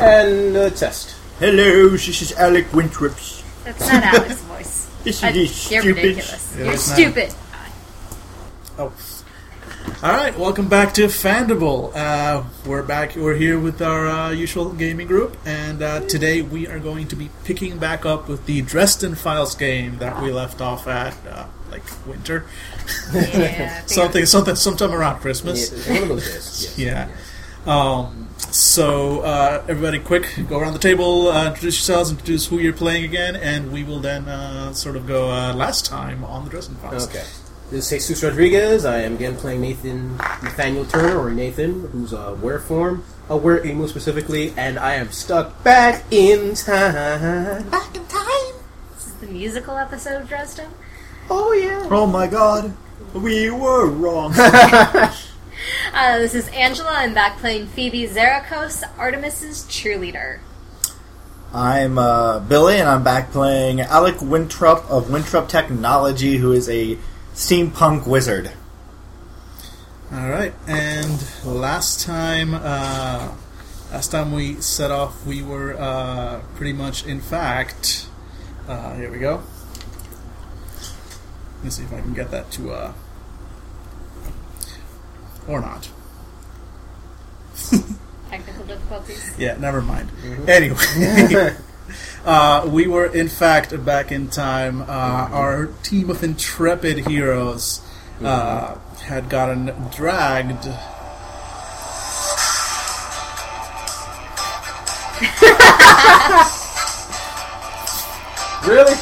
[0.00, 1.16] And uh, test.
[1.40, 3.42] Hello, this is Alec Winthrops.
[3.64, 4.84] That's not Alex's voice.
[5.04, 5.96] This Uh, is you're stupid.
[6.04, 6.54] ridiculous.
[6.56, 6.94] Yeah, you're it's not.
[6.96, 7.34] stupid.
[8.78, 8.92] Oh.
[10.02, 11.92] All right, welcome back to Fandible.
[11.96, 13.16] Uh, we're back.
[13.16, 17.16] We're here with our uh, usual gaming group, and uh, today we are going to
[17.16, 21.46] be picking back up with the Dresden Files game that we left off at, uh,
[21.70, 22.44] like winter,
[23.12, 23.82] Yeah.
[23.86, 25.72] something, something, sometime around Christmas.
[25.88, 26.74] Yeah, one of those days.
[26.78, 26.78] Yes.
[26.78, 27.08] Yeah.
[27.66, 32.72] Um, so, uh, everybody, quick, go around the table, uh, introduce yourselves, introduce who you're
[32.72, 36.50] playing again, and we will then uh, sort of go uh, last time on the
[36.50, 37.08] Dresden Files.
[37.08, 37.24] Okay.
[37.70, 38.86] This is Jesus Rodriguez.
[38.86, 43.62] I am again playing Nathan Nathaniel Turner, or Nathan, who's a were form, a were
[43.62, 47.68] emu specifically, and I am stuck back in time.
[47.68, 48.54] Back in time.
[48.94, 50.70] This is the musical episode of Dresden.
[51.28, 51.86] Oh yeah.
[51.90, 52.74] Oh my god,
[53.12, 54.32] we were wrong.
[55.92, 56.90] Uh, this is Angela.
[56.92, 60.40] I'm back playing Phoebe Zarakos, Artemis's cheerleader.
[61.52, 66.98] I'm uh, Billy, and I'm back playing Alec Winthrop of Winthrop Technology, who is a
[67.34, 68.52] steampunk wizard.
[70.12, 73.34] All right, and last time, uh,
[73.90, 78.08] last time we set off, we were uh, pretty much, in fact,
[78.66, 79.42] uh, here we go.
[81.56, 82.92] Let me see if I can get that to, uh,
[85.48, 85.88] or not.
[88.30, 89.34] Technical difficulties.
[89.38, 90.10] Yeah, never mind.
[90.46, 90.76] Anyway,
[92.24, 94.82] uh, we were in fact back in time.
[94.82, 94.84] Uh,
[95.32, 97.80] our team of intrepid heroes
[98.22, 100.68] uh, had gotten dragged.
[108.68, 108.92] Really?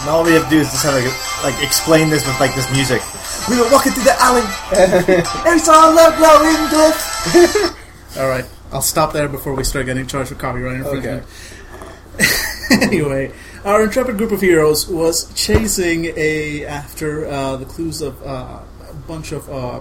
[0.00, 2.54] And all we have to do is just have like, like explain this with like
[2.54, 3.02] this music.
[3.48, 4.42] We were walking through the alley,
[5.50, 8.18] and saw a love glowing cliff.
[8.18, 11.22] All right, I'll stop there before we start getting charged with copyright infringement.
[11.22, 12.26] Okay.
[12.82, 13.32] anyway,
[13.64, 18.94] our intrepid group of heroes was chasing a after uh, the clues of uh, a
[19.06, 19.80] bunch of uh,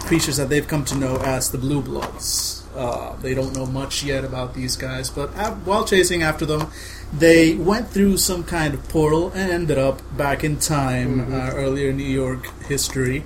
[0.00, 2.66] creatures that they've come to know as the Blue Bloods.
[2.74, 6.70] Uh, they don't know much yet about these guys, but uh, while chasing after them,
[7.12, 11.92] they went through some kind of portal and ended up back in time, uh, earlier
[11.92, 13.24] New York history,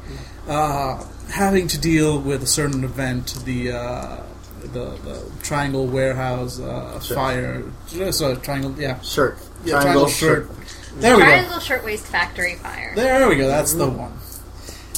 [0.49, 4.23] uh, having to deal with a certain event, the uh,
[4.63, 7.65] the, the Triangle Warehouse uh, fire.
[8.13, 10.51] So triangle, yeah, Shirt, yeah, triangle, shirt.
[10.97, 11.29] There we go.
[11.29, 12.93] Triangle Shirtwaist Factory Fire.
[12.95, 13.49] There we go.
[13.49, 14.13] That's the one.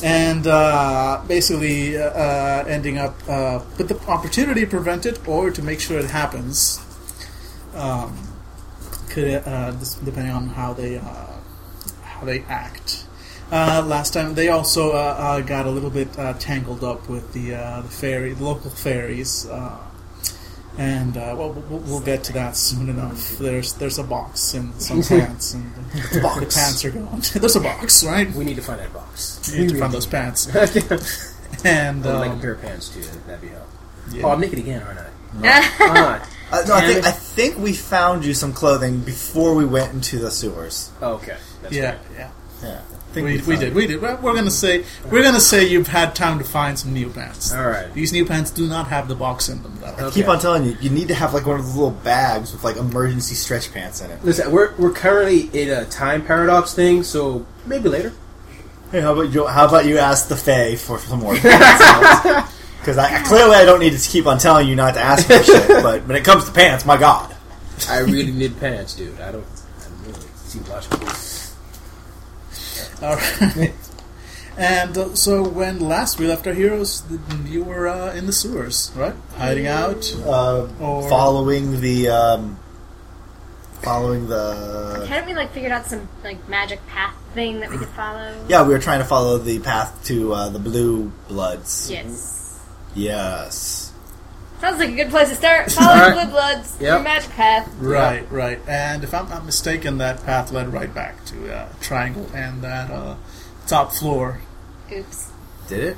[0.03, 5.51] And uh, basically, uh, uh, ending up uh, with the opportunity to prevent it or
[5.51, 6.81] to make sure it happens.
[7.75, 8.34] Um,
[9.15, 9.71] could uh,
[10.05, 11.27] depending on how they uh,
[12.03, 13.07] how they act.
[13.53, 17.33] Uh, last time they also uh, uh, got a little bit uh, tangled up with
[17.33, 19.79] the uh, the ferry, the local fairies, uh,
[20.77, 23.39] and uh, well, we'll, we'll get to that soon enough.
[23.39, 25.73] There's there's a box and some pants, and
[26.13, 26.41] the, box.
[26.41, 27.23] the pants are gone.
[27.41, 28.31] there's a box, right?
[28.33, 29.53] We need to find that box.
[29.55, 30.51] You need to find those pants.
[31.65, 33.01] And I'd like a um, pair of pants too.
[33.27, 33.69] That'd be help.
[34.11, 34.25] yeah.
[34.25, 35.07] Oh, I'm naked again, aren't I?
[35.45, 37.05] Ah, Uh, no, I think.
[37.07, 40.91] I think we found you some clothing before we went into the sewers.
[41.03, 41.37] oh, okay.
[41.63, 41.99] That's yeah, right.
[42.17, 42.31] yeah.
[42.63, 44.01] Yeah, I think We, we found did, we did.
[44.01, 47.53] Well, We're gonna say we're gonna say you've had time to find some new pants.
[47.53, 47.93] All right.
[47.93, 49.87] These new pants do not have the box in them, though.
[49.87, 50.21] I Okay.
[50.21, 52.63] keep on telling you, you need to have like one of those little bags with
[52.65, 54.25] like emergency stretch pants in it.
[54.25, 58.13] Listen, we're we're currently in a time paradox thing, so maybe later.
[58.93, 59.47] Hey, how about you?
[59.47, 61.35] How about you ask the Fae for some more?
[62.85, 65.43] Because I, clearly I don't need to keep on telling you not to ask for
[65.43, 65.69] shit.
[65.83, 67.35] But when it comes to pants, my god.
[67.89, 69.19] I really need pants, dude.
[69.21, 69.45] I don't.
[69.45, 71.09] I don't really see logical.
[73.03, 73.73] All right.
[74.59, 78.33] And uh, so when last we left our heroes, th- you were uh, in the
[78.33, 79.15] sewers, right?
[79.37, 80.15] Hiding out.
[80.25, 82.59] Uh, Or- following the um,
[83.83, 87.89] following the Hadn't we like figured out some like magic path thing that we could
[87.89, 88.45] follow?
[88.49, 91.91] yeah, we were trying to follow the path to uh, the blue bloods.
[91.91, 92.34] Yes.
[92.95, 93.93] Yes.
[94.61, 95.71] Sounds like a good place to start.
[95.73, 96.15] Follow Alright.
[96.17, 96.77] the blue bloods.
[96.81, 96.89] Yep.
[96.89, 97.71] Your magic path.
[97.79, 98.61] Right, right.
[98.67, 102.91] And if I'm not mistaken, that path led right back to uh, Triangle and that
[102.91, 103.17] uh,
[103.67, 104.41] top floor.
[104.93, 105.31] Oops.
[105.69, 105.97] Did it?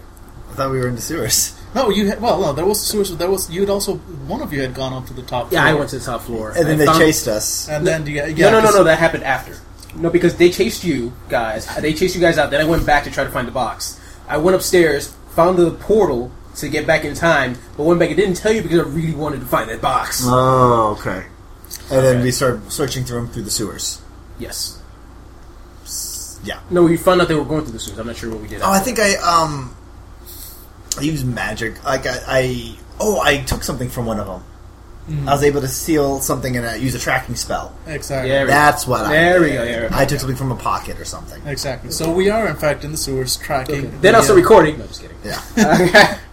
[0.51, 1.61] I thought we were in the sewers.
[1.75, 3.11] No, you had, well, no, there was sewers.
[3.11, 5.53] but There was you had also one of you had gone up to the top.
[5.53, 5.69] Yeah, floor.
[5.71, 7.69] I went to the top floor, And then they found- chased us.
[7.69, 8.85] And then you, yeah, no, no, no, 'cause- no.
[8.85, 9.57] That happened after.
[9.97, 11.67] No, because they chased you guys.
[11.77, 12.51] They chased you guys out.
[12.51, 14.01] Then I went back to try to find the box.
[14.29, 18.17] I went upstairs, found the portal to get back in time, but went back and
[18.17, 20.23] didn't tell you because I really wanted to find that box.
[20.25, 21.27] Oh, okay.
[21.91, 24.01] And then we started searching through them through the sewers.
[24.39, 24.81] Yes.
[26.45, 26.61] Yeah.
[26.71, 27.99] No, we found out they were going through the sewers.
[27.99, 28.63] I'm not sure what we did.
[28.63, 29.75] Oh, I think I um
[30.99, 31.83] I used magic.
[31.85, 34.45] Like I, I oh, I took something from one of them.
[35.09, 35.29] Mm-hmm.
[35.29, 37.73] I was able to steal something and uh, use a tracking spell.
[37.87, 38.31] Exactly.
[38.31, 39.13] Yeah, That's what I.
[39.13, 39.65] There we go.
[39.65, 39.97] There we go.
[39.97, 41.41] I took something from a pocket or something.
[41.47, 41.93] Exactly.
[41.93, 43.91] So we are in fact in the sewers tracking.
[44.01, 44.79] Then the, also recording.
[44.79, 45.17] No, just kidding.
[45.25, 46.19] Yeah.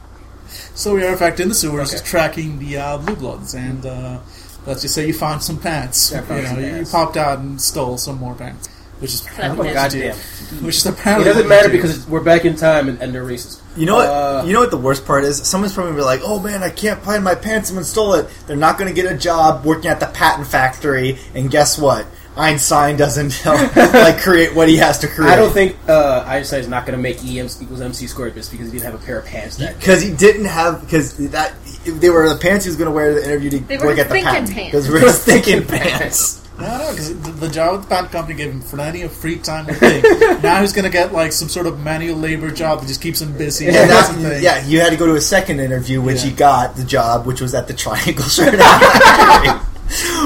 [0.75, 2.03] So we are in fact in the sewers Okay.
[2.03, 4.19] tracking the uh, blue bloods, and uh,
[4.65, 6.11] let's just say you found some pants.
[6.11, 8.67] Yeah I found you know, some you popped out and stole some more pants,
[8.99, 10.15] which is apparently Oh, goddamn.
[10.63, 11.73] which is It doesn't matter do.
[11.75, 13.59] because we're back in time and, and they're racist.
[13.77, 14.07] You know what?
[14.07, 15.37] Uh, you know what the worst part is?
[15.47, 17.67] Someone's probably gonna be like, "Oh man, I can't find my pants.
[17.69, 21.17] Someone stole it." They're not going to get a job working at the patent factory,
[21.35, 22.05] and guess what?
[22.35, 23.45] Einstein doesn't
[23.75, 25.29] like create what he has to create.
[25.31, 28.67] I don't think uh, Einstein's not going to make E equals MC squared just because
[28.71, 31.53] he didn't have a pair of pants that because he didn't have because that
[31.85, 33.97] they were the pants he was going to wear to the interview to They work
[33.99, 34.71] at the patent pants.
[34.71, 36.39] because we're his thinking pants.
[36.59, 39.37] No, no, because the, the job with the patent company gave him plenty of free
[39.39, 40.03] time to think.
[40.43, 43.21] now he's going to get like some sort of manual labor job that just keeps
[43.21, 43.65] him busy.
[43.67, 44.43] And and that's, doesn't think.
[44.43, 46.29] yeah, you had to go to a second interview, which Yeah.
[46.29, 49.72] he got the job, which was at the Triangle Shirt Factory.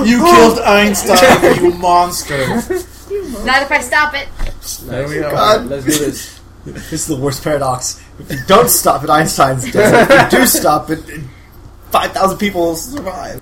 [0.05, 2.47] You killed Einstein, you monster.
[2.47, 4.27] Not if I stop it.
[4.85, 5.31] There we go.
[5.31, 5.65] God.
[5.67, 6.37] Let's do this.
[6.67, 8.03] This is the worst paradox.
[8.19, 10.09] If you don't stop it, Einstein's dead.
[10.11, 10.99] If you do stop it,
[11.91, 13.41] five thousand people will survive.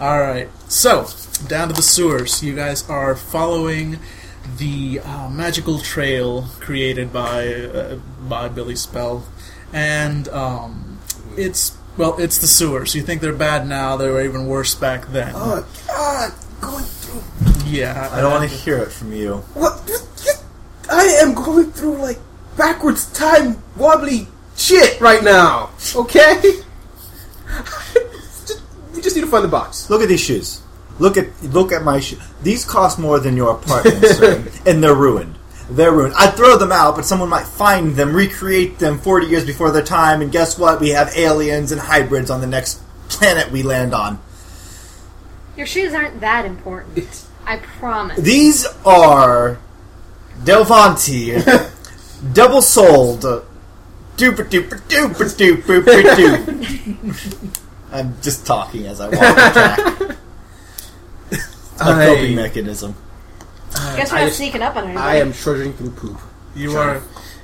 [0.00, 1.06] All right, so
[1.48, 2.42] down to the sewers.
[2.42, 3.98] You guys are following
[4.56, 7.96] the uh, magical trail created by uh,
[8.26, 9.26] by Billy Spell,
[9.70, 10.98] and um,
[11.36, 12.94] it's well, it's the sewers.
[12.94, 13.96] You think they're bad now?
[13.96, 15.32] They were even worse back then.
[15.34, 17.22] Oh God, going through
[17.66, 19.36] yeah, I don't want to hear it from you.
[19.54, 19.90] what?
[20.90, 22.18] I am going through like
[22.56, 25.70] backwards time wobbly shit right now.
[25.94, 26.40] Okay,
[28.46, 28.62] just,
[28.94, 29.88] we just need to find the box.
[29.90, 30.62] Look at these shoes.
[30.98, 32.20] Look at look at my shoes.
[32.42, 35.36] These cost more than your apartment, sir, and they're ruined.
[35.70, 36.14] They're ruined.
[36.14, 39.82] I'd throw them out, but someone might find them, recreate them 40 years before their
[39.82, 40.80] time, and guess what?
[40.80, 44.20] We have aliens and hybrids on the next planet we land on.
[45.56, 47.26] Your shoes aren't that important.
[47.46, 48.18] I promise.
[48.18, 49.58] These are
[50.42, 51.40] Delvanti,
[52.34, 57.60] double soled, duper duper duper duper duper duper.
[57.92, 60.16] I'm just talking as I walk the track.
[61.30, 62.94] It's my I- coping mechanism.
[63.74, 65.04] Guess we're I not just- sneaking up on anybody.
[65.06, 66.20] I am trudging through poop.
[66.54, 67.02] you are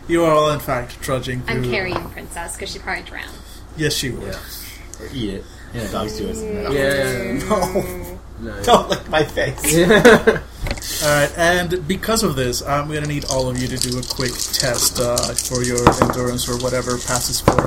[0.09, 1.43] you are all in fact trudging.
[1.47, 3.31] I'm through- carrying Princess because she probably drowned.
[3.77, 4.35] Yes, she would.
[4.35, 5.45] Or eat it.
[5.75, 6.37] Yeah, dogs do it.
[6.73, 8.07] Yeah.
[8.41, 8.65] No, Nice.
[8.67, 9.77] don't lick my face.
[11.05, 13.99] All right, and because of this, I'm going to need all of you to do
[13.99, 17.67] a quick test uh, for your endurance or whatever passes for it.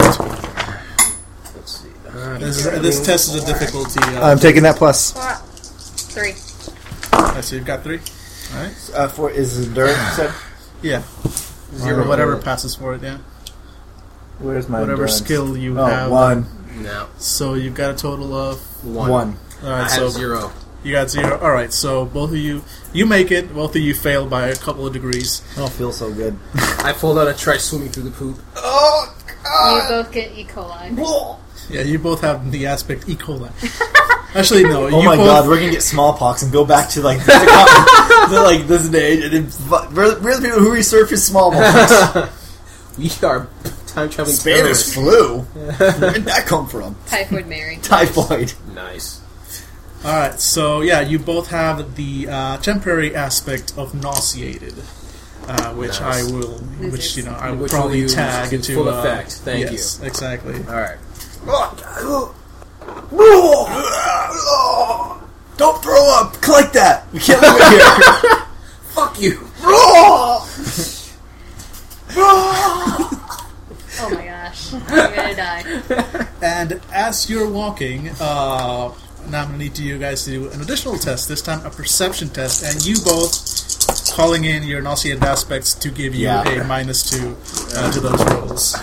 [1.56, 1.89] Let's see.
[2.09, 4.00] Uh, This, is, this test is a difficulty.
[4.16, 5.12] Uh, I'm taking that plus.
[6.12, 6.33] Three.
[7.13, 8.00] uh, so you've got three.
[8.54, 8.92] All right.
[8.94, 9.98] Uh, for is endurance?
[10.16, 10.34] said?
[10.82, 11.02] Yeah.
[11.76, 12.04] Zero.
[12.04, 13.02] Or whatever passes for it.
[13.02, 13.20] Yeah.
[14.40, 15.18] Where's my Whatever endurance?
[15.18, 16.12] skill you Oh, have.
[16.12, 16.46] one.
[16.82, 17.08] no.
[17.18, 18.60] So you've got a total of.
[18.86, 19.10] One.
[19.10, 19.38] One.
[19.64, 19.82] All I right.
[19.84, 20.52] have So zero.
[20.84, 21.40] you got zero.
[21.40, 21.72] All right.
[21.72, 23.54] So both of you, you make it.
[23.54, 25.42] Both of you fail by a couple of degrees.
[25.56, 26.38] I don't feel so good.
[26.56, 28.38] I pulled out and try swimming through the poop.
[28.58, 29.16] Oh,
[29.46, 30.44] You both get E.
[30.44, 31.40] coli.
[31.70, 33.16] Yeah, you both have the aspect E.
[33.16, 33.50] coli.
[34.35, 34.85] Actually, no.
[34.85, 38.27] Oh you my both, god, we're gonna get smallpox and go back to like the,
[38.31, 42.30] the, like this age, and then fu- we're, we're the people who resurfaced smallpox.
[42.95, 43.47] We are
[43.88, 44.94] time traveling Spanish terrorists.
[44.94, 45.39] flu.
[45.39, 46.95] Where did that come from?
[47.07, 47.77] Typhoid Mary.
[47.81, 48.53] Typhoid.
[48.75, 49.19] Nice.
[50.06, 54.75] All right, so yeah, you both have the uh, temporary aspect of nauseated,
[55.47, 56.30] uh, which Nice.
[56.30, 56.59] I will,
[56.92, 59.31] which you know, I will Which probably will tag into full uh, effect.
[59.37, 60.56] Thank yes, exactly.
[60.68, 60.97] All right.
[65.57, 66.42] Don't throw up!
[66.42, 67.06] Collect that!
[67.13, 68.45] We can't leave it here!
[68.94, 69.47] Fuck you.
[73.95, 74.73] Oh my gosh.
[74.73, 76.28] I'm gonna die.
[76.42, 78.92] And as you're walking, uh,
[79.30, 81.30] now I'm gonna need you guys to do an additional test.
[81.30, 83.52] This time, a perception test, and you both
[84.13, 86.47] calling in your nauseated aspects to give you Yeah.
[86.49, 87.35] a minus two
[87.75, 88.75] uh, to those rolls.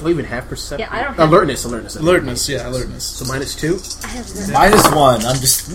[0.00, 0.88] Do I even have perception?
[0.88, 1.96] Yeah, I don't have- Alertness, alertness.
[1.96, 3.04] Alertness, yeah, alertness.
[3.04, 3.78] So minus two?
[4.02, 4.58] I have zero.
[4.58, 5.20] Minus one.
[5.26, 5.70] I'm just.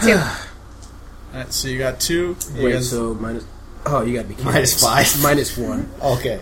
[0.00, 0.12] Two.
[0.12, 0.24] All
[1.34, 2.34] right, so you got two.
[2.54, 3.44] You Wait, guys- so minus.
[3.84, 4.50] Oh, you gotta be kidding.
[4.50, 5.06] Minus five.
[5.22, 5.90] Minus one.
[6.02, 6.40] Okay.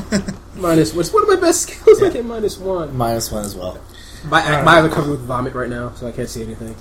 [0.56, 0.92] Minus.
[0.94, 2.02] What's one of my best skills?
[2.02, 2.96] I get minus one.
[2.96, 3.80] Minus one as well.
[4.24, 6.74] My, my eyes are covered with vomit right now, so I can't see anything.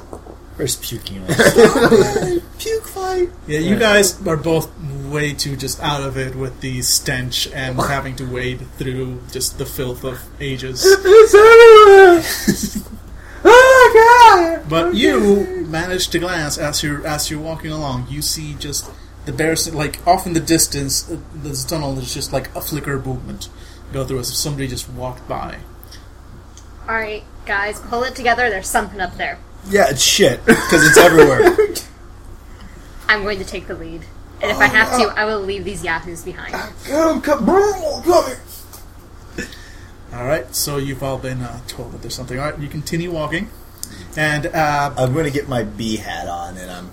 [0.56, 1.26] Where's puking?
[2.60, 3.30] Puke fight.
[3.48, 4.70] Yeah, you guys are both
[5.10, 9.58] way too just out of it with the stench and having to wade through just
[9.58, 10.86] the filth of ages.
[11.06, 12.94] It's everywhere!
[13.46, 14.70] oh, God!
[14.70, 18.08] But you manage to glance as you're as you're walking along.
[18.10, 18.90] You see just
[19.26, 21.10] the bare like off in the distance.
[21.10, 23.50] uh, This tunnel is just like a flicker movement
[23.92, 25.60] go through as if somebody just walked by.
[26.88, 28.50] All right, guys, pull it together.
[28.50, 29.40] There's something up there.
[29.70, 31.56] Yeah, it's shit because it's everywhere.
[33.08, 34.02] I'm going to take the lead,
[34.42, 36.54] and if I have to, I will leave these yahoos behind.
[36.86, 38.40] Come, come, come here.
[40.14, 42.38] All right, so you've all been uh, told that there's something.
[42.40, 43.50] All right, you continue walking,
[44.16, 46.92] and uh, I'm going to get my bee hat on, and I'm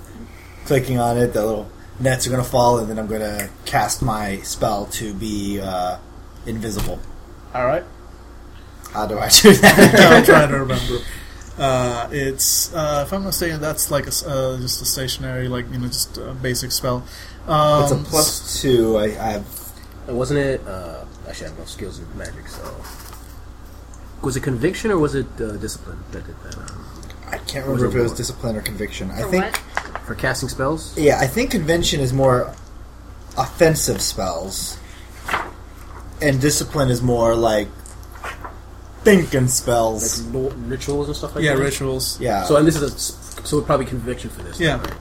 [0.64, 1.32] clicking on it.
[1.32, 4.86] The little nets are going to fall, and then I'm going to cast my spell
[4.86, 5.98] to be uh,
[6.46, 6.98] invisible.
[7.54, 7.84] all right,
[8.92, 10.12] How do I do that?
[10.12, 10.98] I'm trying to remember.
[11.60, 15.46] Uh, it's uh, if I'm not mistaken, that's like a, s- uh, just a stationary,
[15.46, 17.04] like you know, just a basic spell.
[17.46, 18.96] Um, it's a plus two.
[18.96, 19.46] I, I have.
[20.08, 20.66] Wasn't it?
[20.66, 22.62] Uh, actually, I have no skills in magic, so.
[24.22, 26.56] Was it conviction or was it uh, discipline that did that?
[26.58, 26.84] Um,
[27.28, 29.10] I can't remember it if it was discipline or conviction.
[29.10, 29.44] I For think.
[29.44, 30.02] what?
[30.06, 30.96] for casting spells?
[30.98, 32.54] Yeah, I think conviction is more
[33.38, 34.78] offensive spells,
[36.20, 37.68] and discipline is more like
[39.04, 40.22] thinking Like spells.
[40.26, 41.62] lo- rituals and stuff like yeah, that?
[41.62, 42.20] rituals.
[42.20, 42.44] Yeah.
[42.44, 42.94] So, and this is a.
[42.94, 44.60] s- So, probably conviction for this.
[44.60, 44.78] Yeah.
[44.80, 44.92] Right?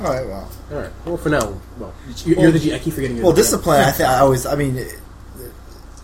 [0.00, 0.26] all right.
[0.26, 0.50] Well.
[0.72, 0.90] Alright.
[1.04, 1.92] Well, for now, well,
[2.24, 2.74] you're, you're the G.
[2.74, 3.44] I keep forgetting you're Well, the GM.
[3.44, 3.80] discipline.
[3.80, 4.46] I think I always.
[4.46, 4.84] I mean,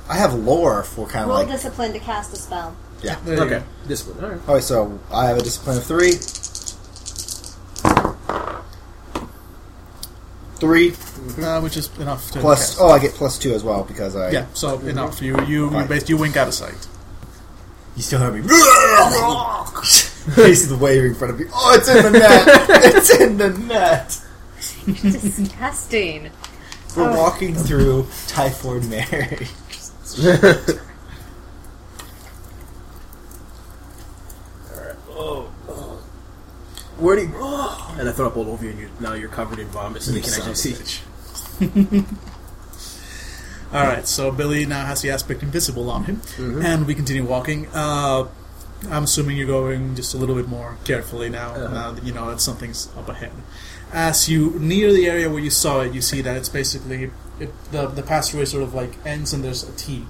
[0.09, 1.49] I have lore for kind of Roll like.
[1.49, 2.77] discipline to cast a spell.
[3.03, 3.17] Yeah.
[3.25, 3.59] There you Okay.
[3.61, 3.65] go.
[3.89, 4.25] Discipline.
[4.25, 4.41] Alright.
[4.49, 4.63] All right.
[4.63, 6.15] So I have a discipline of three.
[10.57, 10.95] Three
[11.43, 12.71] Uh, which is enough to plus.
[12.71, 12.79] cast.
[12.81, 14.31] Oh, I get plus two as well because I.
[14.31, 15.21] Yeah, so enough.
[15.21, 15.87] You you you, Fine.
[15.89, 16.75] bas- you wink out of sight.
[17.97, 18.43] You still hear me.
[20.47, 21.47] He's waving in front of me.
[21.53, 22.45] Oh, it's in the net.
[22.95, 24.21] it's in the net.
[24.87, 26.31] Disgusting.
[26.97, 27.17] We're Oh.
[27.17, 29.49] walking through Typhoid Mary.
[36.99, 37.27] Where'd he?
[37.35, 37.97] Oh.
[37.99, 40.13] And I throw up all over you, and you, now you're covered in vomit, so
[40.13, 42.05] they can actually of a see.
[43.75, 46.63] All right, so Billy now has the aspect invisible on him, Mm-hmm.
[46.65, 47.67] and we continue walking.
[47.75, 48.29] Uh,
[48.91, 51.55] I'm assuming you're going just a little bit more carefully now.
[51.55, 51.75] Uh-huh.
[51.75, 53.33] Now that you know that something's up ahead.
[53.93, 57.51] As you near the area where you saw it, you see that it's basically it,
[57.73, 60.07] the the passageway sort of like ends and there's a T,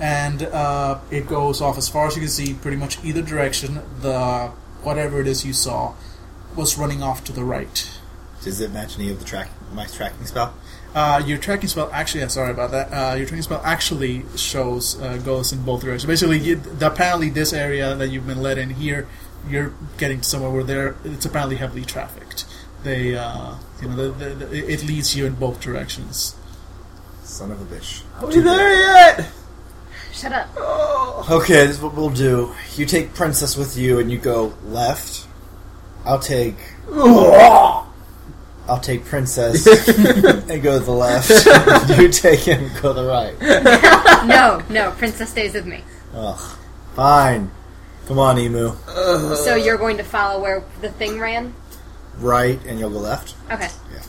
[0.00, 3.80] and uh, it goes off as far as you can see, pretty much either direction.
[4.00, 4.48] The
[4.82, 5.94] whatever it is you saw
[6.56, 7.90] was running off to the right.
[8.42, 10.54] Does it match any of the track my tracking spell?
[10.94, 12.88] Uh, your tracking spell actually, yeah, sorry about that.
[12.92, 16.06] Uh, your tracking spell actually shows uh, goes in both directions.
[16.06, 19.06] Basically, you, apparently, this area that you've been led in here,
[19.48, 22.46] you're getting to somewhere where there it's apparently heavily trafficked.
[22.84, 26.36] They, uh, you know, the, the, the, it leads you in both directions.
[27.22, 28.02] Son of a bitch.
[28.20, 29.30] Are we there yet?
[30.12, 30.48] Shut up.
[30.56, 31.26] Oh.
[31.30, 32.54] Okay, this is what we'll do.
[32.76, 35.26] You take Princess with you, and you go left.
[36.04, 36.56] I'll take.
[38.68, 39.66] I'll take Princess
[40.48, 41.30] and go to the left.
[41.98, 43.34] you take him go to the right.
[44.28, 45.82] No, no, Princess stays with me.
[46.14, 46.58] Ugh.
[46.94, 47.50] Fine.
[48.06, 48.72] Come on, Emu.
[49.36, 51.54] So you're going to follow where the thing ran?
[52.18, 53.36] Right, and you'll go left.
[53.50, 53.68] Okay.
[53.92, 54.02] Yeah.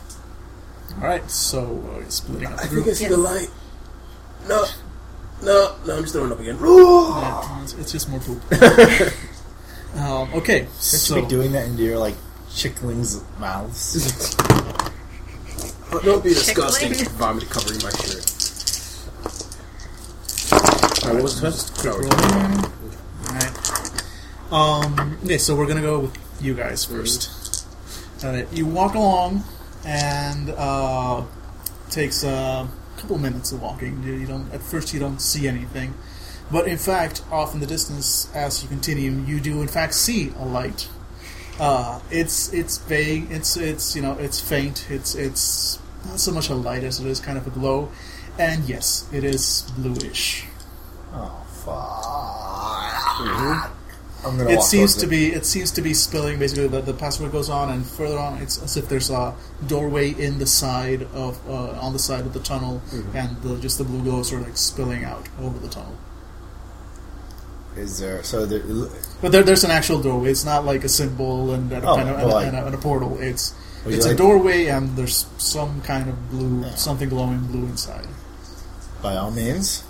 [0.96, 2.54] All right, so uh, splitting up.
[2.54, 2.88] I the think group.
[2.88, 3.12] I see Yes.
[3.12, 3.50] the light.
[4.48, 4.66] No,
[5.44, 5.96] no, no!
[5.98, 6.58] I'm just throwing up again.
[6.60, 8.42] Yeah, it's, it's just more poop.
[9.96, 12.16] um, okay, Should so you be doing that into your like
[12.50, 14.36] chicklings' mouths?
[15.92, 16.94] Oh, don't be disgusting.
[16.94, 17.18] Tickling.
[17.18, 18.26] Vomit covering my shirt.
[21.04, 21.74] Alright, what was the test?
[21.74, 22.14] quick roll.
[23.28, 23.54] Alright.
[24.52, 29.44] Um, okay, so we're gonna go with you guys 1st Alright, you walk along,
[29.86, 31.24] and uh,
[31.90, 34.04] takes a couple minutes of walking.
[34.04, 35.94] You, you don't at first you don't see anything,
[36.52, 40.34] but in fact, off in the distance, as you continue, you do in fact see
[40.38, 40.90] a light.
[41.60, 43.32] Uh, it's it's vague.
[43.32, 44.88] It's it's you know it's faint.
[44.90, 47.90] It's it's not so much a light as it is kind of a glow,
[48.38, 50.46] and yes, it is bluish.
[51.14, 53.72] Oh fuck!
[54.26, 54.52] I'm gonna.
[54.52, 55.10] It seems to it.
[55.10, 56.40] be it seems to be spilling.
[56.40, 59.36] Basically, the, the password goes on, and further on, it's as if there's a
[59.68, 62.82] doorway in the side of uh, on the side of the tunnel,
[63.14, 65.98] and the, just the blue glow sort of like spilling out over the tunnel.
[67.76, 68.24] Is there?
[68.24, 68.62] So there.
[69.22, 70.32] But there, there's an actual doorway.
[70.32, 72.58] It's not like a symbol and, oh, and, a, Oh, a, and, well, like- and,
[72.58, 73.18] a, and a portal.
[73.20, 73.54] It's
[73.86, 76.76] Would you it's a like- doorway, and there's some kind of blue, Yeah.
[76.76, 78.08] something glowing blue inside.
[79.02, 79.84] By all means,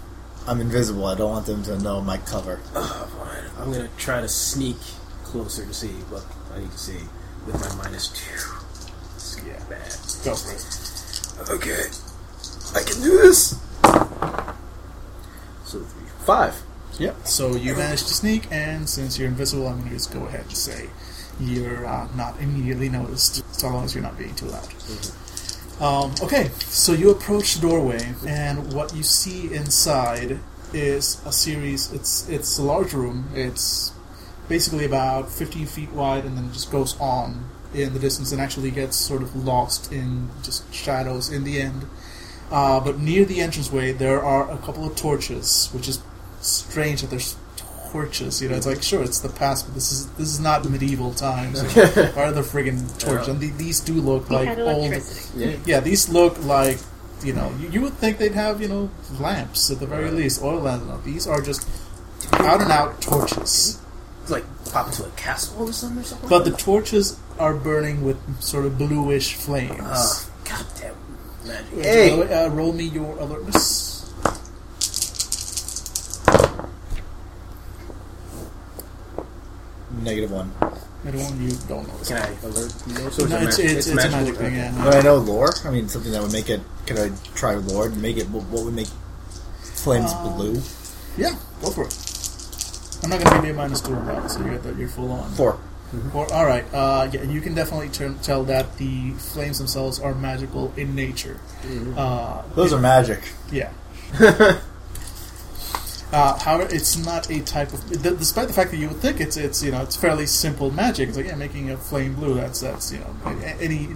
[0.47, 1.05] I'm invisible.
[1.05, 2.59] I don't want them to know my cover.
[2.75, 3.43] Oh, fine.
[3.63, 4.77] I'm gonna try to sneak
[5.23, 6.23] closer to see what
[6.55, 6.99] I need to see
[7.45, 8.39] with my minus two.
[9.15, 9.63] This is Yeah.
[9.69, 9.89] bad.
[10.25, 11.49] Go for it.
[11.55, 11.83] Okay,
[12.75, 13.55] I can do this.
[15.65, 16.55] So three, five.
[16.99, 17.27] Yep.
[17.27, 20.41] So you managed to sneak, and since you're invisible, I'm going to just go ahead
[20.41, 20.89] and say
[21.39, 24.67] you're uh, not immediately noticed, so long as you're not being too loud.
[25.79, 30.39] Um, okay, so you approach the doorway, and what you see inside
[30.73, 31.91] is a series.
[31.93, 33.29] It's it's a large room.
[33.33, 33.93] It's
[34.49, 38.41] basically about 15 feet wide, and then it just goes on in the distance and
[38.41, 41.85] actually gets sort of lost in just shadows in the end.
[42.51, 46.01] Uh, but near the entranceway, there are a couple of torches, which is
[46.41, 47.35] strange that there's
[47.91, 48.41] torches.
[48.41, 51.13] You know, it's like sure, it's the past, but this is this is not medieval
[51.13, 51.61] times.
[51.75, 51.81] Why
[52.17, 53.27] are there friggin' torches?
[53.29, 54.93] And the, these do look He like old.
[55.35, 55.55] Yeah.
[55.65, 56.77] Yeah, these look like
[57.23, 60.41] you know you, you would think they'd have you know lamps at the very least,
[60.43, 60.85] oil lamps.
[60.85, 61.67] No, these are just
[62.33, 63.81] out and out torches.
[64.21, 66.29] It's like pop into a castle or something or something.
[66.29, 69.79] But the torches are burning with sort of bluish flames.
[69.81, 70.95] Oh, God damn
[71.47, 71.71] magic.
[71.73, 71.81] Roll-
[72.27, 72.33] Hey!
[72.45, 73.98] uh, roll me your alertness.
[80.03, 80.51] Negative one.
[80.61, 81.41] I don't.
[81.41, 81.93] You don't know.
[82.05, 82.93] Can I alert you?
[82.93, 84.19] know, so No, a it's, magic- it's, it's, a magical?
[84.19, 84.45] magic thing.
[84.47, 84.55] Okay.
[84.57, 84.83] Yeah.
[84.83, 85.53] But I know lore.
[85.65, 86.61] I mean, something that would make it.
[86.85, 88.29] Could I try lore and make it?
[88.29, 88.87] What, what would make
[89.61, 90.61] flames Uh, blue?
[91.17, 91.95] Yeah, go for it.
[93.03, 94.89] I'm not going to give you a minus two on that, so you're, that you're
[94.89, 95.31] full on.
[95.31, 95.57] Four.
[96.11, 96.31] Four.
[96.33, 96.65] All right.
[96.73, 101.39] Uh, yeah, you can definitely turn, tell that the flames themselves are magical in nature.
[101.95, 103.21] Uh, Those are magic.
[103.51, 103.71] Yeah.
[106.11, 107.87] uh, however, it's not a type of.
[108.01, 110.71] d- Despite the fact that you would think it's it's you know it's fairly simple
[110.71, 111.09] magic.
[111.09, 112.33] It's like yeah, making a flame blue.
[112.35, 113.15] That's that's you know
[113.59, 113.89] any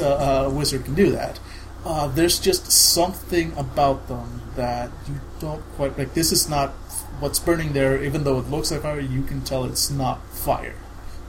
[0.00, 1.40] uh, wizard can do that.
[1.84, 6.14] Uh, there's just something about them that you don't quite like.
[6.14, 6.70] This is not
[7.18, 8.00] what's burning there.
[8.02, 10.76] Even though it looks like fire, you can tell it's not fire.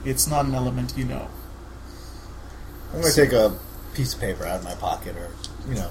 [0.04, 1.28] It's not an element you know.
[2.92, 3.58] I'm going to take a
[3.94, 5.30] piece of paper out of my pocket, or
[5.68, 5.88] you know,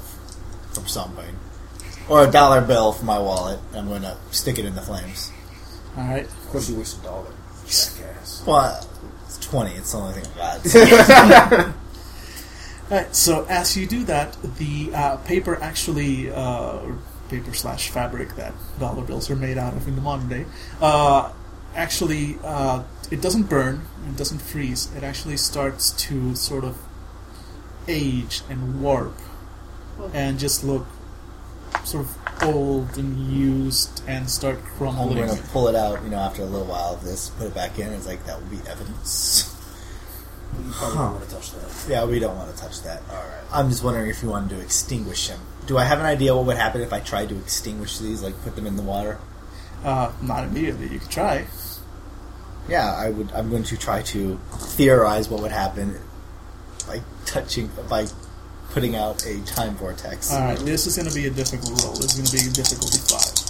[0.71, 1.35] from something,
[2.09, 3.59] or a dollar bill from my wallet.
[3.73, 5.31] I'm going to stick it in the flames.
[5.97, 6.25] All right.
[6.25, 7.31] Of course, you waste a dollar.
[7.65, 8.43] Jackass.
[8.45, 8.87] Well,
[9.25, 9.71] it's twenty.
[9.75, 11.75] It's the only thing I've got.
[12.93, 16.79] Right, so as you do that, the uh, paper actually, uh,
[17.29, 20.45] paper slash fabric that dollar bills are made out of in the modern day,
[20.81, 21.31] uh,
[21.73, 24.93] actually, uh, it doesn't burn, it doesn't freeze.
[24.95, 26.77] It actually starts to sort of
[27.87, 29.17] age and warp
[30.13, 30.85] and just look
[31.85, 34.89] sort of old and used and start crumbling.
[34.89, 35.27] I'm crumbling.
[35.27, 36.03] going to pull it out.
[36.03, 37.91] You know, after a little while of this, put it back in.
[37.93, 39.49] It's like that will be evidence.
[40.57, 41.89] You probably don't want to touch that.
[41.89, 43.01] Yeah, we don't want to touch that.
[43.09, 43.43] All right.
[43.51, 45.39] I'm just wondering if you wanted to extinguish him.
[45.65, 48.39] Do I have an idea what would happen if I tried to extinguish these, like
[48.43, 49.19] put them in the water?
[49.83, 51.45] Uh, not immediately, you could try.
[52.69, 53.31] Yeah, I would.
[53.33, 55.99] I'm going to try to theorize what would happen
[56.87, 58.05] by touching, by
[58.73, 60.33] putting out a time vortex.
[60.33, 61.93] Alright, this is going to be a difficult roll.
[61.93, 63.43] This is going to be difficulty 5.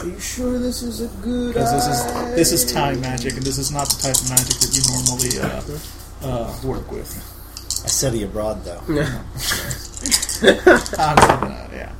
[0.00, 3.42] Are you sure this is a good Because this is this is time magic, and
[3.42, 5.62] this is not the type of magic that you normally uh,
[6.22, 7.12] uh, work with.
[7.84, 8.80] I study abroad, though.
[10.98, 11.92] I'm gonna, yeah.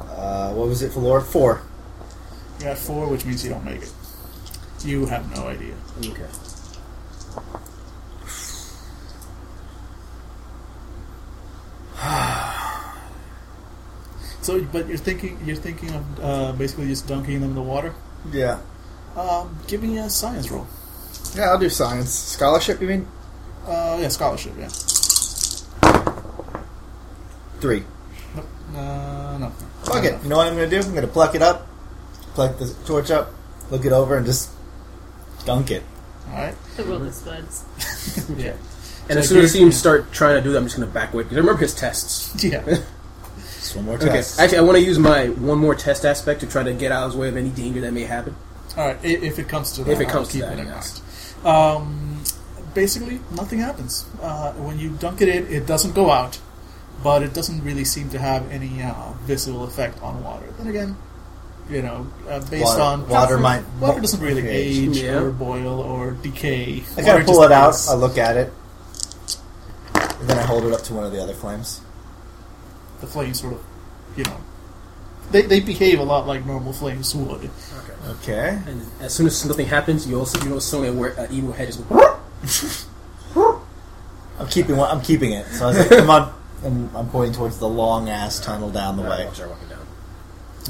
[0.00, 1.20] Uh, what was it for lore?
[1.20, 1.62] Four.
[2.58, 3.92] You got four, which means you don't make it.
[4.84, 5.74] You have no idea.
[5.98, 6.26] Okay.
[14.42, 17.92] So, but you're thinking you're thinking of uh, basically just dunking them in the water.
[18.30, 18.60] Yeah.
[19.16, 20.68] Um, give me a science roll.
[21.34, 22.10] Yeah, I'll do science.
[22.10, 23.08] Scholarship, you mean?
[23.66, 24.52] Uh, yeah, scholarship.
[24.56, 24.68] Yeah.
[27.60, 27.82] Three.
[28.36, 28.46] Nope.
[28.72, 29.52] Uh, no.
[29.82, 30.22] Fuck it.
[30.22, 30.86] You know what I'm going to do?
[30.86, 31.66] I'm going to pluck it up,
[32.34, 33.32] pluck the torch up,
[33.72, 34.50] look it over, and just
[35.44, 35.82] dunk it.
[36.28, 36.54] All right.
[36.76, 37.64] The world explodes.
[38.36, 38.54] Yeah.
[39.08, 40.88] And as soon as I see him start trying to do that, I'm just going
[40.88, 41.22] to back away.
[41.22, 42.42] Because I remember his tests.
[42.44, 42.62] Yeah.
[43.56, 44.06] Just one more Okay.
[44.08, 44.38] test.
[44.38, 47.04] Actually, I want to use my one more test aspect to try to get out
[47.04, 48.36] of his way of any danger that may happen.
[48.76, 48.96] All right.
[49.02, 50.66] i- If it comes to that, If it I'll comes to keep that, it in
[50.68, 51.02] yes.
[51.42, 51.56] mind.
[51.56, 52.22] Um,
[52.74, 54.04] basically, nothing happens.
[54.22, 56.38] Uh, when you dunk it in, it doesn't go out,
[57.02, 58.92] but it doesn't really seem to have any uh,
[59.24, 60.46] visible effect on water.
[60.58, 60.96] Then again,
[61.68, 63.64] you know, uh, based water, on water might.
[63.80, 64.50] water doesn't really Okay.
[64.56, 65.18] age Yeah.
[65.22, 66.84] or boil or decay.
[66.96, 67.70] I Water kind of pull just it out.
[67.74, 67.88] is.
[67.88, 68.52] I look at it,
[70.20, 71.80] and then I hold it up to one of the other flames.
[73.00, 73.64] the flames sort of,
[74.16, 74.36] you know,
[75.30, 77.50] they, they behave a lot like normal flames would.
[77.50, 77.50] Okay.
[78.08, 78.58] Okay.
[78.66, 81.68] And as soon as nothing happens, you also you know suddenly where uh, evil head
[81.68, 81.78] is.
[84.38, 84.90] I'm keeping one.
[84.90, 85.46] I'm keeping it.
[85.46, 88.96] So I was like, "Come on!" And I'm pointing towards the long ass tunnel down
[88.96, 89.24] the way.
[89.26, 89.86] I'll start walking down.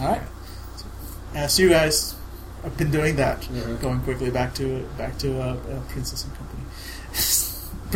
[0.00, 0.22] All right.
[1.34, 2.14] As you guys
[2.62, 3.80] have been doing that, Mhm.
[3.80, 6.62] going quickly back to back to uh, uh, Princess and Company.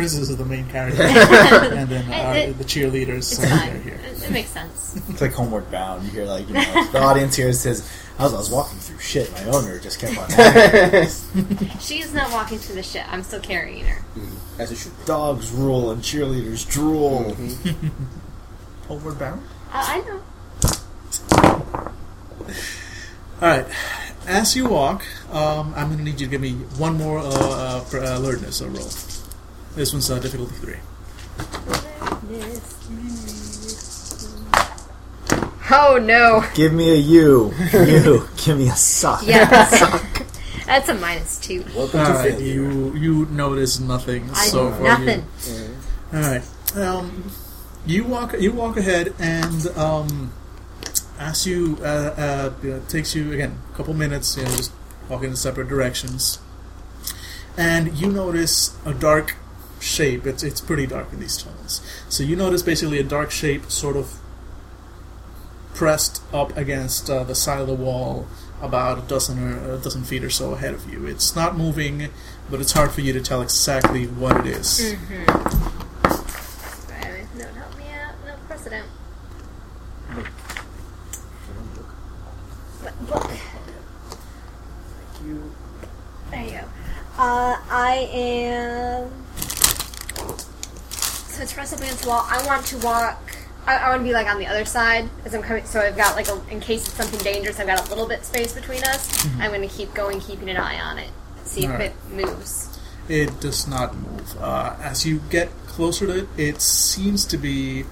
[0.01, 3.17] Princess is the main character, and then uh, It- it- the cheerleaders.
[3.17, 3.99] It's so they're here.
[4.03, 4.99] It, it makes sense.
[5.09, 6.03] It's like Homeward Bound.
[6.05, 7.87] You hear like you know the audience here says,
[8.17, 9.31] "I was, I was walking through shit.
[9.31, 10.27] My owner just kept on
[11.79, 13.05] She is not walking through the shit.
[13.13, 14.01] I'm still carrying her.
[14.57, 14.97] As it should.
[14.97, 15.05] be.
[15.05, 17.35] dogs rule and cheerleaders drool."
[18.87, 19.41] Homeward Bound.
[19.71, 20.21] I, I know.
[23.41, 23.65] All right.
[24.27, 27.23] As you walk, um, I'm going to need you to give me one more uh,
[27.23, 28.89] uh, uh, alertness uh, roll.
[29.75, 30.77] This one's uh, difficulty three.
[35.73, 36.43] Oh no.
[36.53, 37.53] Give me a U.
[37.73, 38.27] U.
[38.43, 39.25] Give me a suck.
[39.25, 39.71] Yes.
[40.65, 41.63] That's a minus two.
[41.75, 42.39] Welcome All to right.
[42.39, 44.99] You you notice nothing I so far.
[44.99, 45.25] nothing.
[45.47, 45.75] You,
[46.13, 46.43] all right.
[46.75, 47.31] Um,
[47.85, 50.33] you walk you walk ahead, and um,
[51.17, 54.35] as you uh, uh, you know, it takes you again a couple minutes.
[54.35, 54.71] You know, just
[55.09, 56.39] walking in separate directions,
[57.57, 59.35] and you notice a dark
[59.81, 60.25] shape.
[60.25, 61.81] It's it's pretty dark in these tunnels.
[62.09, 64.19] So you notice basically a dark shape, sort of
[65.73, 68.27] pressed up against uh, the side of the wall,
[68.61, 71.05] about a dozen or a dozen feet or so ahead of you.
[71.05, 72.09] It's not moving,
[72.49, 74.95] but it's hard for you to tell exactly what it is.
[77.37, 78.13] No, help me out.
[78.25, 78.85] No precedent.
[82.81, 83.31] What book?
[86.31, 86.65] There you go.
[87.17, 89.11] Uh, I am.
[91.41, 92.25] Pressed up against the wall.
[92.29, 93.19] I want to walk.
[93.65, 95.65] I, I want to be like on the other side as I'm coming.
[95.65, 98.23] So I've got like a, in case it's something dangerous, I've got a little bit
[98.23, 99.25] space between us.
[99.37, 101.09] I'm going to keep going, keeping an eye on it,
[101.43, 101.91] see if Alright.
[101.91, 102.79] it moves.
[103.09, 104.37] It does not move.
[104.39, 107.85] Uh, as you get closer to it, it seems to be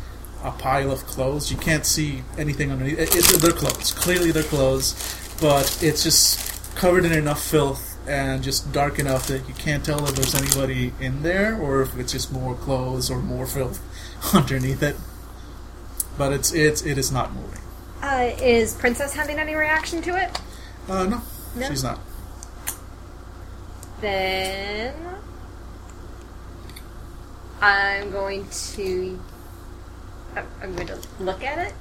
[0.44, 1.52] a pile of clothes.
[1.52, 3.00] You can't see anything underneath.
[3.00, 3.92] It, it, they're clothes.
[3.92, 4.94] Clearly, they're clothes,
[5.42, 10.04] but it's just covered in enough filth and just dark enough that you can't tell
[10.08, 13.80] if there's anybody in there or if it's just more clothes or more filth
[14.34, 14.96] underneath it.
[16.18, 17.62] But it's it's it is not moving.
[18.02, 20.38] Uh, is Princess having any reaction to it?
[20.90, 21.22] Uh, no,
[21.56, 21.68] No?
[21.70, 22.00] she's not.
[24.02, 24.94] Then
[27.62, 29.20] I'm going to.
[30.36, 31.74] I'm- I'm going to look at it.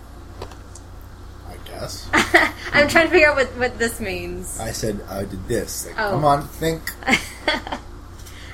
[1.49, 2.09] I guess.
[2.73, 4.59] I'm trying to figure out what, what this means.
[4.61, 5.87] I said I did this.
[5.87, 6.11] Like, Oh.
[6.11, 6.83] Come on, think.
[7.07, 7.15] I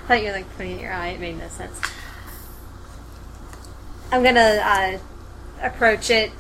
[0.07, 1.09] thought you were like pointing at your eye.
[1.09, 1.81] It made no sense.
[4.13, 4.99] I'm gonna uh,
[5.63, 6.31] approach it.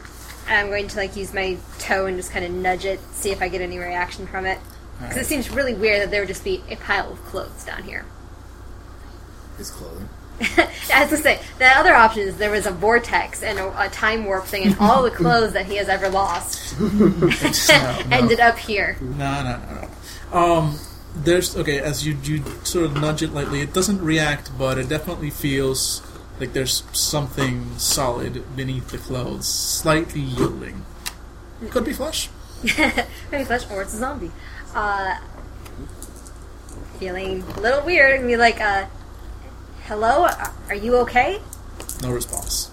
[0.46, 3.40] I'm going to like use my toe and just kind of nudge it, see if
[3.40, 4.58] I get any reaction from it.
[5.00, 7.82] Because it seems really weird that there would just be a pile of clothes down
[7.82, 8.04] here.
[9.58, 10.08] His clothing.
[10.92, 14.44] I say the other option is there was a vortex and a, a time warp
[14.44, 16.74] thing, and all the clothes that he has ever lost
[18.12, 18.96] ended up here.
[19.00, 19.88] No, no, no,
[20.32, 20.38] no.
[20.38, 20.78] Um,
[21.14, 21.78] there's okay.
[21.78, 26.02] As you you sort of nudge it lightly, it doesn't react, but it definitely feels
[26.40, 30.84] like there's something solid beneath the clothes, slightly yielding.
[31.70, 32.28] Could be flesh.
[33.30, 34.32] Maybe flesh or it's a zombie.
[34.74, 35.16] Uh,
[36.98, 38.86] feeling a little weird and be like, uh,
[39.84, 40.26] "Hello,
[40.68, 41.40] are you okay?"
[42.02, 42.70] No response.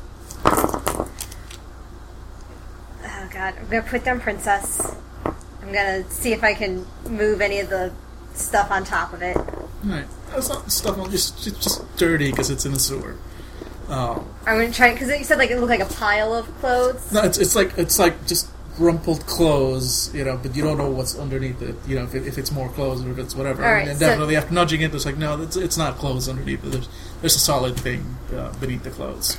[3.03, 4.95] Oh God, I'm gonna put down Princess.
[5.25, 7.91] I'm gonna see if I can move any of the
[8.33, 9.37] stuff on top of it.
[9.83, 10.05] Right.
[10.35, 13.15] It's not stuff on just just, just dirty because it's in a sewer.
[13.89, 17.11] Um, I'm gonna try because you said like it looked like a pile of clothes.
[17.11, 18.47] no, it's it's like it's like just
[18.81, 21.75] rumpled clothes, you know, but you don't know what's underneath it.
[21.87, 23.61] You know, if, it, if it's more clothes or if it's whatever.
[23.61, 26.63] Right, and so- definitely after nudging it, it's like no, it's, it's not clothes underneath
[26.65, 26.71] it.
[26.71, 26.89] There's
[27.21, 29.37] there's a solid thing uh, beneath the clothes.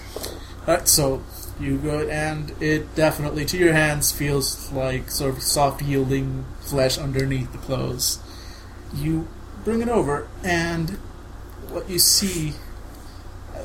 [0.66, 1.22] All right, so
[1.61, 6.98] you go and it definitely to your hands feels like sort of soft yielding flesh
[6.98, 8.18] underneath the clothes.
[8.94, 9.28] You
[9.64, 10.90] bring it over and
[11.68, 12.55] what you see.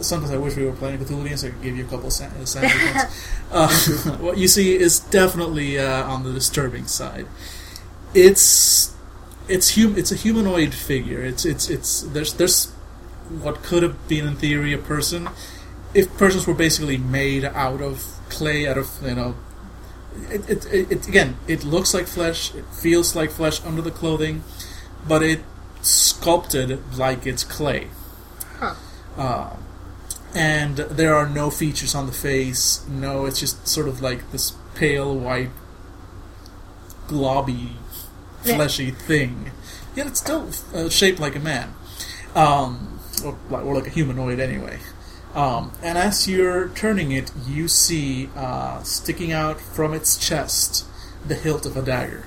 [0.01, 2.25] Sometimes I wish we were playing Cthulhu so I could give you a couple sa-
[2.25, 3.33] uh, sample points.
[3.49, 3.69] Uh,
[4.19, 7.25] what you see is definitely uh, on the disturbing side.
[8.13, 8.93] It's
[9.47, 11.23] it's hum- it's a humanoid figure.
[11.23, 12.73] It's it's it's there's there's
[13.29, 15.29] what could have been in theory a person
[15.93, 19.35] if persons were basically made out of clay, out of you know.
[20.29, 21.37] It, it, it, it again.
[21.47, 22.53] It looks like flesh.
[22.53, 24.43] It feels like flesh under the clothing,
[25.07, 25.41] but it
[25.81, 27.87] sculpted like it's clay.
[28.59, 28.75] Huh.
[29.15, 29.55] Uh,
[30.35, 32.85] and there are no features on the face.
[32.87, 35.49] No, it's just sort of like this pale white,
[37.07, 37.71] globby,
[38.43, 38.55] Yeah.
[38.55, 39.51] fleshy thing.
[39.95, 41.73] Yet it's still uh, shaped like a man,
[42.35, 44.79] um, or, like- or like a humanoid anyway.
[45.33, 50.85] Um, and as you're turning it, you see uh, sticking out from its chest
[51.25, 52.25] the hilt of a dagger,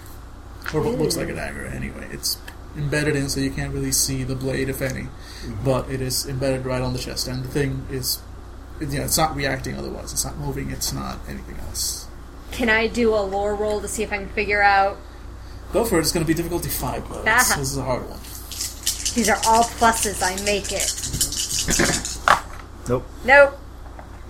[0.74, 2.06] or what looks like a dagger anyway.
[2.12, 2.38] It's
[2.76, 5.08] embedded in, so you can't really see the blade, if any,
[5.64, 8.20] but it is embedded right on the chest, and the thing is,
[8.80, 10.12] you know, it's not reacting otherwise.
[10.12, 10.70] It's not moving.
[10.70, 12.06] It's not anything else.
[12.50, 14.98] Can I do a lore roll to see if I can figure out?
[15.72, 16.00] Go for it.
[16.00, 17.22] It's going to be difficulty five, though.
[17.26, 17.38] Ah.
[17.38, 18.18] This, this is a hard one.
[19.14, 20.22] These are all pluses.
[20.22, 22.06] I make it.
[22.88, 23.06] Nope.
[23.24, 23.56] Nope.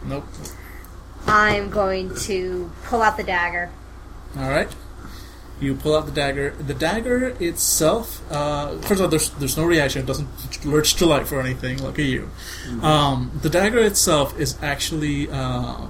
[0.04, 0.24] Nope.
[1.26, 3.70] I'm going to pull out the dagger.
[4.36, 4.68] All right.
[5.60, 6.54] You pull out the dagger.
[6.58, 10.02] The dagger itself, uh, first of all, there's there's no reaction.
[10.02, 11.82] It doesn't lurch to life or anything.
[11.82, 12.30] Look at you.
[12.82, 15.88] Um, the dagger itself is actually uh,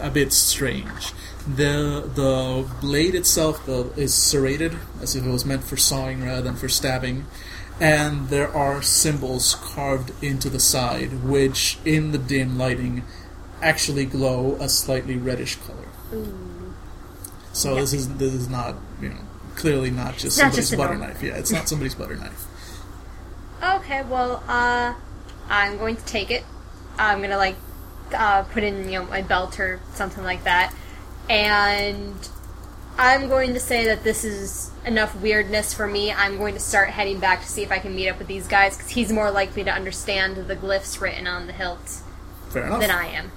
[0.00, 1.12] a bit strange.
[1.46, 6.42] The the blade itself the, is serrated, as if it was meant for sawing rather
[6.42, 7.26] than for stabbing,
[7.80, 13.02] and there are symbols carved into the side, which in the dim lighting
[13.62, 15.88] actually glow a slightly reddish color.
[17.52, 19.20] So this is this is not you know
[19.56, 21.22] clearly not just not somebody's just butter normal- knife.
[21.22, 22.46] Yeah, it's not somebody's butter knife.
[23.62, 24.94] Okay, well, uh,
[25.48, 26.44] I'm going to take it.
[26.98, 27.56] I'm gonna like
[28.14, 30.74] uh, put in you know my belt or something like that,
[31.28, 32.14] and
[32.98, 36.12] I'm going to say that this is enough weirdness for me.
[36.12, 38.46] I'm going to start heading back to see if I can meet up with these
[38.46, 42.00] guys because he's more likely to understand the glyphs written on the hilt
[42.52, 43.32] than I am.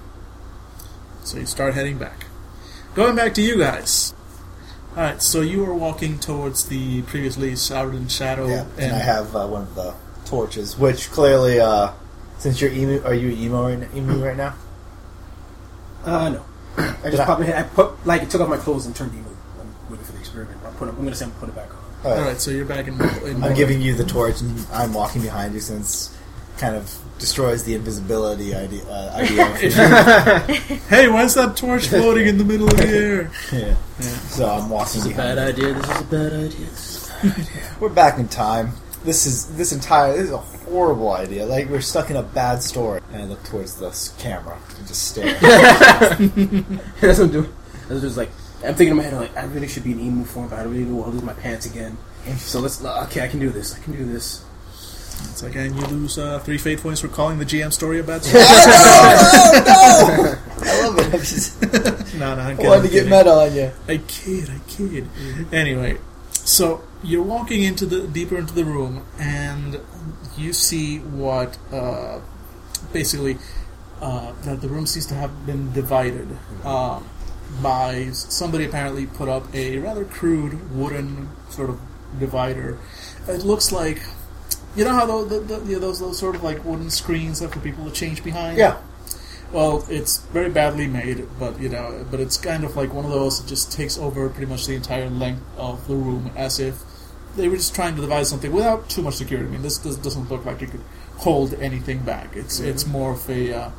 [1.22, 2.26] So you start heading back.
[2.94, 4.14] Going back to you guys.
[4.96, 8.46] Alright, so you are walking towards the previously shrouded in shadow.
[8.46, 11.90] Yeah, and I have uh, one of the torches, which clearly, uh,
[12.38, 14.54] since you're emu, are you emo right, emu right now?
[16.04, 16.44] Uh, no.
[16.76, 17.56] I just I- popped my head.
[17.56, 19.24] I put like took off my clothes and turned emu.
[19.60, 20.60] I'm waiting for the experiment.
[20.64, 21.76] I'll put it, I'm gonna say I'm put it back on.
[22.04, 22.20] All right.
[22.20, 22.94] Alright, so you're back in.
[23.26, 26.16] in I'm giving you the torch, and I'm walking behind you since
[26.58, 28.84] kind of destroys the invisibility idea.
[28.84, 30.38] Uh, idea.
[30.88, 33.30] Hey, why is that torch floating in the middle of the air?
[33.52, 33.74] yeah.
[34.28, 35.38] So I'm walking behind.
[35.38, 35.44] you.
[35.44, 35.74] idea.
[35.74, 36.66] This is a bad idea.
[36.66, 37.76] This is a bad idea.
[37.80, 38.72] We're back in time.
[39.04, 41.44] This is this entire this is a horrible idea.
[41.46, 43.00] Like we're stuck in a bad story.
[43.12, 45.34] And I look towards the camera and just stare.
[47.00, 47.52] That's what I'm doing.
[47.88, 48.30] I was just like,
[48.64, 50.62] I'm thinking in my head, like, I really should be in emu form, but I
[50.62, 51.98] really don't want to lose my pants again.
[52.38, 53.74] So let's, okay, I can do this.
[53.78, 54.42] I can do this.
[55.30, 58.04] It's like, and you lose uh, three fate points for calling the GM story a
[58.04, 58.44] bad story.
[60.64, 61.14] I love it.
[61.14, 61.60] I just
[62.14, 63.72] no, no, I'm I kidding, I'm to get meta on you.
[63.88, 65.08] I kid, I kid.
[65.52, 65.98] Anyway,
[66.32, 69.80] so you're walking into the deeper into the room, and
[70.36, 72.20] you see what uh,
[72.92, 73.38] basically
[74.00, 76.28] uh, that the room seems to have been divided
[76.64, 77.08] um,
[77.62, 78.64] by somebody.
[78.64, 81.80] Apparently, put up a rather crude wooden sort of
[82.18, 82.78] divider.
[83.26, 84.02] It looks like
[84.76, 87.40] you know how those, the, the, you know, those those sort of like wooden screens
[87.40, 88.58] that for people to change behind.
[88.58, 88.78] Yeah.
[89.52, 93.12] Well, it's very badly made, but you know, but it's kind of like one of
[93.12, 96.82] those that just takes over pretty much the entire length of the room, as if
[97.36, 99.48] they were just trying to devise something without too much security.
[99.48, 100.82] I mean, this, this doesn't look like it could
[101.18, 102.34] hold anything back.
[102.34, 103.70] It's it's more of a uh,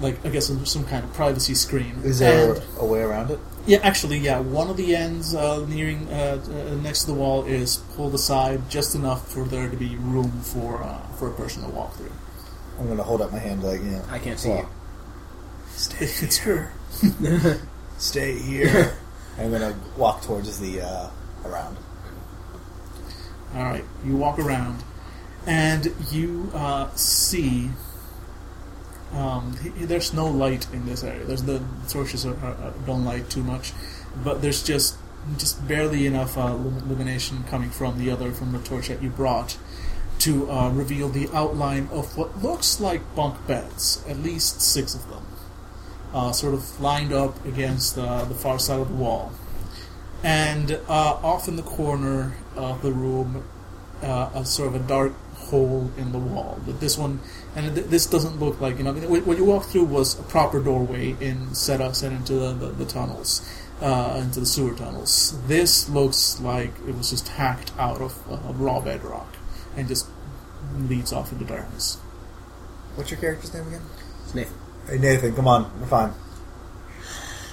[0.00, 2.00] like I guess some, some kind of privacy screen.
[2.02, 3.38] Is there And- a way around it?
[3.66, 4.40] Yeah, actually, yeah.
[4.40, 8.68] One of the ends uh, nearing uh, uh, next to the wall is pulled aside
[8.68, 12.12] just enough for there to be room for uh, for a person to walk through.
[12.78, 14.04] I'm gonna hold up my hand like you know.
[14.10, 14.68] I can't see well, you.
[16.00, 16.72] It's her.
[17.98, 18.96] Stay here.
[19.38, 21.10] I'm gonna walk towards the uh,
[21.44, 21.76] around.
[23.54, 24.82] All right, you walk around,
[25.46, 27.70] and you uh, see.
[29.14, 31.24] Um, he- he- there's no light in this area.
[31.24, 33.72] There's the torches are, are, don't light too much,
[34.24, 34.96] but there's just
[35.38, 39.56] just barely enough uh, illumination coming from the other from the torch that you brought
[40.18, 45.08] to uh, reveal the outline of what looks like bunk beds, at least six of
[45.08, 45.24] them,
[46.12, 49.32] uh, sort of lined up against the far side of the wall.
[50.22, 53.44] And uh, off in the corner of the room,
[54.02, 56.58] uh, a sort of a dark hole in the wall.
[56.64, 57.20] But this one,
[57.56, 58.90] and th- this doesn't look like you know.
[58.90, 62.12] I mean, what what you walked through was a proper doorway in set up set
[62.12, 63.48] into the, the, the tunnels,
[63.80, 65.38] uh, into the sewer tunnels.
[65.46, 69.36] This looks like it was just hacked out of uh, raw bedrock
[69.76, 70.08] and just
[70.76, 71.96] leads off into darkness.
[72.96, 73.82] What's your character's name again?
[74.24, 74.56] It's Nathan.
[74.88, 76.12] Hey Nathan, come on, we're fine.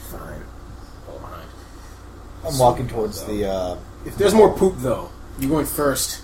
[0.10, 0.42] Fine.
[1.06, 1.50] Fall behind.
[2.46, 5.10] I'm walking towards the uh, If there's more poop, though,
[5.40, 6.22] you're going first.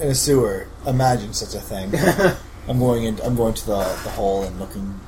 [0.00, 0.68] in a sewer.
[0.86, 1.90] Imagine such a thing.
[2.68, 3.20] I'm going in.
[3.22, 5.00] I'm going to the the hole and looking.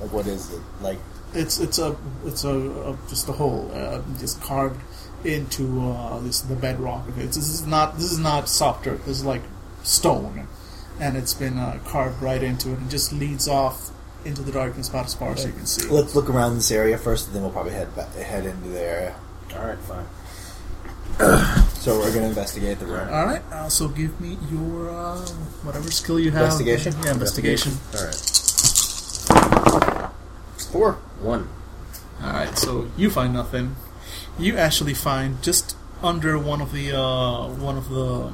[0.00, 0.60] Like what is it?
[0.80, 0.98] Like
[1.32, 4.80] It's it's a it's a, a just a hole uh, just carved
[5.24, 7.26] into uh, this the bedrock of it.
[7.26, 9.04] This is not this is not soft dirt.
[9.06, 9.42] This is like
[9.82, 10.48] stone,
[11.00, 12.78] and it's been uh, carved right into it.
[12.78, 13.90] and just leads off
[14.24, 15.88] into the darkness about as far as you can see.
[15.88, 18.80] let's look around this area first, and then we'll probably head back, head into the
[18.80, 19.16] area.
[19.56, 20.06] All right, fine.
[21.86, 23.08] So we're gonna investigate the room.
[23.14, 23.42] All right.
[23.52, 25.20] Uh, so give me your uh,
[25.62, 26.50] whatever skill you have.
[26.50, 26.92] Investigation?
[27.04, 27.74] Yeah, investigation.
[27.94, 28.14] All right.
[30.72, 30.94] Four.
[31.22, 31.48] One.
[32.20, 32.58] All right.
[32.58, 33.76] So you find nothing.
[34.36, 38.32] You actually find just under one of the uh, one of the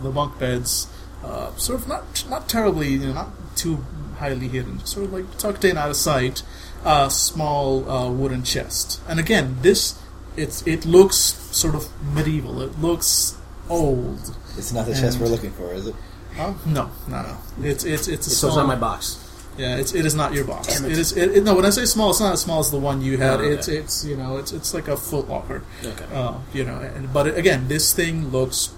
[0.00, 0.86] the bunk beds,
[1.22, 3.84] uh, sort of not not terribly, you know, not too
[4.16, 6.42] highly hidden, sort of like tucked in out of sight,
[6.86, 9.02] a small uh, wooden chest.
[9.06, 10.00] And again, this
[10.36, 12.62] it's it looks sort of medieval.
[12.62, 13.36] It looks
[13.68, 14.36] old.
[14.56, 15.94] It's not the chest we're looking for, is it?
[16.38, 17.36] Oh no, no, no!
[17.68, 18.66] It's it's it's a So it's small.
[18.66, 19.20] not my box.
[19.56, 20.66] Yeah, it's it is not your box.
[20.66, 20.92] Damn it.
[20.92, 21.54] it is it, it- no.
[21.54, 23.38] When I say small, it's not as small as the one you had.
[23.40, 23.52] Oh, okay.
[23.54, 25.62] It's it's you know it's it's like a foot locker.
[25.84, 26.04] Okay.
[26.12, 28.74] Uh, you know, and, but it, again, this thing looks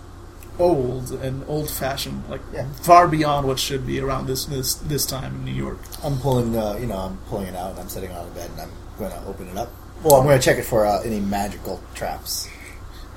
[0.58, 2.66] old and old fashioned, like Yeah.
[2.82, 5.78] far beyond what should be around this this this time in New York.
[6.04, 8.50] I'm pulling, uh, you know, I'm pulling it out and I'm sitting on the bed
[8.52, 9.70] and I'm going to open it up.
[10.06, 12.48] Well, I'm going to check it for uh, any magical traps.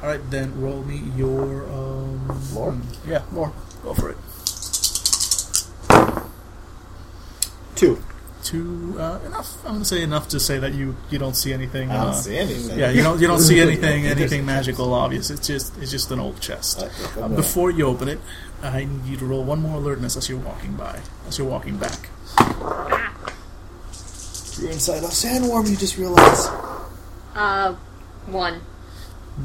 [0.02, 2.76] All right, then roll me your um, Lore?
[3.06, 3.54] Yeah, lore.
[3.84, 4.18] Go for it.
[7.76, 8.04] Two.
[8.44, 9.56] Two uh, enough.
[9.66, 11.92] I'm gonna say enough to say that you you don't see anything.
[11.92, 12.80] I don't uh, see anything.
[12.80, 15.30] Yeah, you don't you don't see anything anything magical obvious.
[15.30, 16.82] It's just it's just an old chest.
[16.82, 16.90] I'm
[17.22, 18.20] gonna- before you open it,
[18.64, 21.78] I need you to roll one more alertness as you're walking by, as you're walking
[21.78, 22.10] back.
[24.58, 26.50] You're inside a sandworm, you just realized.
[27.40, 27.74] Uh,
[28.28, 28.62] one.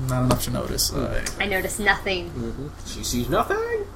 [0.08, 0.92] Not enough to notice.
[0.92, 2.30] Uh, I noticed nothing.
[2.30, 3.86] hmm She sees nothing.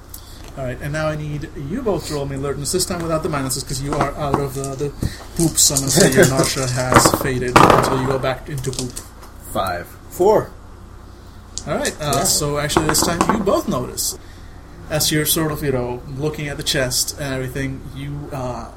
[0.57, 2.71] all right, and now I need you both to roll me alertness.
[2.71, 4.89] This time without the minuses, because you are out of the, the
[5.37, 5.59] poop.
[5.59, 8.93] So I'm gonna say your nausea has faded until you go back into poop.
[9.53, 9.89] Five.
[10.11, 10.53] Four.
[11.67, 11.95] All right.
[12.01, 14.17] Uh, So actually, this time you both notice,
[14.91, 18.71] as you're sort of you know looking at the chest and everything, you uh,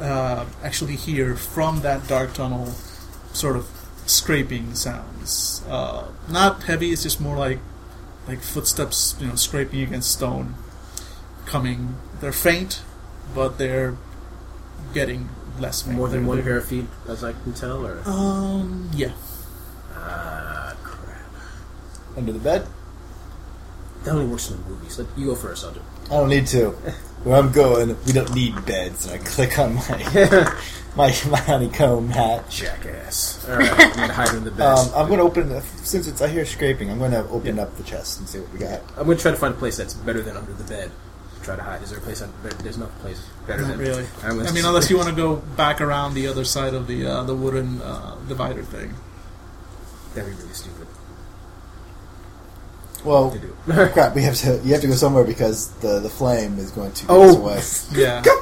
[0.00, 2.72] uh, actually hear from that dark tunnel
[3.34, 3.68] sort of
[4.06, 5.62] scraping sounds.
[5.68, 6.90] Uh, not heavy.
[6.92, 7.58] It's just more like
[8.28, 10.54] like footsteps, you know, scraping against stone.
[11.46, 11.96] Coming.
[12.20, 12.82] They're faint,
[13.34, 13.96] but they're
[14.94, 15.96] getting less faint.
[15.96, 18.90] More than They're- one they're- pair of feet, as I can tell, or Um.
[18.94, 19.12] Yeah.
[19.94, 21.18] ah crap.
[22.16, 22.66] Under the bed?
[24.04, 24.98] That only works in the movies.
[24.98, 25.80] Let you go first, I'll do.
[26.06, 26.74] I don't need to.
[27.24, 29.06] Where I'm going, we don't need beds.
[29.06, 30.52] And I click on my
[30.96, 32.50] my, my honeycomb hat.
[32.50, 33.48] Jackass.
[33.48, 34.66] All right, I'm gonna hide in the bed.
[34.66, 37.58] Um, I'm going to open, the, since it's I hear scraping, I'm going to open
[37.58, 38.82] up the chest and see what we got.
[38.96, 40.90] I'm gonna try to find a place that's better than under the bed.
[41.42, 41.82] Try to hide.
[41.82, 42.20] Is there a place?
[42.20, 43.78] That, there's no place better Not than.
[43.78, 44.06] really.
[44.22, 46.86] I'm gonna I mean, unless you want to go back around the other side of
[46.86, 48.94] the uh, the wooden uh, divider thing.
[50.14, 50.81] That'd be really stupid
[53.04, 53.54] Well, to do.
[53.92, 56.92] crap, we have to, you have to go somewhere because the, the flame is going
[56.92, 57.50] to get Oh.
[57.52, 58.00] us away.
[58.02, 58.22] Yeah.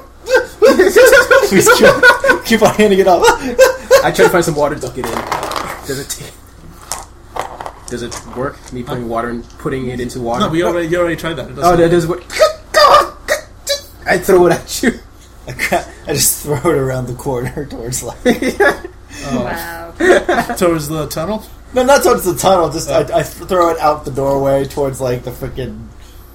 [1.49, 3.25] Please keep, keep on handing it off.
[4.05, 5.13] I try to find some water to duck it in.
[5.87, 6.09] Does it?
[6.09, 6.31] T-
[7.89, 8.57] does it work?
[8.73, 10.45] Me putting water and putting it into water.
[10.45, 11.51] no, we already you already tried that.
[11.51, 12.23] It Oh, doesn't that does work.
[14.07, 14.93] I throw it at you.
[15.49, 19.43] I, gra- I just throw it around the corner towards like Oh.
[19.45, 20.55] Wow.
[20.57, 21.43] towards the tunnel.
[21.75, 22.71] No, not towards the tunnel.
[22.71, 25.87] Just I, I throw it out the doorway towards like the freaking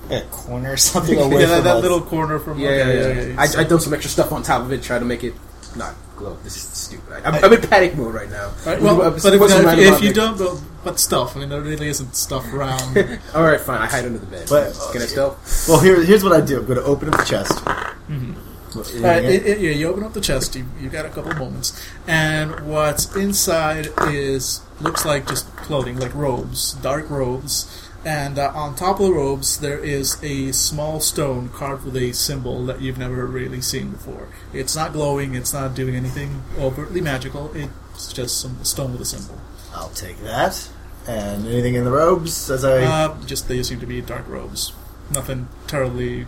[0.09, 1.81] eh, corner or something away yeah, that, from that us.
[1.81, 2.59] little corner from.
[2.59, 3.41] Yeah, okay, yeah, yeah.
[3.41, 5.33] I, I dump some extra stuff on top of it, try to make it
[5.75, 6.37] not glow.
[6.43, 7.11] This is stupid.
[7.13, 8.53] I, I'm, I'm in panic mode right now.
[8.65, 10.15] Right, well, I'm- but if, supposed if, if you it.
[10.15, 11.35] don't, but, but stuff.
[11.35, 12.97] I mean, there really isn't stuff around.
[13.35, 13.81] all right, fine.
[13.81, 14.47] I hide under the bed.
[14.49, 15.37] But- Can I still?
[15.67, 16.59] Well, here, here's what I do.
[16.59, 17.51] I'm going to open up the chest.
[17.55, 18.33] Mm-hmm.
[18.75, 20.55] Uh, it, it, yeah, you open up the chest.
[20.55, 25.99] You you got a couple of moments, and what's inside is looks like just clothing,
[25.99, 27.81] like robes, dark robes.
[28.05, 32.11] And uh, on top of the robes, there is a small stone carved with a
[32.11, 34.27] symbol that you've never really seen before.
[34.53, 35.33] It's not glowing.
[35.33, 37.51] It's not doing anything overtly magical.
[37.55, 39.41] It's just some stone with a symbol.
[39.73, 40.69] I'll take that.
[41.07, 42.83] And anything in the robes as I.
[42.83, 44.71] Uh, just they seem to be dark robes.
[45.11, 46.27] Nothing terribly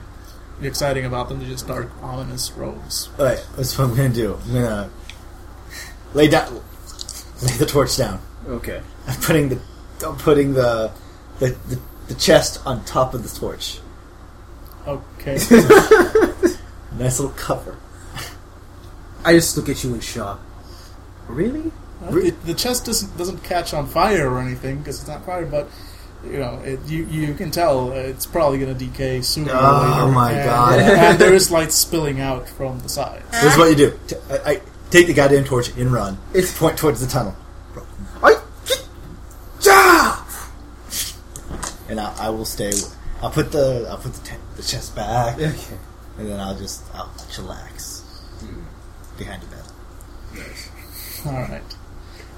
[0.62, 1.40] exciting about them.
[1.40, 3.10] They're just dark, ominous robes.
[3.20, 4.40] Alright, that's what I'm going to do.
[4.46, 4.90] I'm going to
[6.14, 6.62] lay down.
[7.44, 8.20] Lay the torch down.
[8.48, 8.82] Okay.
[9.08, 9.60] I'm putting the.
[10.06, 10.92] I'm putting the.
[11.40, 13.80] The, the, the chest on top of the torch.
[14.88, 15.38] Okay.
[16.98, 17.78] Nice little cover.
[19.24, 20.40] I just look at you in shock.
[21.28, 21.72] Really?
[22.02, 25.68] the, the chest doesn't doesn't catch on fire or anything because it's not fire, but
[26.26, 30.06] you know it, you you can tell it's probably going to decay sooner or Oh
[30.06, 30.12] later.
[30.12, 30.80] my and, God.
[30.80, 33.24] and there is light spilling out from the sides.
[33.32, 34.00] This is what you do.
[34.08, 36.18] T- I, I take the goddamn torch and run.
[36.34, 37.36] It's- point towards the tunnel.
[38.24, 38.42] I.
[39.62, 40.24] Ja!
[41.90, 42.72] And I, I will stay.
[43.22, 45.78] I'll put the I'll put the, te- the chest back, Okay.
[46.18, 48.04] and then I'll just I'll chillax
[49.18, 50.46] behind the bed.
[51.26, 51.64] All right.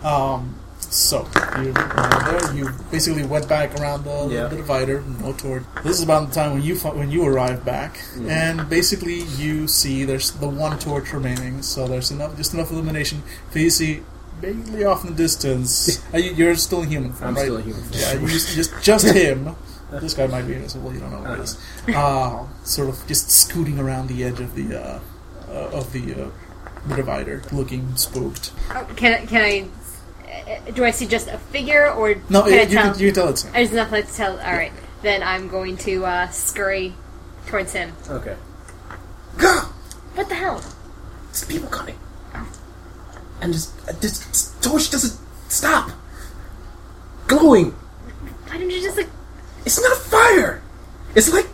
[0.06, 0.56] Um,
[0.90, 1.28] so
[1.62, 2.56] you uh, there.
[2.56, 4.48] You basically went back around the, Yeah.
[4.48, 5.64] the divider, no torch.
[5.84, 9.68] This is about the time when you fi- when you arrive back, and basically you
[9.68, 11.62] see there's the one torch remaining.
[11.62, 13.22] So there's enough, just enough illumination
[13.52, 14.02] for you to see
[14.42, 16.00] vaguely off in the distance.
[16.14, 17.44] uh, you, you're still in human form, I'm right?
[17.44, 17.94] still in human form.
[18.02, 19.56] Yeah, you just just just him.
[19.92, 20.94] This guy might be invisible.
[20.94, 21.58] You don't know what it is.
[21.96, 25.00] Uh, sort of just scooting around the edge of the uh,
[25.50, 26.30] uh, of the, uh,
[26.88, 28.52] the divider, looking spooked.
[28.70, 29.68] Oh, can can I?
[30.50, 32.92] Uh, do I see just a figure or No, can you, I you, tell?
[32.94, 33.54] can, you can tell it's him.
[33.54, 34.32] There's nothing to tell.
[34.40, 34.72] All right,
[35.02, 36.94] then I'm going to uh, scurry
[37.48, 37.94] towards him.
[38.10, 38.36] Okay.
[39.38, 39.54] Go.
[40.16, 40.62] What the hell?
[41.28, 41.98] There's people coming.
[43.42, 45.18] And just uh, this this torch doesn't
[45.50, 45.92] stop.
[47.28, 47.72] Glowing.
[47.72, 49.08] Why didn't you just like?
[49.66, 50.62] It's not fire.
[51.16, 51.46] It's like.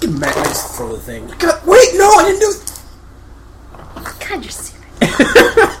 [0.00, 0.36] Get mad.
[0.36, 1.26] I just throw the thing.
[1.38, 2.54] God, wait, no, I didn't do.
[4.26, 5.80] God, you're stupid.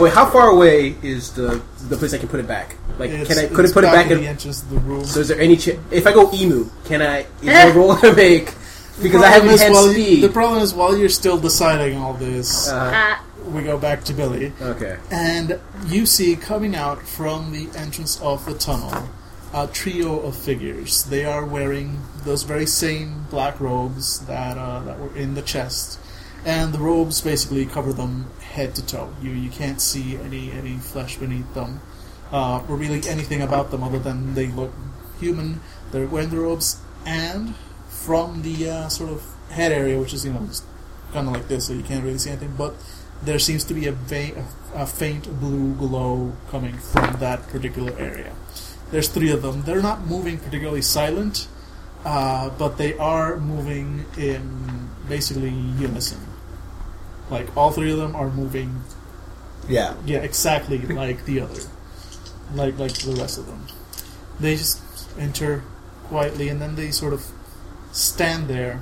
[0.00, 2.76] Wait, how far away is the the place I can put it back?
[2.98, 4.18] Like, It's- can I could it's I put it back in?
[4.20, 5.04] the entrance of the room?
[5.04, 7.20] So is there any ch- if I go emu, can I?
[7.20, 8.54] Is there a roll to make?
[9.02, 10.24] Because I have Problem is, enhanced while you- speed.
[10.24, 14.12] the problem is, while you're still deciding all this, uh, Uh, we go back to
[14.12, 14.96] Billy, okay.
[15.10, 19.08] and you see coming out from the entrance of the tunnel
[19.52, 21.02] a trio of figures.
[21.04, 25.98] They are wearing those very same black robes that uh, that were in the chest,
[26.44, 29.12] and the robes basically cover them head to toe.
[29.22, 31.80] You you can't see any any flesh beneath them,
[32.32, 34.72] uh, or really anything about them other than they look
[35.20, 35.60] human.
[35.92, 37.54] They're wearing the robes, and
[37.88, 40.48] from the uh, sort of head area, which is you know
[41.12, 42.74] kind of like this, so you can't really see anything, but
[43.22, 48.32] there seems to be a, va- a faint blue glow coming from that particular area.
[48.90, 49.62] There's three of them.
[49.62, 51.48] They're not moving particularly silent,
[52.04, 56.20] uh, but they are moving in basically unison.
[57.30, 58.82] Like all three of them are moving,
[59.68, 59.94] Yeah.
[60.04, 61.60] yeah, exactly like the other,
[62.54, 63.66] like like the rest of them.
[64.40, 64.80] They just
[65.18, 65.62] enter
[66.08, 67.24] quietly, and then they sort of
[67.92, 68.80] stand there,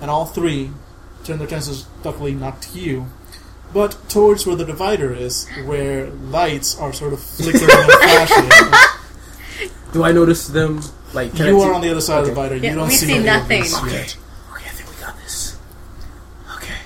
[0.00, 0.70] and all three
[1.24, 3.06] turn their attentions, luckily not to you,
[3.72, 9.70] but towards where the divider is, where lights are sort of flickering and flashing.
[9.92, 10.82] Do I notice them?
[11.14, 12.56] Like, can you I are see- on the other side of the divider.
[12.56, 13.62] Yeah, you don't we see, see any nothing.
[13.62, 13.92] this Okay.
[13.92, 14.16] yet.
[14.52, 15.56] Okay, I think we got this.
[16.56, 16.78] Okay.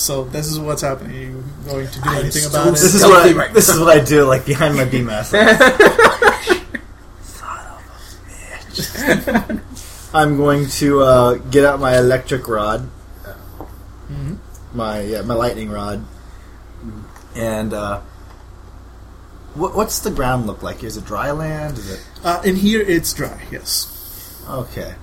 [0.00, 1.14] So this is what's happening.
[1.14, 2.96] Are you going to do I'm anything so about This it?
[2.96, 5.30] is what I, right this is what I do, like behind my BMS.
[10.14, 12.88] I'm going to uh, get out my electric rod,
[14.10, 14.38] Mhm.
[14.74, 16.04] my yeah, my lightning rod,
[17.36, 18.00] and uh,
[19.54, 20.82] what, what's the ground look like?
[20.82, 21.76] Is it dry land?
[21.78, 23.42] Is it Uh, in here, it's dry.
[23.52, 24.42] Yes.
[24.48, 24.94] okay?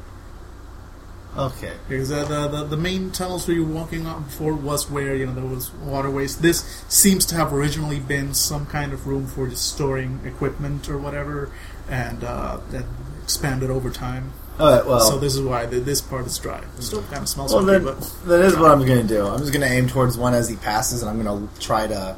[1.38, 1.74] Okay.
[1.88, 5.28] Because uh, the, the the main tunnels we were walking on before was where you
[5.28, 6.38] know there was waterways.
[6.38, 10.98] This seems to have originally been some kind of room for just storing equipment or
[10.98, 11.52] whatever,
[11.88, 12.86] and uh, that
[13.24, 14.34] expanded over time.
[14.60, 14.86] All right.
[14.86, 16.64] Well, so this is why the, this part is dry.
[16.78, 19.08] It still kind of smells Well, funky, then, but this is what I'm going to
[19.08, 19.28] do.
[19.28, 21.86] I'm just going to aim towards one as he passes, and I'm going to try
[21.86, 22.18] to,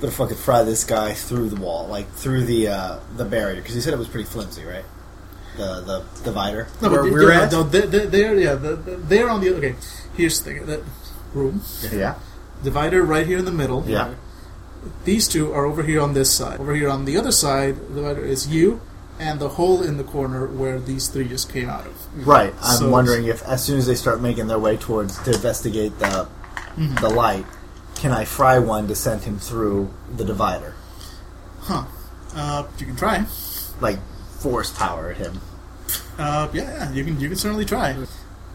[0.00, 3.56] going to fucking fry this guy through the wall, like through the uh, the barrier,
[3.56, 4.84] because he said it was pretty flimsy, right?
[5.56, 6.68] The the divider.
[6.80, 7.52] no, Where but we're yeah, at?
[7.52, 9.74] no, they, they, they're yeah, the, the, they're on the okay.
[10.16, 10.80] Here's the thing: that
[11.34, 12.14] room Yeah.
[12.64, 13.84] divider right here in the middle.
[13.86, 14.14] Yeah.
[15.04, 16.58] These two are over here on this side.
[16.58, 18.80] Over here on the other side, the divider is you
[19.20, 22.26] and the hole in the corner where these three just came out of.
[22.26, 22.52] Right.
[22.62, 25.98] I'm So- wondering if, as soon as they start making their way towards to investigate
[25.98, 26.26] the
[26.72, 26.94] Mm-hmm.
[27.04, 27.44] the light,
[27.94, 30.72] can I fry one to send him through the divider,
[31.60, 31.84] Huh.
[32.34, 33.26] Uh, you can try.
[33.82, 33.98] like
[34.42, 35.40] force power at him?
[36.18, 37.18] Uh, yeah, yeah, you can.
[37.20, 37.90] You can certainly try.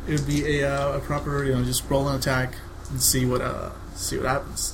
[0.07, 2.53] It would be a, uh, a proper, you know, just roll an attack
[2.89, 4.73] and see what uh see what happens.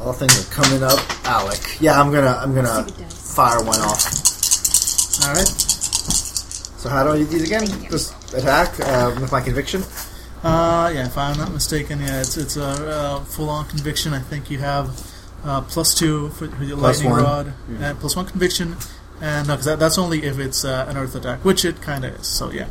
[0.00, 1.58] All things are coming up, Alec.
[1.80, 4.04] Yeah, I'm gonna I'm gonna fire one off.
[5.24, 5.48] All right.
[6.78, 7.66] So how do I do these again?
[7.90, 9.82] Just attack uh, with my conviction.
[10.44, 14.12] Uh, yeah, if I'm not mistaken, yeah, it's it's a uh, full on conviction.
[14.12, 14.90] I think you have
[15.44, 17.22] uh, plus two for, for your Plus lightning one.
[17.24, 18.76] rod, and plus one conviction,
[19.20, 22.04] and no, because that, that's only if it's uh, an earth attack, which it kind
[22.04, 22.26] of is.
[22.26, 22.68] So yeah,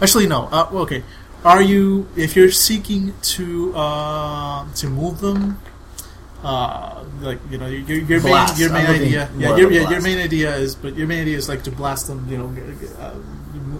[0.00, 0.48] actually no.
[0.52, 1.02] Uh, okay,
[1.44, 5.60] are you if you're seeking to uh, to move them?
[6.42, 10.18] Uh, like you know, your, your main your main idea, yeah, your, yeah, your main
[10.18, 12.46] idea is, but your main idea is like to blast them, you know,
[13.00, 13.14] uh,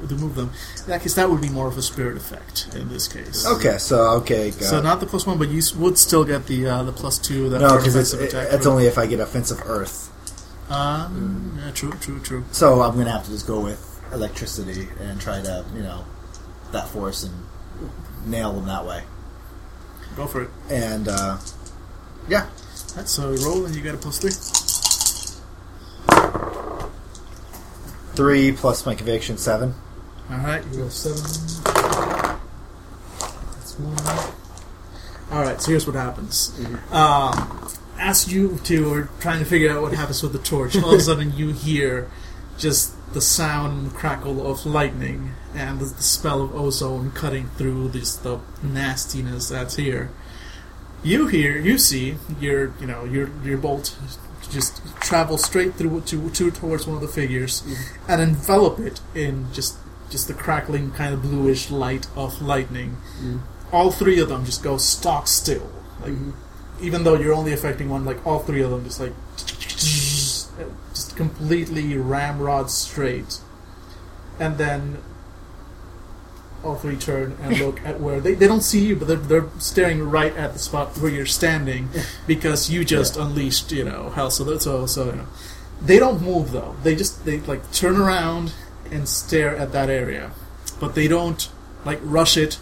[0.09, 0.51] to move them.
[0.79, 3.47] In that case, that would be more of a spirit effect in this case.
[3.47, 4.83] Okay, so okay, So it.
[4.83, 7.49] not the plus one, but you would still get the uh, the plus two.
[7.51, 10.11] That no, because it's it, it's only if I get offensive earth.
[10.69, 12.45] Um, yeah, true, true, true.
[12.53, 16.05] So I'm gonna have to just go with electricity and try to you know
[16.73, 17.35] that force and
[18.25, 19.03] nail them that way.
[20.17, 20.51] Go for it.
[20.71, 21.39] And uh,
[22.29, 22.49] yeah,
[22.95, 24.33] that's a roll and you got a plus three.
[28.15, 29.75] three plus my conviction seven.
[30.31, 31.23] All right, you roll seven.
[33.53, 34.35] That's one.
[35.31, 36.59] All right, so here's what happens.
[36.91, 37.69] Um,
[37.99, 40.99] as you two are trying to figure out what happens with the torch, all of
[40.99, 42.11] a sudden you hear
[42.59, 47.89] just the sound and crackle of lightning and the, the smell of ozone cutting through
[47.89, 50.11] this the nastiness that's here.
[51.03, 53.97] You hear, you see your, you know, your your bolt
[54.51, 58.11] just travel straight through to, to towards one of the figures mm-hmm.
[58.11, 59.77] and envelop it in just
[60.11, 62.97] just the crackling kind of bluish light of lightning.
[63.19, 63.39] Mm-hmm.
[63.73, 65.71] All three of them just go stock still,
[66.01, 66.31] like mm-hmm.
[66.81, 69.13] Even though you're only affecting one, like all three of them just like
[70.91, 73.41] just completely ramrod straight,
[74.39, 74.99] and then
[76.65, 79.49] all three turn and look at where they, they don't see you, but they're, they're
[79.59, 81.89] staring right at the spot where you're standing
[82.27, 84.31] because you just unleashed you know hell.
[84.31, 85.27] So that, so so you know.
[85.81, 86.75] They don't move though.
[86.83, 88.55] They just they like turn around
[88.91, 90.31] and stare at that area,
[90.81, 91.49] but they don't
[91.85, 92.59] like rush it,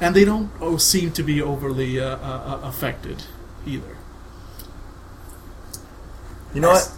[0.00, 3.24] and they don't oh, seem to be overly uh, uh, uh, affected
[3.66, 3.96] either.
[6.54, 6.90] You know what?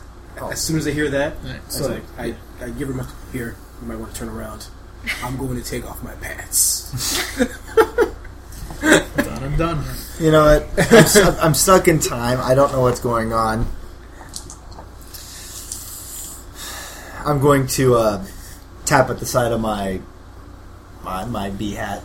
[0.52, 1.56] As soon as I hear that, Right.
[1.60, 3.56] I, was like, I, I give her my here.
[3.82, 4.68] You might want to turn around.
[5.22, 7.36] I'm going to take off my pants.
[8.80, 9.84] Done and done.
[10.18, 10.66] You know what?
[10.92, 12.40] I'm, stu- I'm stuck in time.
[12.40, 13.66] I don't know what's going on.
[17.26, 18.24] I'm going to uh,
[18.86, 20.00] tap at the side of my
[21.02, 22.02] my, my B hat.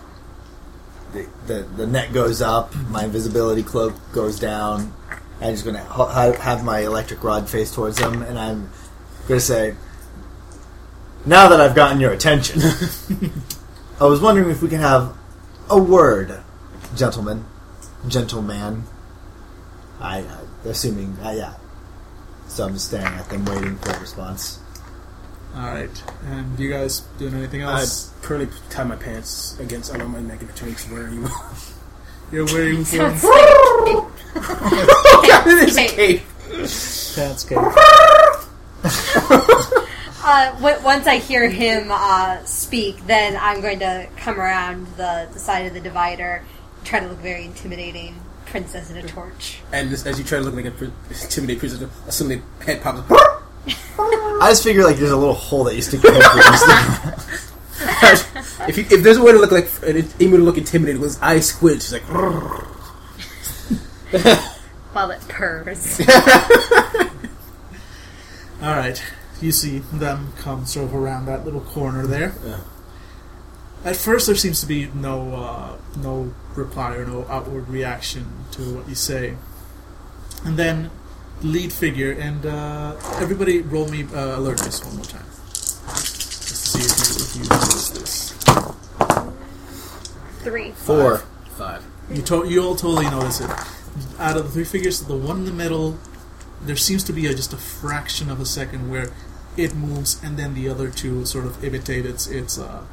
[1.47, 2.75] The, the net goes up.
[2.89, 4.93] My invisibility cloak goes down.
[5.41, 8.69] I'm just going to ha- have my electric rod face towards them, and I'm
[9.27, 9.75] going to say,
[11.25, 12.61] "Now that I've gotten your attention,
[13.99, 15.15] I was wondering if we can have
[15.69, 16.41] a word,
[16.95, 17.45] gentlemen."
[18.07, 18.83] gentleman.
[19.99, 21.53] I, I assuming, uh, yeah.
[22.47, 24.59] So I'm just staring at them, waiting for a response.
[25.55, 27.73] All right, and you guys doing anything else?
[27.73, 28.11] I else?
[28.21, 31.29] currently tie my pants against I don't mind making a turn to where you
[32.31, 33.45] You're wearing Sounds for like
[35.47, 36.21] It is cape.
[37.15, 37.57] pants cape.
[40.27, 45.29] Uh, w- once I hear him uh, speak, then I'm going to come around the,
[45.31, 46.43] the side of the divider,
[46.83, 49.59] try to look very intimidating, princess in a torch.
[49.71, 53.01] And just, as you try to look like a pr- intimidating prisoner, suddenly head pops
[53.11, 53.43] up.
[53.97, 56.41] I just figure like there's a little hole that you stick your head through.
[58.67, 61.11] if you, if there's a way to look like an Emu to look intimidating, with
[61.11, 62.03] his eyes squint, she's like,
[64.93, 65.99] While it purrs.
[68.61, 69.03] All right,
[69.41, 72.33] you see them come sort of around that little corner there.
[72.45, 72.59] Yeah.
[73.83, 78.75] At first, there seems to be no uh, no reply or no outward reaction to
[78.75, 79.35] what you say,
[80.43, 80.89] and then
[81.41, 86.79] lead figure and uh, everybody roll me uh, alertness one more time, just to see
[86.79, 88.31] if you, if you notice this.
[90.43, 90.71] Three.
[90.71, 91.19] Four.
[91.57, 91.83] five.
[92.11, 93.49] You to- you all totally notice it.
[94.19, 95.97] Out of the three figures, the one in the middle,
[96.61, 99.11] there seems to be a, just a fraction of a second where
[99.57, 102.83] it moves, and then the other two sort of imitate its its uh,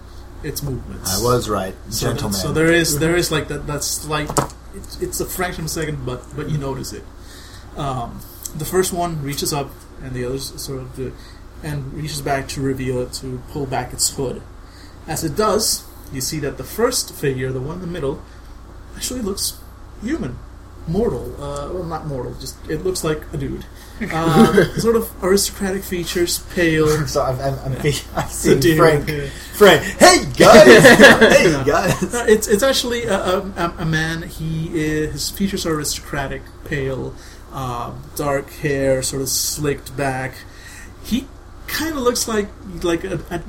[0.43, 1.20] its movements.
[1.20, 2.38] I was right, so gentleman.
[2.38, 4.30] So there is there is like that that slight.
[4.74, 7.05] It's, it's a fraction of a second, but but you notice it.
[7.76, 8.20] Um,
[8.57, 9.70] the first one reaches up,
[10.03, 11.12] and the others sort of do,
[11.62, 14.42] and reaches back to reveal it to pull back its hood.
[15.07, 18.22] As it does, you see that the first figure, the one in the middle,
[18.96, 19.59] actually looks
[20.03, 20.38] human,
[20.86, 21.34] mortal.
[21.42, 22.34] Uh, well, not mortal.
[22.34, 23.64] Just it looks like a dude.
[24.11, 26.88] Uh, sort of aristocratic features, pale.
[27.07, 27.72] so I'm, I'm, I'm,
[28.16, 28.76] I'm seeing dude.
[28.76, 29.09] Frank.
[29.09, 29.26] Yeah.
[29.53, 30.82] Frank, hey guys,
[31.38, 32.03] hey guys.
[32.14, 34.22] Uh, it's it's actually a, a, a- a man.
[34.22, 37.14] He is, his features are aristocratic, pale,
[37.53, 40.34] uh, dark hair, sort of slicked back.
[41.05, 41.26] He
[41.66, 42.48] kind of looks like
[42.82, 43.42] like a, a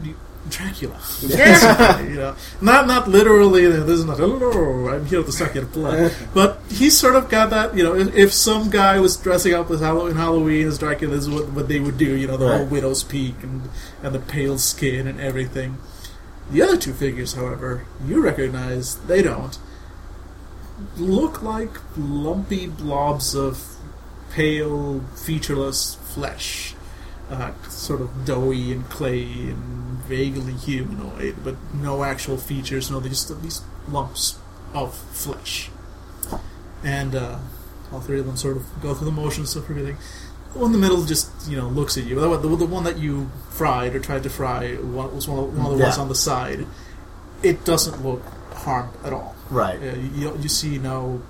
[0.50, 1.00] Dracula.
[1.22, 3.66] you know, not not literally.
[3.66, 4.90] This is not hello.
[4.90, 6.14] I'm here to suck your blood.
[6.34, 7.78] But he's sort of got that.
[7.78, 11.24] You know, if, if some guy was dressing up as Halloween, Halloween as Dracula, this
[11.26, 12.18] is what, what they would do.
[12.18, 13.70] You know, the whole widow's peak and
[14.04, 15.78] and the pale skin and everything.
[16.52, 19.58] The other two figures, however, you recognize they don't.
[20.98, 23.73] Look like lumpy blobs of
[24.34, 26.76] pale, featureless flesh.
[27.30, 29.58] Uh, sort of doughy and clay and
[30.04, 34.38] vaguely humanoid, but no actual features, no, just these lumps
[34.74, 35.72] of flesh.
[36.84, 37.40] And uh,
[37.92, 39.98] all three of them sort of go through the motions of everything.
[40.52, 42.20] The one in the middle just, you know, looks at you.
[42.20, 45.72] The, the, the one that you fried or tried to fry was one of, one
[45.72, 46.68] of the ones on the side.
[47.42, 48.22] It doesn't look
[48.54, 49.34] harmed at all.
[49.50, 49.82] Right.
[49.82, 51.24] Yeah, you, you see no,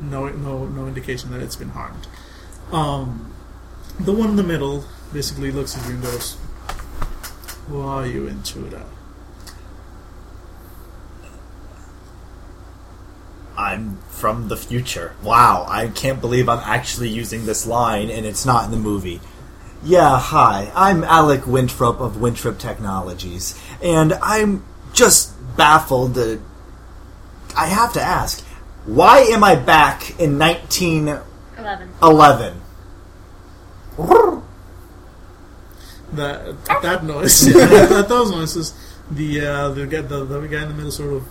[0.00, 2.08] no, no, no indication that it's been harmed.
[2.72, 3.32] Um,
[4.00, 6.36] the one in the middle basically looks at you and goes,
[7.68, 8.82] "Who are you, intruder?"
[13.56, 15.14] I'm from the future.
[15.22, 19.20] Wow, I can't believe I'm actually using this line and it's not in the movie.
[19.84, 26.40] Yeah, hi, I'm Alec Winthrop of Winthrop Technologies, and I'm just baffled that.
[27.56, 28.42] I have to ask,
[28.86, 31.33] Why am I back in 1911?
[32.02, 32.60] Eleven.
[36.16, 38.74] that that noise, yeah, that, those noises.
[39.10, 41.28] The uh, the guy the, the guy in the middle sort of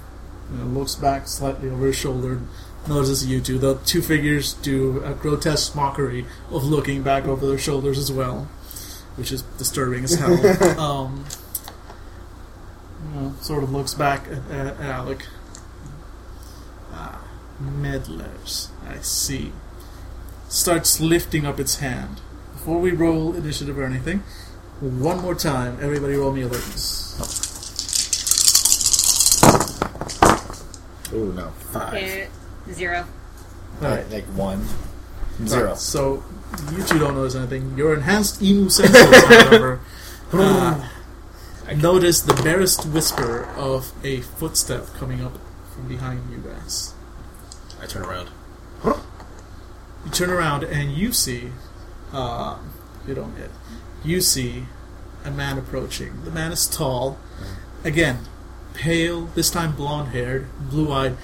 [0.51, 2.39] you know, looks back slightly over his shoulder,
[2.87, 3.57] notices you two.
[3.57, 8.47] The two figures do a grotesque mockery of looking back over their shoulders as well,
[9.15, 10.33] which is disturbing as hell.
[10.79, 11.25] um,
[13.05, 15.25] you know, sort of looks back at, at Alec.
[16.91, 17.23] Ah,
[17.59, 18.69] meddlers.
[18.87, 19.51] I see.
[20.53, 22.21] Starts lifting up its hand.
[22.51, 24.19] Before we roll initiative or anything,
[24.81, 27.17] one more time, everybody roll me alertness.
[31.11, 31.49] Oh no.
[31.71, 31.93] Five.
[31.95, 32.27] Okay,
[32.71, 33.07] Zero.
[33.81, 34.67] Alright, like one.
[35.47, 35.73] Zero.
[35.73, 36.23] So
[36.71, 37.75] you two don't notice anything.
[37.75, 39.79] Your enhanced emu senses, however,
[40.33, 40.87] uh,
[41.77, 45.33] notice the barest whisper of a footstep coming up
[45.73, 46.93] from behind you guys.
[47.81, 48.29] I turn around.
[50.13, 51.49] You turn around and you see,
[52.11, 52.59] uh,
[53.07, 53.49] you don't yet,
[54.03, 54.65] you see
[55.25, 56.23] a man approaching.
[56.23, 57.17] The man is tall,
[57.83, 58.19] again,
[58.75, 61.17] pale, this time blonde haired, blue eyed.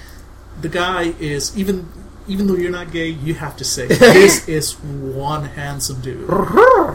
[0.60, 1.88] The guy is, even
[2.26, 6.28] even though you're not gay, you have to say, this is one handsome dude.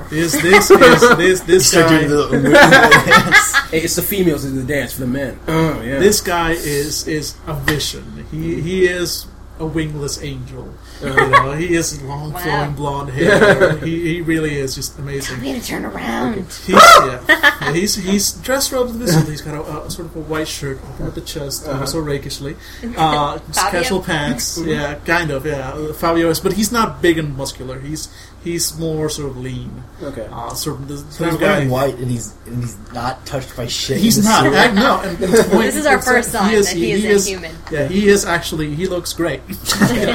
[0.10, 2.08] This, this is, this, this Start guy.
[2.08, 3.56] doing the dance.
[3.72, 5.40] It's the females in the dance for the men.
[5.48, 6.00] Oh yeah.
[6.00, 8.26] This guy is is a vision.
[8.32, 9.28] He he is
[9.60, 10.74] a wingless angel.
[11.02, 12.40] Uh, you know, he is long Wow.
[12.40, 13.78] flowing blonde hair.
[13.78, 15.38] he he really is just I'm amazing.
[15.42, 16.36] gonna turn around.
[16.36, 17.22] He's yeah,
[17.62, 19.32] Yeah, he's he's dressed relatively simply.
[19.32, 21.80] He's got a, a sort of a white shirt open at the chest, Uh-huh.
[21.82, 22.56] also rakishly.
[22.98, 24.58] Uh, just casual pants.
[24.66, 25.46] Yeah, kind of.
[25.46, 27.80] Yeah, uh, Fabio is, but he's not big and muscular.
[27.80, 28.10] He's
[28.46, 29.84] he's more sort of lean.
[30.02, 30.30] okay.
[30.32, 31.42] Uh, sort of the So he's guy.
[31.58, 33.98] wearing white and he's and he's not touched by shit.
[33.98, 34.46] He's not.
[34.48, 37.28] I, no, and, and the point- This is our first sign that he is is-
[37.28, 37.56] inhuman.
[37.70, 38.74] Yeah, he is actually.
[38.74, 39.42] He looks great.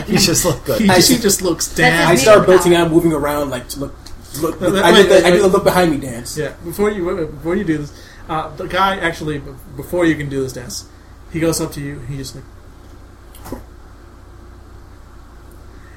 [0.07, 0.81] He just looks good.
[0.81, 2.09] He, I just, he just looks That's damn.
[2.09, 2.47] I start Superpower.
[2.47, 3.95] bolting out, moving around, like to look.
[4.41, 4.61] Look.
[4.61, 6.39] Wait, I, do wait, the, I do the look behind me dance.
[6.39, 7.93] Yeah, before you before you do this,
[8.29, 9.43] uh, the guy actually
[9.77, 10.89] before you can do this dance,
[11.33, 11.99] he goes up to you.
[12.01, 12.45] He just like,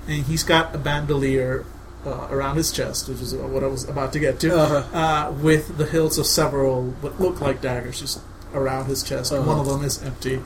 [0.08, 1.66] and he's got a bandolier
[2.06, 4.98] uh, around his chest, which is what I was about to get to, Uh-huh.
[4.98, 8.20] uh, with the hilts of several what look like daggers just
[8.54, 9.32] around his chest.
[9.32, 9.44] Uh-huh.
[9.48, 10.36] One of them is empty.
[10.36, 10.44] And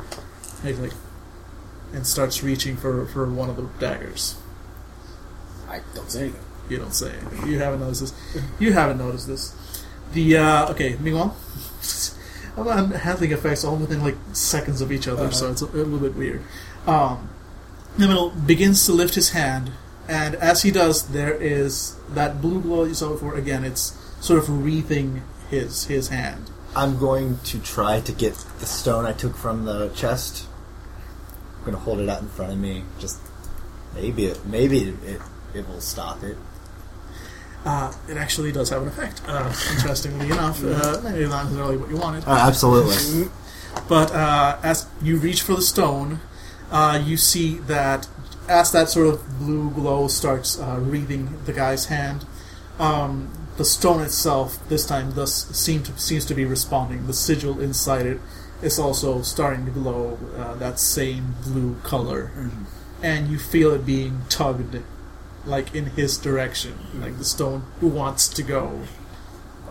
[0.64, 0.93] he's like,
[1.93, 4.36] and starts reaching for for one of the daggers.
[5.70, 6.41] I don't say anything.
[6.70, 7.47] You don't say anything.
[7.47, 8.14] You haven't noticed this.
[8.60, 9.53] You haven't noticed this.
[10.14, 11.36] The uh, okay, meanwhile,
[12.58, 15.99] I'm handling effects all within like seconds of each other, so it's a, a little
[15.99, 16.41] bit weird.
[16.86, 17.30] Um,
[17.97, 19.72] Niminal begins to lift his hand,
[20.08, 23.36] and as he does, there is that blue glow you saw before.
[23.36, 26.49] Again, it's sort of wreathing his his hand.
[26.76, 30.45] I'm going to try to get the stone I took from the chest.
[31.58, 32.84] I'm going to hold it out in front of me.
[32.99, 33.20] Just
[33.95, 35.22] maybe it, maybe it, it,
[35.55, 36.38] it will stop it.
[37.66, 39.22] Uh, it actually does have an effect.
[39.28, 42.24] Uh, interestingly enough, uh, maybe not necessarily what you wanted.
[42.26, 43.30] Uh, absolutely.
[43.88, 46.20] But uh, as you reach for the stone,
[46.72, 48.08] uh, you see that
[48.48, 52.26] as that sort of blue glow starts uh, wreathing the guy's hand,
[52.80, 57.08] um, the stone itself this time does seem to seems to be responding.
[57.08, 58.22] The sigil inside it
[58.62, 62.32] is also starting to glow uh, that same blue color,
[63.02, 64.82] and you feel it being tugged,
[65.45, 68.82] like in his direction, like the stone wants to go.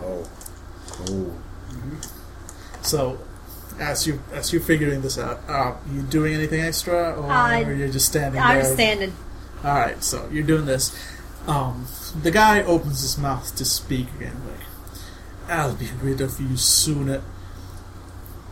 [0.01, 0.29] Oh.
[1.09, 1.33] Oh.
[2.81, 3.19] So,
[3.79, 7.89] as you as you're figuring this out, uh, you doing anything extra, or Uh, you're
[7.89, 8.73] just standing I'm there?
[8.73, 9.13] standing.
[9.63, 10.91] All right, so you're doing this.
[11.47, 11.87] Um,
[12.21, 14.65] the guy opens his mouth to speak again, like,
[15.49, 17.21] "I'll be rid of you sooner."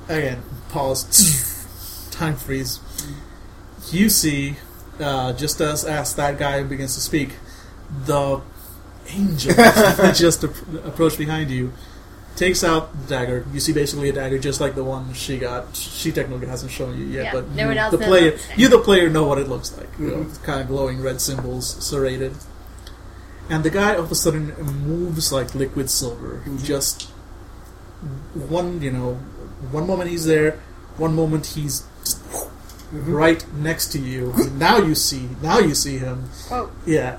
[0.08, 2.08] Again, pause.
[2.12, 2.80] Time freeze.
[3.92, 4.58] You see,
[5.00, 7.34] uh, just as as that guy begins to speak,
[8.06, 8.42] the
[9.10, 9.54] angel
[10.14, 11.74] just ap- approached behind you,
[12.36, 13.46] takes out the dagger.
[13.54, 15.76] You see basically a dagger just like the one she got.
[15.76, 18.68] She technically hasn't shown you yet, Yeah, but no you, one else the player, you
[18.68, 19.90] the player know what it looks like.
[20.00, 20.30] You know, Mhm.
[20.30, 22.34] it's kind of glowing red symbols serrated.
[23.50, 24.54] And the guy all of a sudden
[24.88, 26.42] moves like liquid silver.
[26.46, 27.04] He just
[28.34, 29.14] one, you know,
[29.72, 30.60] one moment he's there,
[30.98, 32.20] one moment he's just
[32.92, 34.34] right next to you.
[34.58, 36.30] Now you see, now you see him.
[36.52, 37.18] Oh, Yeah,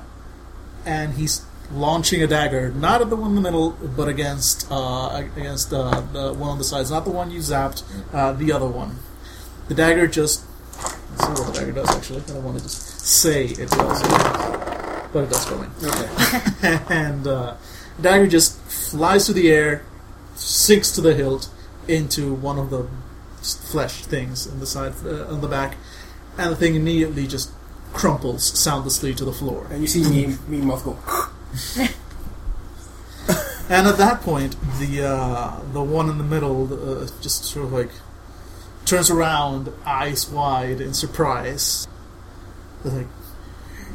[0.84, 5.10] and he's launching a dagger, not at the one in the middle, but against uh,
[5.36, 6.90] against uh, the one on the sides.
[6.90, 8.96] Not the one you zapped, uh, the other one.
[9.68, 10.44] The dagger just.
[11.10, 11.90] Let's see what the dagger does.
[11.90, 14.02] Actually, I don't want to just say it does,
[15.12, 15.70] but it does go in.
[15.82, 16.78] Okay.
[16.94, 17.56] and uh,
[17.96, 19.84] the dagger just flies through the air,
[20.34, 21.48] sinks to the hilt
[21.88, 22.88] into one of the
[23.42, 25.76] flesh things on the side uh, on the back,
[26.36, 27.50] and the thing immediately just
[27.92, 29.66] crumples soundlessly to the floor.
[29.70, 30.98] And you see me, me Muff go.
[33.68, 37.72] And at that point, the uh, the one in the middle uh, just sort of
[37.72, 37.90] like
[38.84, 41.88] turns around, eyes wide in surprise.
[42.84, 43.06] They're like,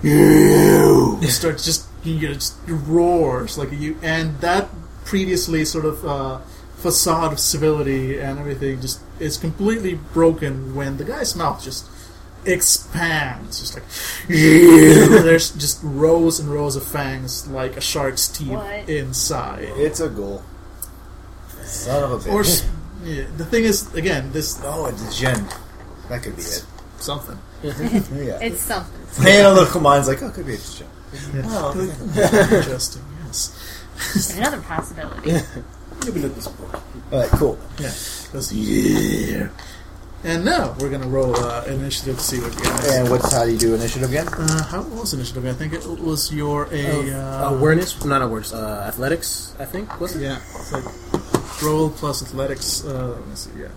[0.04, 4.68] you starts just you know, just roars like you, and that
[5.06, 6.40] previously sort of uh,
[6.76, 11.86] facade of civility and everything just is completely broken when the guy's mouth just
[12.46, 13.84] expands, just like
[14.28, 18.90] there's just rows and rows of fangs like a shark's teeth What?
[18.90, 19.64] inside.
[19.76, 20.44] It's a goal.
[21.64, 22.34] Son of a bitch.
[22.34, 22.68] Or s-
[23.04, 25.48] yeah, the thing is, again, this oh, it's Jen.
[26.10, 26.66] That could be it.
[26.98, 27.38] something.
[27.64, 28.40] Yeah.
[28.42, 29.24] It's something.
[29.24, 30.88] Man, a little mind's like, oh, it could be it's Jen.
[31.46, 31.74] Oh,
[32.56, 33.04] interesting.
[33.26, 33.58] Yes.
[34.14, 35.32] There's another possibility.
[36.06, 36.82] Maybe not this book.
[37.12, 37.60] All right, cool.
[37.78, 37.92] Yeah.
[38.34, 39.50] That's- yeah.
[40.24, 42.94] And now we're gonna roll uh, initiative to see what you guys.
[42.94, 44.28] And what's how do you do initiative again?
[44.28, 45.46] Uh, how was initiative?
[45.48, 48.54] I think it was your a uh, awareness, not awareness.
[48.54, 50.22] Uh, athletics, I think was it?
[50.22, 50.84] Yeah, it's like
[51.64, 52.86] roll plus athletics.
[52.86, 53.52] Uh, let me see.
[53.58, 53.70] Yeah.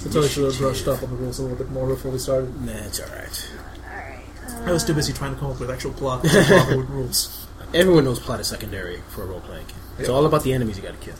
[0.00, 2.18] I totally should have brushed up on the rules a little bit more before we
[2.18, 2.58] started.
[2.62, 3.50] Nah, it's all right.
[3.84, 4.66] Alright.
[4.66, 7.46] I was too busy trying to come up with actual plot to with rules.
[7.74, 9.76] Everyone knows plot is secondary for a role playing game.
[9.98, 11.16] It's all about the enemies you got to kill.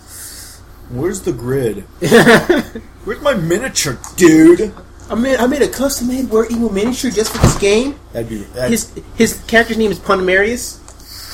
[0.90, 1.84] Where's the grid?
[3.04, 4.74] Where's my miniature, dude?
[5.08, 7.98] I made I made a custom made War Eagle miniature just for this game.
[8.12, 10.78] That'd be that's His his character's name is Punmarius.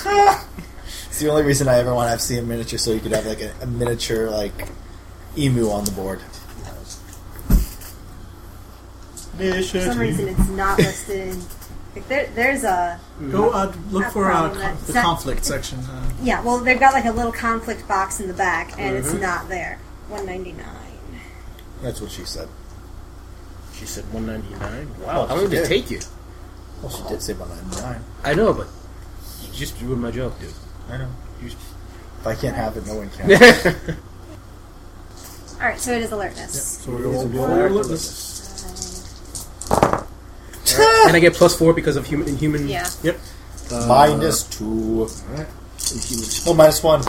[1.08, 3.12] it's the only reason I ever want to have see a miniature, so you could
[3.12, 4.68] have like a, a miniature like
[5.36, 6.20] emu on the board.
[9.38, 11.28] For some reason, it's not listed.
[11.34, 11.55] in-
[11.96, 13.00] Like there, there's a
[13.32, 15.78] Go uh, look for uh, con- the not- conflict section.
[15.80, 16.42] Uh, yeah.
[16.42, 19.22] Well, they've got like a little conflict box in the back, and it's Mhm.
[19.22, 19.78] not there.
[20.08, 21.22] One ninety nine.
[21.82, 22.48] That's what she said.
[23.74, 24.88] She said 199.
[25.06, 26.00] Wow, Oh, how long did it take you?
[26.82, 28.04] Well, she did say about ninety nine.
[28.24, 28.66] I know, but
[29.42, 30.52] you just ruined my joke, dude.
[30.90, 31.08] I know.
[31.40, 33.30] You, if I can't have it, no one can.
[35.60, 36.62] All right, so it is alertness.
[36.84, 37.68] so we're going to a roll roll.
[37.78, 38.35] alertness.
[41.06, 42.68] And I get plus four because of human inhuman.
[42.68, 42.88] Yeah.
[43.02, 43.18] Yep.
[43.72, 45.08] Uh, minus two.
[45.92, 46.28] Inhuman.
[46.46, 47.02] Oh, minus one.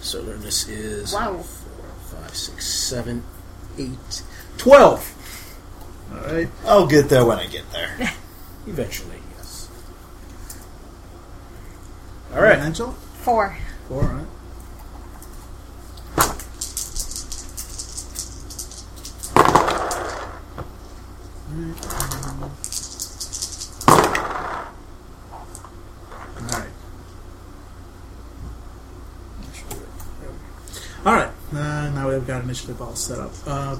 [0.00, 1.38] So alertness is Wow.
[1.38, 3.22] four, five, six, seven,
[3.78, 4.22] eight,
[4.56, 5.14] twelve.
[6.12, 6.48] All right.
[6.66, 7.96] I'll get there when I get there.
[8.66, 9.68] Eventually, yes.
[12.34, 12.58] All right.
[12.58, 12.92] Angel.
[13.22, 13.56] Four.
[13.88, 14.02] Four.
[14.02, 14.26] All right.
[26.36, 26.68] Alright.
[31.06, 33.32] Alright, uh, now we've got initiative all set up.
[33.46, 33.76] Uh,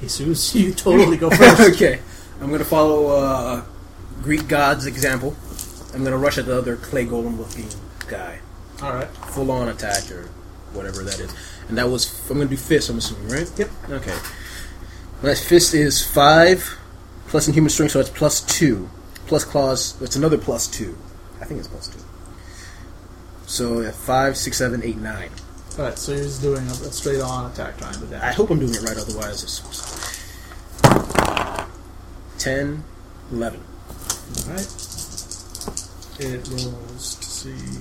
[0.00, 1.60] Jesus, you totally go first.
[1.74, 2.00] okay,
[2.40, 3.64] I'm gonna follow uh,
[4.22, 5.34] Greek god's example.
[5.94, 7.68] I'm gonna rush at the other clay golem looking
[8.08, 8.40] guy,
[8.82, 9.08] Alright.
[9.08, 10.24] full on attack or
[10.72, 11.34] whatever that is.
[11.68, 12.90] And that was I'm gonna do fist.
[12.90, 13.50] I'm assuming, right?
[13.56, 13.70] Yep.
[13.90, 14.18] Okay.
[15.22, 16.78] That fist is five
[17.28, 18.90] plus inhuman strength, so it's plus two.
[19.26, 20.96] Plus claws, it's another plus two.
[21.40, 22.00] I think it's plus two.
[23.46, 25.30] So yeah, five, six, seven, eight, nine.
[25.78, 28.58] Alright, so you're just doing a, a straight on attack trying to I hope I'm
[28.58, 29.60] doing it right, otherwise it's
[32.38, 32.82] 10,
[33.32, 33.60] 11.
[34.46, 34.66] Alright.
[36.18, 37.78] It rolls to see.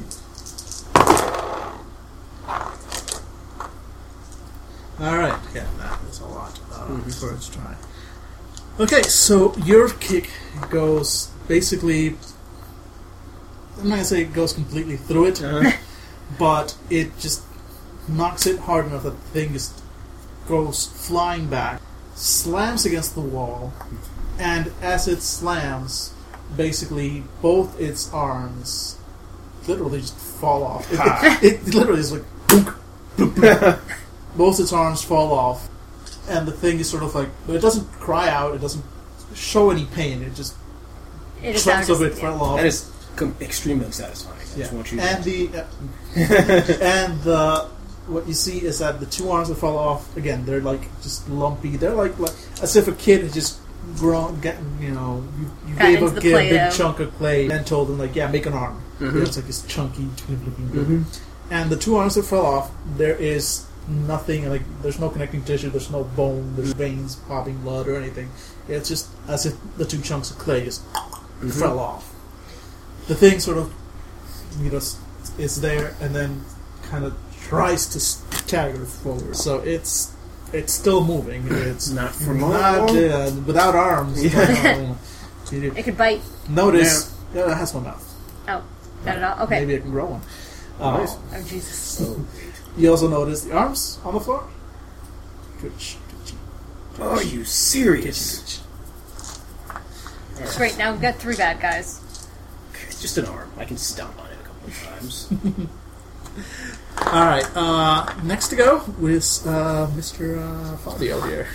[5.00, 7.76] Alright, yeah, that is a lot uh, for its try.
[8.78, 10.30] Okay, so your kick
[10.70, 12.18] goes basically.
[13.78, 15.72] I'm not gonna say it goes completely through it, Uh-huh.
[16.40, 17.44] but it just
[18.08, 19.82] knocks it hard enough that the thing just
[20.48, 21.82] goes flying back,
[22.16, 23.74] slams against the wall,
[24.40, 26.14] and as it slams,
[26.56, 28.98] basically both its arms
[29.68, 30.88] literally just fall off.
[31.44, 32.76] It, it literally is like boom,
[33.18, 33.76] boom, boom.
[34.38, 35.68] both its arms fall off,
[36.30, 38.54] and the thing is sort of like, but it doesn't cry out.
[38.56, 38.86] It doesn't
[39.34, 40.22] show any pain.
[40.22, 40.56] It just
[41.42, 42.58] It is chunks now of it just- fell off.
[42.58, 44.38] That is com- extremely unsatisfying.
[44.38, 45.66] I Yeah, just you and to the uh,
[46.84, 47.70] and the
[48.08, 50.46] what you see is that the two arms that fall off again.
[50.46, 51.78] They're like just lumpy.
[51.78, 53.60] They're like like as if a kid had just
[53.96, 57.48] grown, getting you know, you, you Got gave a kid a big chunk of clay
[57.50, 58.82] and told them like, yeah, make an arm.
[59.00, 59.06] Mhm.
[59.06, 60.88] You know, it's like this chunky, looking bit.
[60.88, 61.04] Mhm.
[61.52, 65.70] And the two arms that fell off, there is nothing like there's no connecting tissue,
[65.70, 68.30] there's no bone, there's veins popping blood or anything.
[68.68, 70.82] It's just as if the two chunks of clay just
[71.60, 72.12] fell off.
[73.08, 73.72] The thing sort of,
[74.60, 74.82] you know,
[75.38, 76.44] is there and then
[76.90, 77.14] kind of
[77.50, 79.36] tries to stagger forward.
[79.36, 80.12] So it's
[80.54, 81.48] it's still moving.
[81.72, 82.98] It's Not for not long.
[82.98, 84.24] uh, without arms.
[84.24, 84.40] Yeah.
[84.40, 86.22] Uh, you It could bite.
[86.50, 88.04] notice yeah, it has one mouth.
[88.48, 88.64] Oh,
[89.06, 89.44] not at all.
[89.46, 89.60] Okay.
[89.60, 90.22] Maybe it can grow one.
[90.80, 91.16] Uh, Nice.
[91.34, 92.02] Oh Jesus.
[92.78, 94.44] You also notice the arms on the floor.
[95.60, 96.38] Twitch, twitchy,
[97.02, 98.62] Are you serious?
[100.58, 100.78] Great.
[100.78, 102.02] Now we've got three bad guys.
[103.02, 103.50] Just an arm.
[103.58, 105.30] I can stomp on it a couple of times.
[106.98, 107.46] All right.
[107.56, 110.40] Uh, next to go is uh, Mr.
[110.40, 111.48] Uh, Fabio here.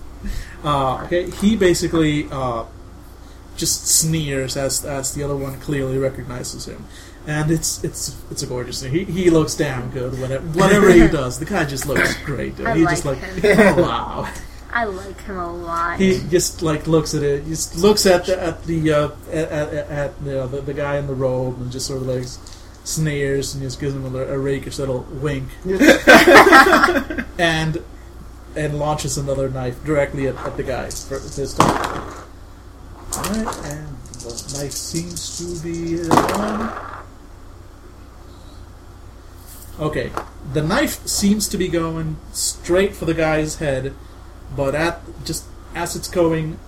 [0.64, 2.64] uh, okay, he basically uh,
[3.56, 6.84] just sneers as as the other one clearly recognizes him,
[7.26, 8.92] and it's it's it's a gorgeous thing.
[8.92, 11.38] He he looks damn good whenever whatever he does.
[11.38, 12.56] The guy just looks great.
[12.56, 12.66] Dude.
[12.66, 13.58] I he like just like him.
[13.78, 14.32] oh, wow.
[14.74, 16.00] I like him a lot.
[16.00, 17.44] He just like looks at it.
[17.44, 20.96] Just looks at the at the uh, at, at, at you know, the, the guy
[20.96, 22.26] in the robe and just sort of like
[22.84, 25.48] sneers and just gives him a, a rakish little wink,
[27.38, 27.82] and
[28.54, 32.26] and launches another knife directly at, at the guy for this time.
[33.14, 37.02] All right, and the knife seems to be uh,
[39.80, 40.10] okay.
[40.52, 43.94] The knife seems to be going straight for the guy's head
[44.56, 46.58] but at just as it's going,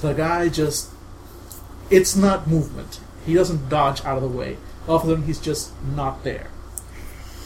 [0.00, 0.90] the guy just
[1.90, 3.00] it's not movement.
[3.24, 4.56] He doesn't dodge out of the way.
[4.88, 6.48] All of a sudden, he's just not there,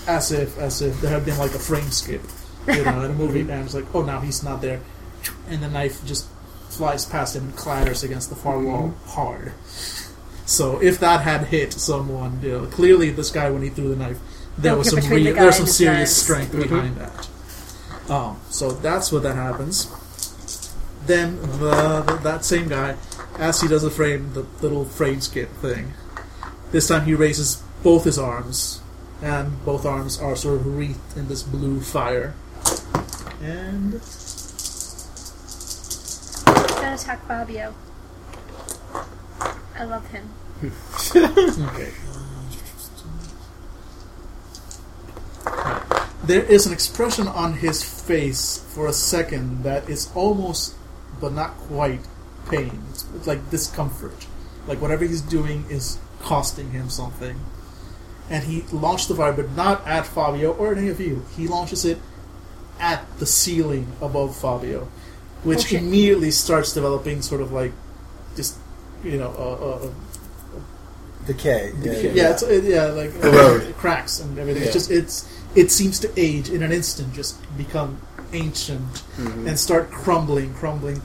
[0.06, 2.22] as if as if there had been like a frame skip,
[2.66, 4.80] you know, in a movie, and it's like, oh, now he's not there,
[5.48, 6.28] and the knife just
[6.68, 9.52] flies past him and clatters against the far wall hard.
[10.46, 13.96] So if that had hit someone, you know, clearly this guy when he threw the
[13.96, 14.18] knife,
[14.58, 17.28] there was some between the there was some serious strength behind that.
[18.10, 19.86] Um, so that's what that happens.
[21.06, 22.96] Then the, the that same guy,
[23.38, 25.92] as he does the frame, the little frame skip thing,
[26.72, 28.80] this time he raises both his arms,
[29.22, 32.34] and both arms are sort of wreathed in this blue fire.
[33.42, 34.00] And
[36.46, 37.74] Gonna attack Fabio.
[39.76, 40.28] I love him.
[41.16, 41.92] okay.
[46.22, 50.74] There is an expression on his face for a second that is almost,
[51.20, 52.00] but not quite,
[52.50, 52.82] pain.
[52.90, 54.26] It's, it's like discomfort.
[54.66, 57.38] Like whatever he's doing is costing him something.
[58.28, 61.24] And he launched the fire, but not at Fabio or any of you.
[61.36, 61.98] He launches it
[62.78, 64.88] at the ceiling above Fabio,
[65.42, 65.78] which Okay.
[65.78, 67.72] immediately starts developing sort of like
[68.36, 68.56] just,
[69.02, 69.92] you know, a, a, a
[71.26, 71.72] Decay.
[71.82, 74.62] yeah, it's it, yeah, like uh, it cracks and everything.
[74.62, 74.68] Yeah.
[74.68, 78.00] It's just it's it seems to age in an instant, just become
[78.32, 81.02] ancient and start crumbling, crumbling,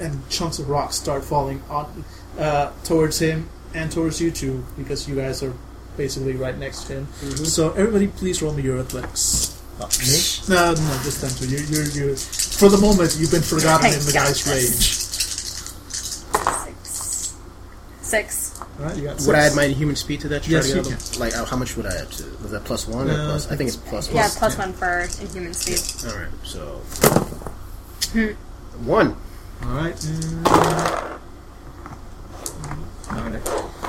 [0.00, 2.04] and chunks of rock start falling on
[2.38, 5.52] uh, towards him and towards you two because you guys are
[5.96, 7.06] basically right next to him.
[7.44, 9.54] So everybody, please roll me your athletics.
[9.78, 10.54] me?
[10.54, 11.46] No, no, just them two.
[11.48, 12.16] You, you, you.
[12.16, 14.48] For the moment, you've been forgotten in the guy's this.
[14.48, 15.08] rage.
[16.64, 17.36] Six.
[18.02, 18.60] Six.
[18.60, 19.20] All right, you got.
[19.26, 20.42] Would I add my human speed to that?
[20.44, 22.24] to Yes, to you get out of- Like, uh, how much would I add to?
[22.42, 23.50] Was that plus one or Uh, plus?
[23.50, 24.30] I think it's plus Yeah, one.
[24.30, 25.80] plus one for inhuman speed.
[26.10, 26.80] All right, so
[28.84, 29.16] one.
[29.64, 29.96] All right.
[33.12, 33.40] Okay.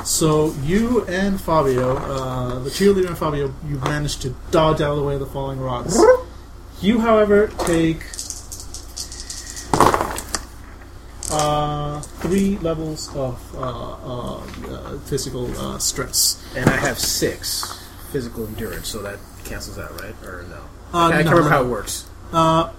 [0.03, 4.97] So you and Fabio, uh, the cheerleader and Fabio, you managed to dodge out of
[4.97, 5.99] the way of the falling rocks.
[6.81, 8.03] You, however, take
[11.31, 16.43] uh, three levels of uh, uh, uh, physical uh, stress.
[16.55, 20.15] And I have six physical endurance, so that cancels out, right?
[20.23, 20.55] Or no?
[20.93, 21.55] Uh, I can't no, remember no.
[21.55, 22.09] how it works.
[22.31, 22.71] Uh,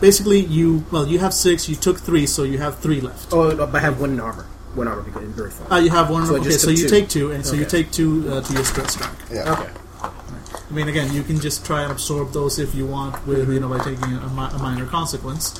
[0.00, 1.68] basically, you well, you have six.
[1.68, 3.32] You took three, so you have three left.
[3.32, 4.46] Oh, but I have one in armor.
[4.74, 6.26] One armor because in very Uh, you have one.
[6.26, 6.88] So I okay, just so took you two.
[6.88, 7.82] take two, and so you Okay.
[7.82, 9.14] take two uh, to your stress track.
[9.30, 9.52] Yeah.
[9.52, 9.70] Okay.
[10.02, 13.58] I mean, again, you can just try and absorb those if you want, with you
[13.58, 15.58] know, by taking a, mi- a minor consequence,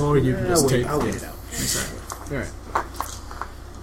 [0.00, 0.86] or you can I'll just wait, take.
[0.86, 1.34] I'll wait it out.
[1.52, 1.98] Exactly.
[2.32, 2.52] All right.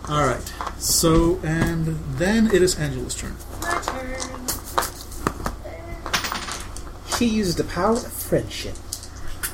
[0.10, 0.54] All right.
[0.80, 1.86] So, and
[2.18, 3.36] then it is Angela's turn.
[3.62, 4.10] My turn.
[7.18, 8.74] She uses the power of friendship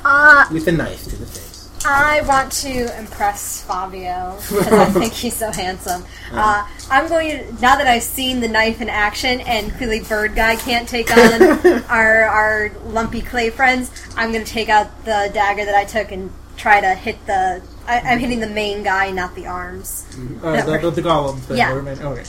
[0.05, 1.58] Uh, with a knife to the face.
[1.91, 6.05] I want to impress Fabio because I think he's so handsome.
[6.31, 10.35] Uh, I'm going to now that I've seen the knife in action and clearly Bird
[10.35, 11.41] Guy can't take on
[11.89, 13.91] our our lumpy clay friends.
[14.15, 17.61] I'm going to take out the dagger that I took and try to hit the.
[17.87, 20.05] I, I'm hitting the main guy, not the arms.
[20.43, 21.57] Uh, That the, the, the golem thing.
[21.57, 21.73] Yeah.
[21.73, 22.23] or main- okay.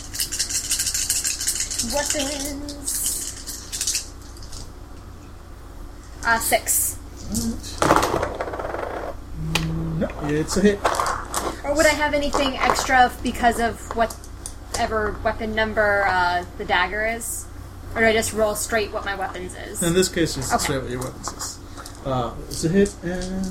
[1.92, 2.96] Weapons.
[6.24, 6.96] Uh, six.
[10.00, 10.78] No, it's a hit.
[11.64, 17.46] Or would I have anything extra because of whatever weapon number uh, the dagger is?
[17.94, 19.82] Or do I just roll straight what my weapons is?
[19.82, 20.62] In this case, it's Okay.
[20.62, 21.58] straight what your weapons is.
[22.06, 23.44] Uh, it's a hit, and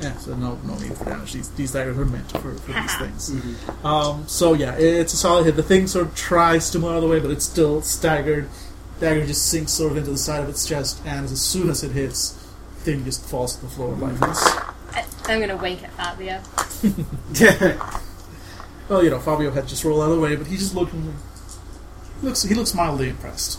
[0.00, 1.32] yeah, so no no need for damage.
[1.32, 3.30] These these daggers are meant for, for these things.
[3.82, 5.56] Um, so yeah, it's a solid hit.
[5.56, 8.50] The thing sort of tries to move out of the way, but it's still staggered.
[9.00, 11.82] Dagger just sinks sort of into the side of its chest, and as soon as
[11.82, 12.32] it hits,
[12.80, 14.46] thing just falls to the floor lifeless.
[14.94, 16.40] I, I'm gonna wink at Fabio.
[17.34, 17.90] Yeah.
[18.86, 21.14] Well, you know, Fabio had just rolled out of the way, but he just looking
[22.22, 23.58] looks he looks mildly impressed.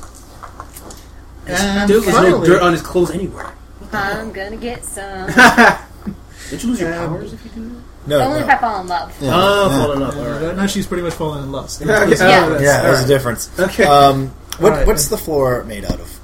[1.47, 3.51] And Still, there's no finally, dirt on his clothes anywhere.
[3.91, 5.25] I'm gonna get some.
[6.51, 7.81] Did you lose your Um, powers if you do that?
[8.07, 8.45] No, Only no.
[8.45, 9.17] if I fall in love.
[9.19, 9.31] Yeah.
[9.33, 9.77] Oh, yeah.
[9.83, 10.15] falling up.
[10.15, 10.55] Alright.
[10.57, 11.81] now she's pretty much fallen in lust.
[11.81, 11.91] Okay.
[11.91, 12.05] Yeah.
[12.05, 13.03] Yeah, that's- there's alright.
[13.05, 13.59] a difference.
[13.59, 13.83] Okay.
[13.83, 14.27] Um,
[14.59, 16.19] what, Alright, what's the floor made out of?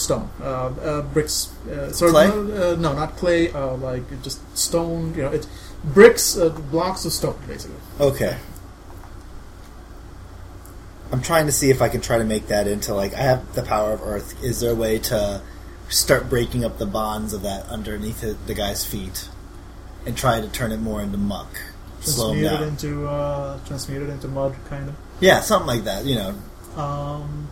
[0.00, 2.26] Stone, uh, uh, bricks, uh, sorry, Clay?
[2.28, 5.14] No, uh, no, not clay, uh, like just stone.
[5.14, 5.46] You know, it's
[5.84, 7.76] bricks, uh, blocks of stone, basically.
[8.00, 8.36] Okay.
[11.12, 13.54] I'm trying to see if I can try to make that into like I have
[13.54, 14.42] the power of Earth.
[14.44, 15.42] Is there a way to
[15.88, 19.28] start breaking up the bonds of that underneath the, the guy's feet
[20.06, 21.48] and try to turn it more into muck,
[22.00, 22.68] slow him Transmute it down?
[22.68, 24.94] into uh, transmute it into mud, kind of.
[25.18, 26.04] Yeah, something like that.
[26.04, 26.34] You know,
[26.80, 27.50] Um,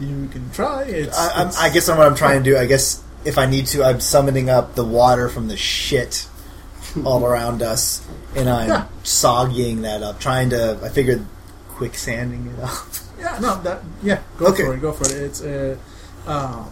[0.00, 0.82] you can try.
[0.84, 2.56] It's, I, I'm, it's- I guess what I'm trying to do.
[2.56, 6.26] I guess if I need to, I'm summoning up the water from the shit
[7.04, 8.86] all around us, and I'm Yeah.
[9.04, 10.78] soggying that up, trying to.
[10.82, 11.24] I figured
[11.68, 12.86] quicksanding it up.
[13.18, 14.64] Yeah, no, that yeah, go Okay.
[14.64, 15.12] for it, go for it.
[15.12, 15.76] It's uh,
[16.26, 16.70] um,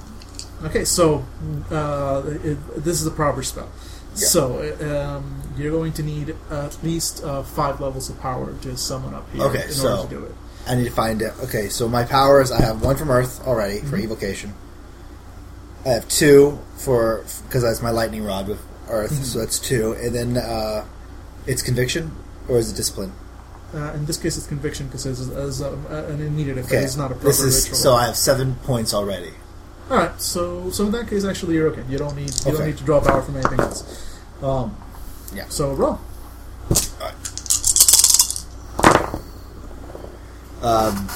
[0.64, 0.84] okay.
[0.86, 1.24] So
[1.70, 3.68] uh, it, this is a proper spell.
[4.14, 8.76] So uh, um, you're going to need at least uh, five levels of power to
[8.76, 10.34] summon up here Okay, in so- order to do it.
[10.66, 11.32] I need to find it.
[11.44, 14.02] Okay, so my powers, I have one from Earth already for Mhm.
[14.04, 14.54] evocation.
[15.86, 18.58] I have two for because that's my lightning rod with
[18.90, 19.24] Earth, Mhm.
[19.24, 20.84] so that's two, and then uh,
[21.46, 22.10] it's conviction
[22.48, 23.12] or is it discipline?
[23.74, 26.72] Uh, in this case, it's conviction because it's as um, an immediate effect.
[26.74, 27.76] Okay, It's not a proper this is ritual.
[27.78, 29.32] so I have seven points already.
[29.90, 31.82] All right, so so in that case, actually, you're okay.
[31.88, 32.66] You don't need you don't Okay.
[32.66, 33.84] need to draw power from anything else.
[34.42, 34.76] Um,
[35.34, 35.44] Yeah.
[35.50, 35.98] So roll.
[40.62, 41.08] Um,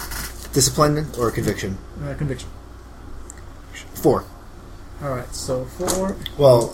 [0.53, 1.79] discipline or conviction?
[2.05, 2.49] Uh, conviction.
[3.95, 4.25] Four.
[5.03, 6.17] All right, so four.
[6.39, 6.71] Well,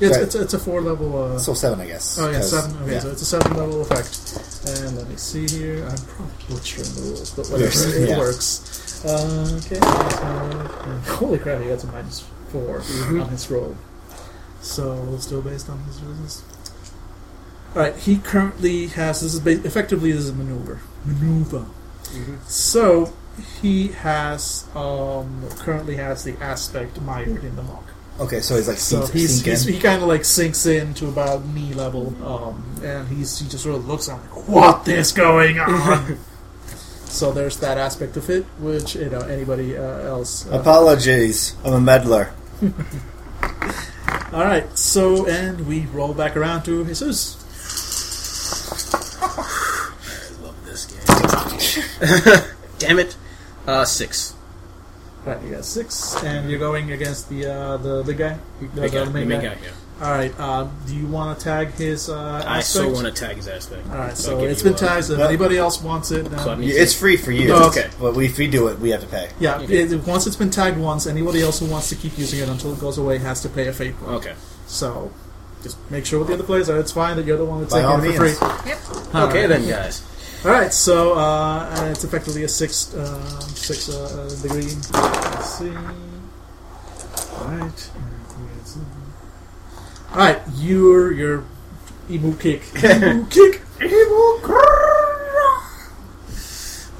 [0.00, 1.16] It's, it's, it's a four level.
[1.34, 2.18] Uh, so seven, I guess.
[2.18, 2.76] oh yeah, seven.
[2.82, 3.00] Okay, yeah.
[3.00, 4.38] so it's a seven level effect.
[4.66, 5.84] And let me see here.
[5.86, 8.18] I'm probably butchering the rules, but whatever, it yeah.
[8.18, 9.04] works.
[9.04, 9.80] Uh, okay.
[9.80, 12.20] so- holy crap, he got a minus
[12.52, 13.20] 4 Mm-hmm.
[13.22, 13.76] on his roll.
[14.60, 16.44] So still based on his resistance.
[17.74, 20.80] All right, he currently has this is ba- effectively this is a maneuver.
[21.04, 21.66] Maneuver.
[22.46, 23.12] So
[23.60, 27.84] he has um, currently has the aspect mired in the muck.
[28.20, 29.74] Okay, so he's like So sink, he's, sink he's in.
[29.74, 33.64] he kind of like sinks in to about knee level, um, and he's he just
[33.64, 36.18] sort of looks at him like, "What is going on?"
[37.06, 40.46] so there's that aspect of it, which you know anybody uh, else.
[40.46, 42.34] Uh, Apologies, I'm a meddler.
[44.32, 47.38] all right, so and we roll back around to Jesus.
[49.22, 51.88] I love this game.
[52.78, 53.16] Damn it.
[53.66, 54.34] Uh, six.
[55.24, 58.38] Right, you got six, and you're going against the uh, the big guy.
[58.60, 59.54] The, Big guy, the main the main guy.
[59.54, 59.70] guy, yeah.
[60.04, 60.40] All right.
[60.40, 62.66] Um, do you want to tag his uh, I aspect?
[62.66, 63.88] so want to tag his aspect.
[63.88, 65.10] All right, So so I'll give it's you, been uh, tagged.
[65.10, 67.52] If well- anybody else wants it, then So I It's free for you.
[67.52, 67.88] Oh, okay.
[68.00, 69.28] But if we do it, we have to pay.
[69.38, 69.82] Yeah, Okay.
[69.84, 72.72] it, once it's been tagged once, anybody else who wants to keep using it until
[72.72, 74.10] it goes away has to pay a fate point.
[74.14, 74.34] Okay.
[74.66, 75.12] So,
[75.62, 77.72] just make sure with the other players that it's fine that you're the one that's
[77.72, 78.38] By all taking it for means.
[78.38, 78.70] free.
[78.70, 79.14] Yep.
[79.14, 79.48] All okay right.
[79.50, 80.02] then, guys.
[80.44, 84.62] All right, so uh, it's effectively a six um, six uh, uh, degree.
[84.92, 85.68] Let's see.
[85.70, 87.90] All right.
[90.10, 91.44] All right, your your
[92.10, 92.62] emu kick.
[92.84, 93.62] emu kick.
[93.80, 94.22] Emu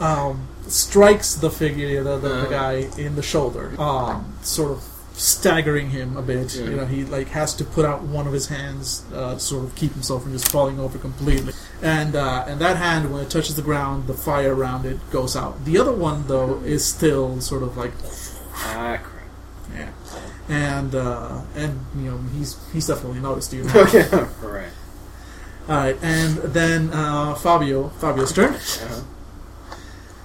[0.00, 2.50] um, strikes the figure, the, the, the Uh.
[2.50, 4.84] guy in the shoulder, um, sort of
[5.14, 6.54] staggering him a bit.
[6.54, 6.64] Yeah.
[6.64, 9.74] You know, he like has to put out one of his hands uh, sort of
[9.74, 11.52] keep himself from just falling over completely.
[11.82, 15.34] And uh, and that hand, when it touches the ground, the fire around it goes
[15.36, 15.64] out.
[15.64, 17.90] The other one, though, is still sort of like
[18.54, 19.24] Ah, crap.
[19.74, 19.90] yeah.
[20.48, 23.64] And uh, and you know he's he's definitely noticed you.
[23.64, 23.80] Now.
[23.80, 24.08] Okay.
[24.12, 24.70] All right.
[25.68, 28.54] All right, and then uh, Fabio Fabio's turn.
[28.54, 29.02] Uh-huh.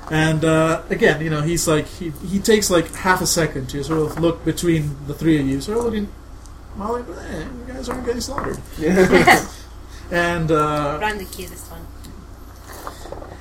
[0.10, 3.84] And uh, again, you know, he's like he, he takes like half a second to
[3.84, 6.08] sort of look between the three of you, sort of looking.
[6.78, 8.58] Like, eh, you guys aren't getting slaughtered.
[10.12, 11.86] And uh, But I'm the cutest one.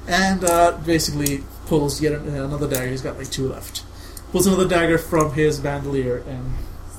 [0.08, 2.90] and uh, basically pulls yet an- another dagger.
[2.90, 3.84] He's got like two left.
[4.32, 6.52] Pulls another dagger from his bandolier and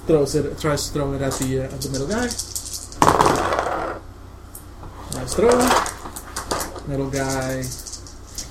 [0.05, 0.57] throws it.
[0.59, 2.27] Tries to throw it at the uh, at the middle guy.
[5.13, 6.87] Nice throw.
[6.87, 7.63] Middle guy.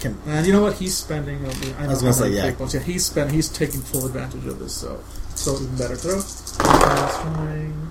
[0.00, 0.74] Can, And you know what?
[0.74, 1.44] He's spending.
[1.46, 1.48] uh,
[1.78, 2.42] I, I was know gonna how many say, yeah.
[2.42, 2.74] fate points.
[2.74, 3.30] Yeah, he's spend.
[3.32, 4.74] He's taking full advantage of this.
[4.74, 5.00] So,
[5.34, 6.16] so even better throw.
[6.20, 7.90] That's trying,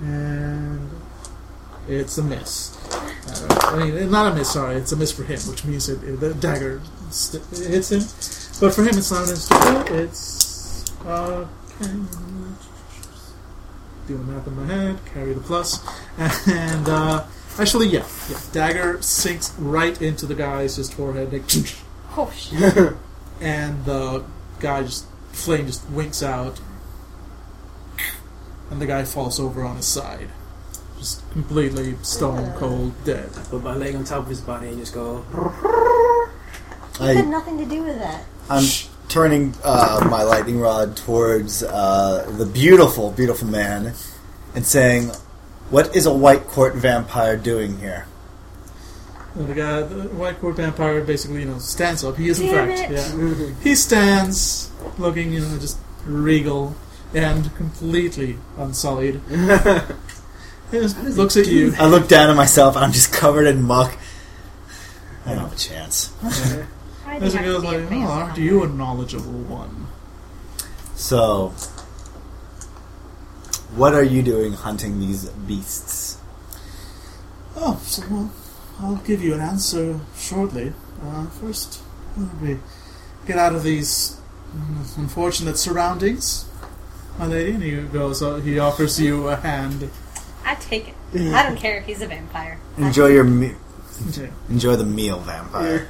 [0.00, 0.90] and
[1.88, 2.76] it's a miss.
[2.92, 4.52] Uh, I mean, not a miss.
[4.52, 6.80] Sorry, it's a miss for him, which means it, it- the dagger
[7.10, 8.00] st- hits him.
[8.60, 9.90] But for him, it's not an instant.
[9.90, 11.46] It's uh,
[14.06, 14.98] doing math in my head.
[15.12, 15.78] Carry the plus.
[16.16, 17.24] plus, and uh,
[17.58, 18.40] actually, yeah, yeah.
[18.52, 21.32] Dagger sinks right into the guy's just forehead.
[21.32, 21.42] Like,
[22.16, 22.94] Oh shit.
[23.40, 24.24] and the
[24.60, 26.58] guy just flame just winks out,
[28.70, 30.28] and the guy falls over on his side,
[30.98, 33.30] just completely stone cold dead.
[33.50, 35.24] Put my leg on top of his body and just go.
[37.00, 38.24] I had nothing to do with that.
[38.50, 38.64] I'm
[39.08, 43.94] turning uh, my lightning rod towards uh, the beautiful, beautiful man
[44.54, 45.08] and saying,
[45.70, 48.06] What is a white court vampire doing here?
[49.34, 52.16] And the guy, the white court vampire, basically, you know, stands up.
[52.16, 52.94] He is, in Damn fact, it.
[52.94, 53.54] yeah.
[53.62, 56.74] He stands, looking, you know, just regal
[57.14, 59.20] and completely unsullied.
[60.70, 61.74] He looks at you.
[61.78, 63.96] I look down at myself and I'm just covered in muck.
[65.24, 66.08] I don't have a chance.
[66.20, 68.68] Why do As you he have goes like, a "Oh, face aren't on you a
[68.68, 69.86] knowledgeable one?"
[70.94, 71.48] So,
[73.74, 76.18] what are you doing hunting these beasts?
[77.56, 78.30] Oh, so well,
[78.80, 80.72] I'll give you an answer shortly.
[81.02, 81.76] Uh, first,
[82.14, 82.58] why don't we
[83.26, 84.20] get out of these
[84.96, 86.46] unfortunate surroundings,
[87.18, 87.52] my lady?
[87.52, 89.90] And he goes, uh, he offers you a hand.
[90.48, 90.94] I take it.
[91.34, 92.58] I don't care if he's a vampire.
[92.78, 93.54] Enjoy your me-
[94.12, 94.26] Yeah.
[94.48, 95.88] enjoy the meal, vampire.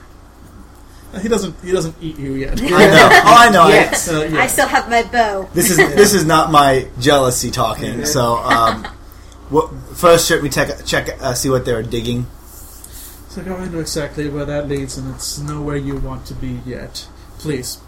[1.14, 1.54] Uh, He doesn't.
[1.64, 2.61] He doesn't eat you yet.
[2.62, 3.09] I know.
[3.12, 3.62] Oh, I know.
[3.62, 4.09] I- Yes.
[4.09, 4.40] Uh, yeah.
[4.42, 5.48] I still have my bow.
[5.54, 8.04] this is this is not my jealousy talking.
[8.04, 8.84] So, um,
[9.48, 12.26] what, first, should we check check uh, see what they're digging?
[13.28, 17.06] So go into exactly where that leads, and it's nowhere you want to be yet.
[17.38, 17.78] Please,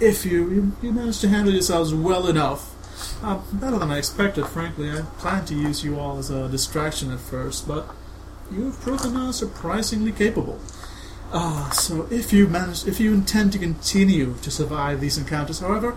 [0.00, 2.74] if you you, you manage to handle yourselves well enough,
[3.22, 4.46] uh, better than I expected.
[4.46, 7.88] Frankly, I planned to use you all as a distraction at first, but
[8.50, 10.58] you have proven uh, surprisingly capable.
[11.32, 15.96] Ah, so if you manage, if you intend to continue to survive these encounters, however,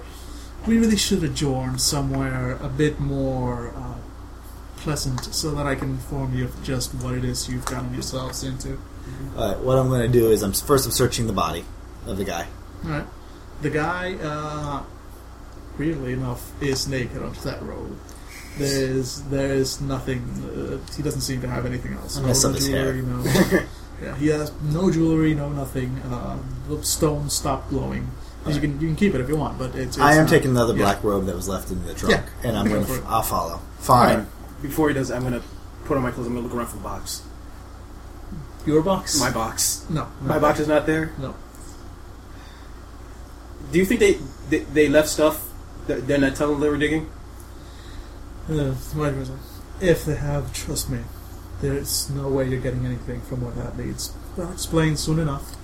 [0.65, 3.95] we really should adjourn somewhere a bit more uh,
[4.77, 8.43] pleasant, so that I can inform you of just what it is you've gotten yourselves
[8.43, 8.79] into.
[9.37, 11.63] All right, what I'm going to do is I'm first I'm searching the body
[12.05, 12.47] of the guy.
[12.83, 13.07] Alright.
[13.61, 14.83] The guy, uh,
[15.79, 17.97] weirdly enough, is naked on that robe.
[18.57, 20.19] There's there's nothing.
[20.43, 22.17] Uh, he doesn't seem to have anything else.
[22.17, 22.93] I'm gonna his hair.
[22.93, 23.23] jewelry, no.
[24.03, 25.97] yeah, he has no jewelry, no nothing.
[25.99, 28.11] Uh, the stone stopped glowing.
[28.47, 29.95] You can you can keep it if you want, but it's.
[29.95, 30.83] it's I am not- taking the other yeah.
[30.83, 32.49] black robe that was left in the trunk, Yeah.
[32.49, 32.95] and I'm going to.
[32.95, 33.03] it.
[33.07, 33.61] I'll follow.
[33.79, 34.09] Fine.
[34.11, 34.61] Alright.
[34.61, 35.41] Before he does, I'm gonna
[35.85, 36.27] put on my clothes.
[36.27, 37.21] I'm gonna look around for the box.
[38.65, 39.19] Your box?
[39.19, 39.85] My box.
[39.89, 40.41] no, My no.
[40.41, 41.13] box is not there.
[41.17, 41.33] No.
[43.71, 44.17] Do you think they
[44.49, 45.48] they, they left stuff
[45.89, 47.09] that they're not telling they were digging?
[48.47, 49.39] Uh, wait a second.
[49.81, 50.99] If they have, trust me,
[51.61, 54.13] there's no way you're getting anything from where that leads.
[54.37, 55.55] I'll explain soon enough.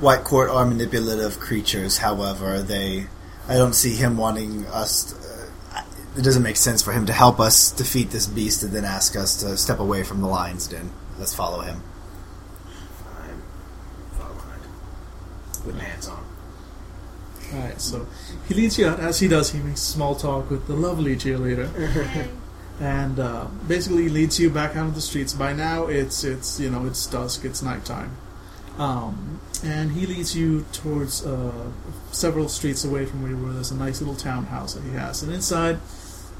[0.00, 1.98] White court are manipulative creatures.
[1.98, 3.06] However, they.
[3.48, 5.04] I don't see him wanting us.
[5.04, 5.82] To, uh,
[6.16, 9.16] it doesn't make sense for him to help us defeat this beast and then ask
[9.16, 10.90] us to step away from the lion's den.
[11.18, 11.82] Let's follow him.
[13.02, 13.42] Fine.
[14.18, 14.62] Follow behind.
[15.66, 16.24] With my hands on.
[17.52, 18.06] Alright, so
[18.46, 19.00] he leads you out.
[19.00, 21.70] As he does, he makes small talk with the lovely cheerleader,
[22.80, 25.32] and uh, basically he leads you back out of the streets.
[25.32, 28.16] By now, it's it's you know it's dusk, it's nighttime,
[28.76, 31.70] um, and he leads you towards uh,
[32.12, 33.52] several streets away from where you were.
[33.52, 35.78] There's a nice little townhouse that he has, and inside,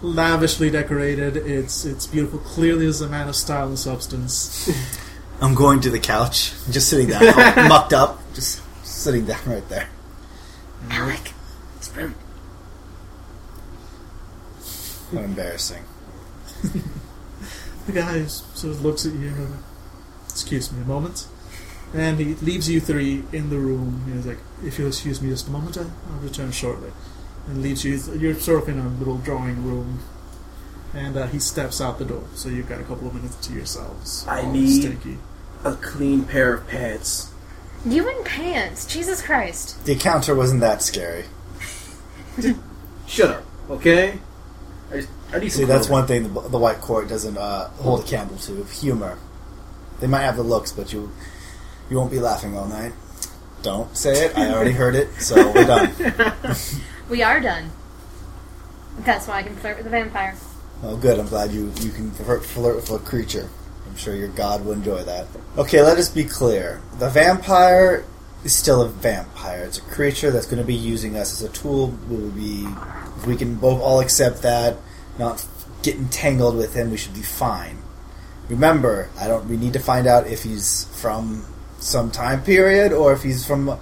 [0.03, 1.39] lavishly decorated.
[1.39, 2.41] It's it's beautiful.
[2.41, 4.69] Clearly, is a man of style and substance.
[5.41, 7.23] I'm going to the couch, just sitting down,
[7.69, 9.89] mucked up, just sitting down right there.
[10.91, 11.33] Alec,
[11.81, 12.15] spoon.
[15.13, 15.83] How embarrassing.
[17.87, 19.29] The guy sort of looks at you.
[19.29, 19.55] and,
[20.29, 21.27] Excuse me a moment.
[21.95, 24.05] And he leaves you three in the room.
[24.15, 25.83] He's like, if you'll excuse me just a moment, I-
[26.13, 26.91] I'll return shortly.
[27.47, 30.01] And leaves you, you're sort of in a little drawing room.
[30.95, 32.25] And uh, he steps out the door.
[32.35, 34.25] So you've got a couple of minutes to yourselves.
[34.29, 35.19] I All need- Stinky.
[35.65, 37.33] A clean pair of pants.
[37.87, 38.87] You in pants?
[38.87, 39.85] Jesus Christ!
[39.85, 41.25] The encounter wasn't that scary.
[43.07, 44.19] Shut up, okay?
[44.91, 47.69] I, just, I need See, some that's one thing the, the white court doesn't uh,
[47.71, 49.19] hold a candle to: humor.
[50.01, 51.13] They might have the looks, but you
[51.89, 52.93] you won't be laughing all night.
[53.63, 54.39] Don't say it.
[54.39, 55.93] I already heard it, so we're done.
[57.09, 57.71] We are done.
[58.99, 60.37] That's why I can flirt with a vampire.
[60.83, 61.19] Oh, good.
[61.19, 63.49] I'm glad you you can flirt, flirt with a creature.
[63.99, 65.27] Sure your god will enjoy that.
[65.57, 66.81] Okay, let us be clear.
[67.01, 68.05] The vampire
[68.45, 69.65] is still a vampire.
[69.65, 71.89] It's a creature that's going to be using us as a tool.
[72.09, 72.65] We will be,
[73.17, 74.77] if we can both all accept that,
[75.19, 75.45] not
[75.83, 76.93] get entangled with him.
[76.93, 77.79] We should be fine.
[78.49, 79.49] Remember, I don't.
[79.49, 81.45] We need to find out if he's from
[81.81, 83.79] some time period or if he's from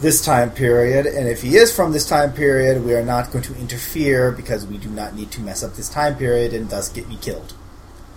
[0.00, 1.06] this time period.
[1.06, 4.66] And if he is from this time period, we are not going to interfere because
[4.66, 7.54] we do not need to mess up this time period and thus get me killed.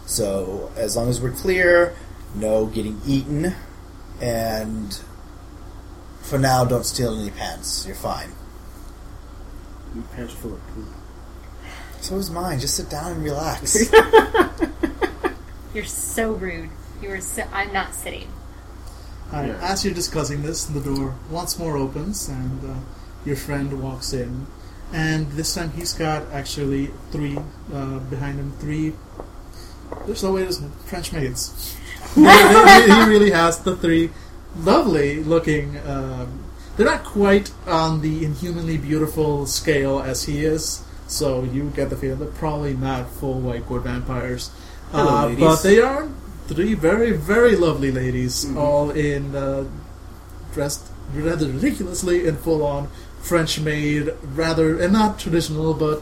[0.06, 1.96] So as long as we're clear,
[2.36, 3.56] no getting eaten,
[4.22, 5.00] and
[6.22, 7.86] for now, don't steal any pants.
[7.86, 8.32] You're fine.
[9.94, 10.88] Your pants are full of poop.
[12.02, 12.60] So is mine.
[12.60, 13.92] Just sit down and relax.
[15.74, 16.70] You're so rude.
[17.02, 17.44] You are so.
[17.54, 18.28] I'm not sitting.
[19.32, 19.72] Alright, Yeah.
[19.72, 22.76] As you're discussing this, the door once more opens and uh,
[23.26, 24.48] your friend walks in.
[24.94, 27.38] And this time he's got actually three,
[27.74, 28.94] uh, behind him, three.
[30.06, 31.76] There's no way there's French maids.
[32.16, 34.10] he, really, has the three
[34.58, 35.78] lovely looking.
[35.86, 36.44] Um,
[36.78, 41.96] they're not quite on the inhumanly beautiful scale as he is, so you get the
[41.96, 44.52] feeling they're probably not full white court vampires.
[44.92, 45.40] Hello, Uh, ladies.
[45.40, 46.08] but they are
[46.48, 48.58] three very, very lovely ladies, Mhm.
[48.58, 49.64] all in uh,
[50.54, 50.84] dressed
[51.14, 52.88] rather ridiculously in full-on
[53.22, 56.02] French maid, rather and not traditional, but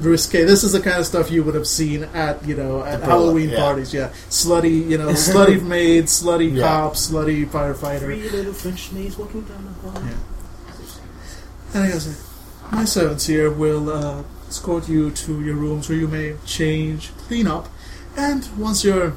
[0.00, 0.44] risque.
[0.44, 3.06] This is the kind of stuff you would have seen at you know at The
[3.06, 3.56] Halloween yeah.
[3.58, 3.92] parties.
[3.94, 6.62] Yeah, slutty, you know, slutty maids, slutty Yeah.
[6.62, 8.00] cop, slutty firefighter.
[8.00, 10.02] Three little French maids walking down the hall.
[10.04, 10.14] Yeah.
[11.74, 12.26] And he goes,
[12.72, 17.46] my servants here will uh, escort you to your rooms where you may change, clean
[17.46, 17.68] up,
[18.16, 19.14] and once you're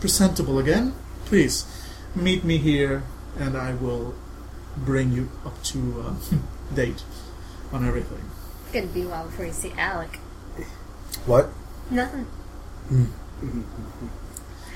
[0.00, 1.64] presentable again, please
[2.14, 3.02] meet me here,
[3.38, 4.14] and I will
[4.76, 6.36] bring you up to uh,
[6.74, 7.02] date
[7.72, 8.20] on everything.
[8.70, 10.18] It's gonna be a while before you see Alec.
[11.24, 11.48] what?
[11.90, 12.26] Nothing.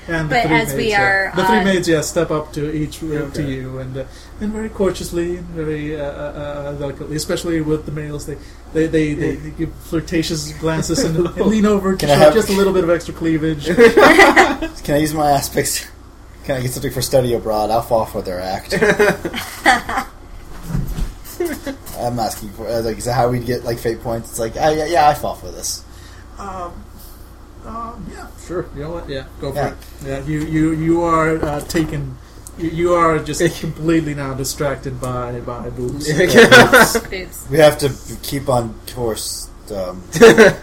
[0.09, 1.03] And the But three as we maids, yeah.
[1.03, 3.53] are, the three maids, yeah, step up to each uh, to Okay.
[3.53, 4.05] you, and uh,
[4.41, 8.37] and very courteously, and very uh, uh, uh, delicately, especially with the males, they
[8.73, 12.21] they, they, they, they give flirtatious glances and, and lean over to Can I show
[12.21, 13.67] have- just a little bit of extra cleavage.
[14.85, 15.87] Can I use my aspects?
[16.45, 17.71] Can I get something for study abroad?
[17.71, 18.73] I'll fall for their act.
[22.03, 24.31] I'm asking for uh, like is that how we'd get like fate points?
[24.31, 25.85] It's like ah, yeah, yeah, I fall for this.
[26.39, 26.73] um,
[27.65, 28.67] um, yeah, sure.
[28.75, 29.09] You know what?
[29.09, 29.69] Yeah, go for Yeah.
[29.73, 29.77] it.
[30.05, 32.17] Yeah, you you you are uh, taken.
[32.59, 36.07] You, you are just completely now distracted by by boobs.
[36.13, 37.49] Boobs.
[37.51, 37.91] We have to
[38.23, 39.49] keep on course.
[39.75, 40.03] Um,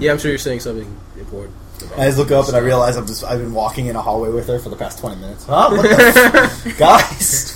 [0.00, 1.54] Yeah, I'm sure you're saying something important.
[1.80, 4.02] about I just look up and I realize I'm just I've been walking in a
[4.02, 5.44] hallway with her for the past twenty minutes.
[5.46, 5.68] Huh?
[5.70, 7.55] What the f- guys?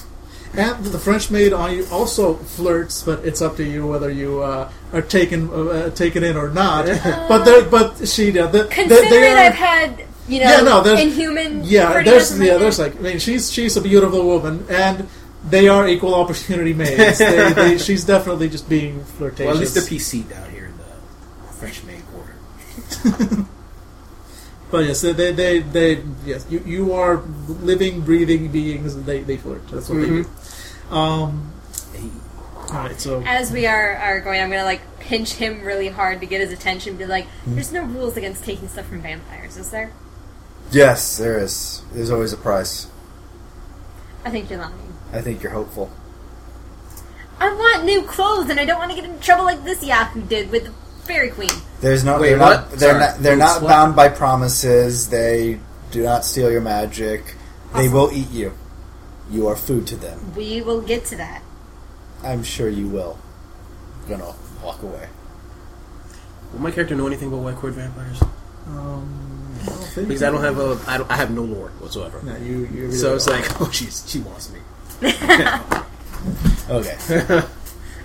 [0.52, 4.42] And the French maid on you also flirts, but it's up to you whether you
[4.42, 6.86] uh, are taken uh, taken in or not.
[7.28, 10.82] but but she, uh, the, they, Considering they are, I've had, you know, Yeah, no,
[10.82, 11.62] there's- inhuman.
[11.64, 12.60] yeah, prettiness there's in my yeah, head.
[12.62, 15.08] there's like I mean, she's she's a beautiful woman, and
[15.48, 17.18] they are equal opportunity maids.
[17.18, 19.46] they, they, she's definitely just being flirtatious.
[19.46, 23.46] Well, at least the PC down here in the French maid quarter.
[24.70, 27.16] But yes, they, they, they, they yes, you, you are
[27.48, 28.94] living, breathing beings.
[28.94, 29.66] and They, they flirt.
[29.68, 30.26] That's what they do.
[30.90, 31.52] Um,
[32.72, 36.20] all right, so As we are, are going, I'm gonna like pinch him really hard
[36.20, 36.96] to get his attention.
[36.96, 39.92] Be like, "There's no rules against taking stuff from vampires, is there?"
[40.70, 41.82] yes, there is.
[41.92, 42.86] There's always a price.
[44.24, 44.94] I think you're lying.
[45.12, 45.90] I think you're hopeful.
[47.40, 50.22] I want new clothes, and I don't want to get in trouble like this Yahoo
[50.22, 50.72] did with the
[51.04, 51.50] Fairy Queen.
[51.80, 52.20] There's no.
[52.20, 52.60] Wait, they're what?
[52.60, 52.70] not.
[52.70, 53.00] They're Sorry.
[53.00, 53.18] not.
[53.18, 53.68] They're Boots, not what?
[53.68, 55.08] bound by promises.
[55.10, 55.58] They
[55.90, 57.34] do not steal your magic.
[57.74, 58.52] They will eat you.
[59.30, 60.34] You are food to them.
[60.34, 61.42] We will get to that.
[62.22, 63.18] I'm sure you will.
[64.02, 65.08] I'm gonna walk away.
[66.52, 68.20] Will my character know anything about white court vampires?
[68.66, 71.68] um, I don't think Because I don't have a, I, don't, I have no lore
[71.78, 72.20] whatsoever.
[72.22, 73.40] No, you, you really So it's don't.
[73.40, 74.58] like, oh, she's she wants me,
[76.68, 76.96] Okay.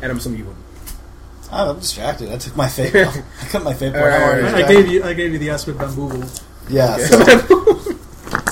[0.02, 0.65] and I'm assuming you wouldn't.
[1.58, 2.32] Oh, I'm distracted.
[2.32, 3.08] I took my favorite.
[3.42, 4.02] I cut my favorite.
[4.02, 4.14] point.
[4.14, 6.30] I'm Alright, already I, I gave you I gave you the aspect bamboozle.
[6.70, 6.98] Yeah.
[7.00, 7.40] Okay.
[7.48, 7.96] So,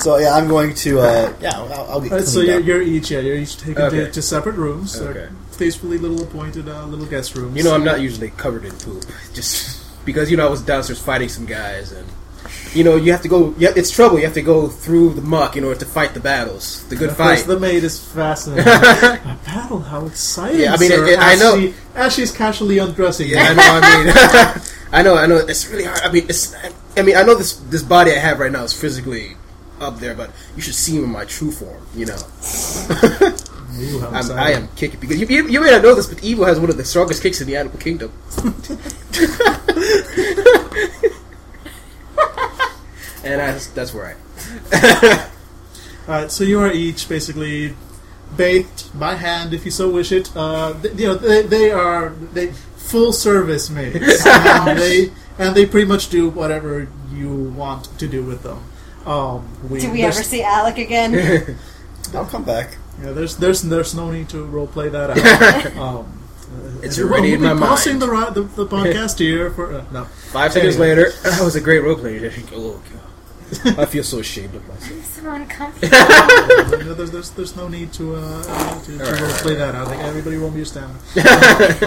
[0.00, 1.00] so yeah, I'm going to.
[1.00, 2.12] Uh, yeah, I'll, I'll get.
[2.12, 4.06] All right, so you're, you're each yeah you're each taken Okay.
[4.06, 4.98] to, to separate rooms.
[5.00, 5.28] Okay.
[5.52, 7.56] tastefully little appointed uh, little guest rooms.
[7.56, 9.04] You know, I'm not usually covered in poop,
[9.34, 12.08] just because you know I was downstairs fighting some guys, and
[12.74, 13.54] you know you have to go.
[13.58, 14.18] Yeah, it's trouble.
[14.18, 17.10] You have to go through the muck in order to fight the battles, the good
[17.10, 17.46] Of course, fight.
[17.48, 18.66] the maid is fascinating.
[18.72, 20.60] a battle, how exciting!
[20.60, 21.58] Yeah, I mean, it- it- I know.
[21.60, 23.28] She, as she's casually undressing.
[23.28, 23.62] Yeah, I know.
[23.62, 25.16] I mean, I know.
[25.16, 25.36] I know.
[25.36, 26.00] It's really hard.
[26.02, 26.54] I mean, it's.
[26.96, 29.36] I mean, I know this this body I have right now is physically
[29.80, 31.82] up there, but you should see me in my true form.
[31.94, 32.16] You know,
[33.80, 34.30] Ooh, I'm.
[34.32, 36.70] I am kicking because you, you, you may not know this, but evil has one
[36.70, 38.12] of the strongest kicks in the animal kingdom.
[43.24, 44.16] And I, that's where
[44.72, 45.28] I.
[46.08, 47.74] Alright, so you are each basically
[48.36, 50.30] bathed by hand, if you so wish it.
[50.36, 54.22] Uh, th- you know, they, they are they full service maids.
[54.26, 58.62] and they and they pretty much do whatever you want to do with them.
[59.06, 61.56] Um, we, Do we ever see Alec again?
[62.14, 62.76] I'll come back.
[63.02, 65.76] Yeah, there's there's there's no need to role play that out.
[65.76, 66.20] um,
[66.82, 68.34] It's uh, already we'll in my pausing mind.
[68.34, 70.04] the, the the podcast here for uh, no.
[70.04, 70.88] Five seconds Anyway.
[70.90, 72.20] later, that was a great roleplay.
[72.54, 73.00] Oh god,
[73.78, 74.90] I feel so ashamed of myself.
[74.92, 76.94] I'm so uncomfortable.
[76.94, 79.58] there's, there's there's no need to uh, to, to Alright, role play alright.
[79.58, 79.88] that out.
[79.88, 80.98] Like everybody roll me your stamina.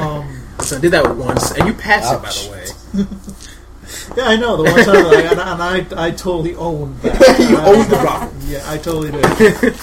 [0.02, 3.06] um, So I did that once, and you passed it by the way.
[4.18, 5.54] yeah, I know the one time, that I, and, I-
[5.84, 7.40] and I I totally owned that.
[7.40, 8.38] You owned the problem.
[8.48, 9.76] Yeah, I totally did.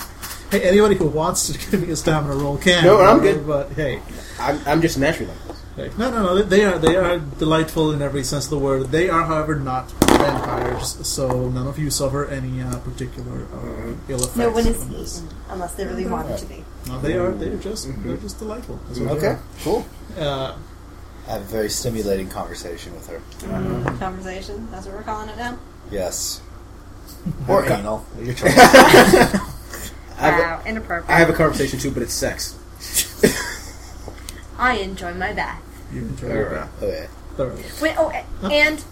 [0.50, 2.84] hey, anybody who wants to give me a stamina roll can.
[2.84, 3.46] No, I'm good.
[3.46, 4.00] But hey,
[4.40, 5.60] I'm, I'm just naturally like this.
[5.76, 6.42] hey, no, no, no.
[6.42, 8.90] They are they are delightful in every sense of the word.
[8.90, 9.88] They are, however, not
[10.24, 14.36] vampires, so none of you suffer any uh, particular uh, ill effects.
[14.36, 15.22] no one is from this.
[15.22, 16.64] eaten unless they really wanted to be.
[16.88, 17.32] No, they are.
[17.32, 18.78] They are just they're just delightful.
[18.88, 19.86] That's what they Okay, cool.
[20.18, 20.56] Uh,
[21.26, 23.20] I have a very stimulating conversation with her.
[23.98, 24.68] Conversation.
[24.70, 25.58] That's what we're calling it now.
[25.90, 26.40] Yes.
[27.48, 27.78] Or Okay.
[27.78, 28.04] anal.
[28.20, 28.52] Your choice.
[28.58, 31.10] I have, Wow, inappropriate.
[31.10, 32.56] I have a conversation too, but it's sex.
[34.58, 35.60] I enjoy my bath.
[35.92, 37.08] you enjoy your bath okay.
[37.36, 37.64] thoroughly.
[37.82, 38.10] Wait, oh,
[38.48, 38.84] and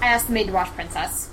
[0.00, 1.30] I asked the maid to wash Princess.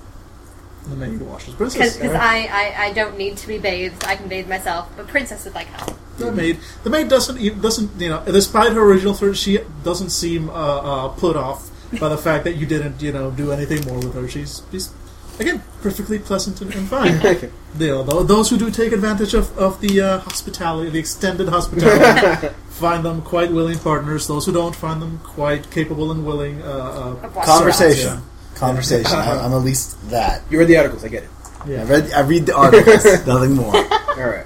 [0.89, 1.97] The maid washes princess.
[1.97, 4.05] Because I, I, I don't need to be bathed.
[4.05, 4.89] I can bathe myself.
[4.95, 5.97] But Princess would like help.
[6.17, 10.09] The maid, the maid doesn't even doesn't you know, despite her original threat, she doesn't
[10.09, 11.69] seem uh, uh, put off
[11.99, 14.27] by the fact that you didn't you know do anything more with her.
[14.27, 14.91] She's she's
[15.39, 17.17] again perfectly pleasant and, and fine.
[17.25, 17.51] Okay.
[17.77, 22.47] you know, those who do take advantage of, of the uh, hospitality, the extended hospitality,
[22.69, 24.25] find them quite willing partners.
[24.27, 26.63] Those who don't find them quite capable and willing.
[26.63, 28.07] Uh, uh, Conversation.
[28.07, 28.21] Yeah.
[28.57, 29.15] Conversation.
[29.17, 30.41] I, I'm at least that.
[30.49, 31.29] You read the articles, I get it.
[31.61, 31.87] I yeah.
[31.87, 32.11] read.
[32.11, 33.03] I read the articles.
[33.27, 33.75] nothing more.
[33.75, 34.45] Alright.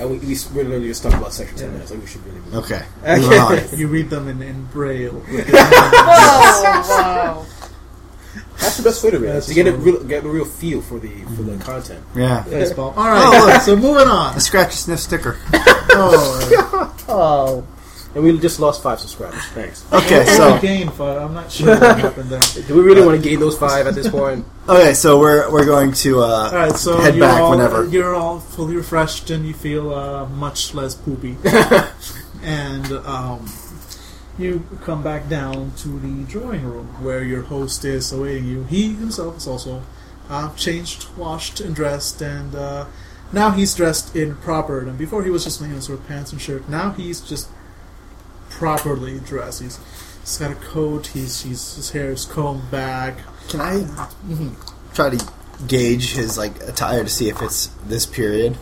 [0.00, 1.72] Uh, we, we, we're literally just talking about sex for 10 Yeah.
[1.72, 1.90] minutes.
[1.90, 2.54] Like, we should really move.
[2.54, 2.82] Okay.
[3.04, 3.76] Okay.
[3.76, 5.12] You read them in, in braille.
[5.12, 7.46] Whoa, whoa.
[8.58, 9.40] That's the best way to read it.
[9.42, 12.04] To get a real, get a real feel for the for the content.
[12.14, 12.44] Yeah.
[12.48, 12.90] Baseball.
[12.96, 13.22] All right.
[13.42, 13.62] Oh, look.
[13.62, 14.36] so moving on.
[14.36, 15.38] A scratch sniff sticker.
[15.92, 17.66] Oh, Oh.
[18.14, 19.44] And we just lost five subscribers.
[19.54, 19.84] Thanks.
[19.92, 21.22] Okay, so so gain five.
[21.22, 22.40] I'm not sure what happened there.
[22.66, 24.44] Do we really want to gain those five at this point?
[24.68, 27.86] okay, so we're we're going to All uh, right, so Head you're back all, whenever.
[27.86, 31.36] You're all fully refreshed and you feel uh, much less poopy.
[32.42, 33.46] and um,
[34.38, 38.64] you come back down to the drawing room where your host is awaiting you.
[38.64, 39.82] He himself is also
[40.28, 42.86] uh, changed, washed, and dressed, and uh,
[43.32, 44.80] now he's dressed in proper.
[44.80, 46.68] And before he was just you know, sort of pants and shirt.
[46.68, 47.48] Now he's just
[48.50, 49.62] properly dressed.
[49.62, 49.78] He's,
[50.20, 51.06] he's got a coat.
[51.08, 53.18] He's, he's his hair is combed back.
[53.48, 53.84] Can I
[54.94, 55.32] try to
[55.66, 58.56] gauge his like attire to see if it's this period?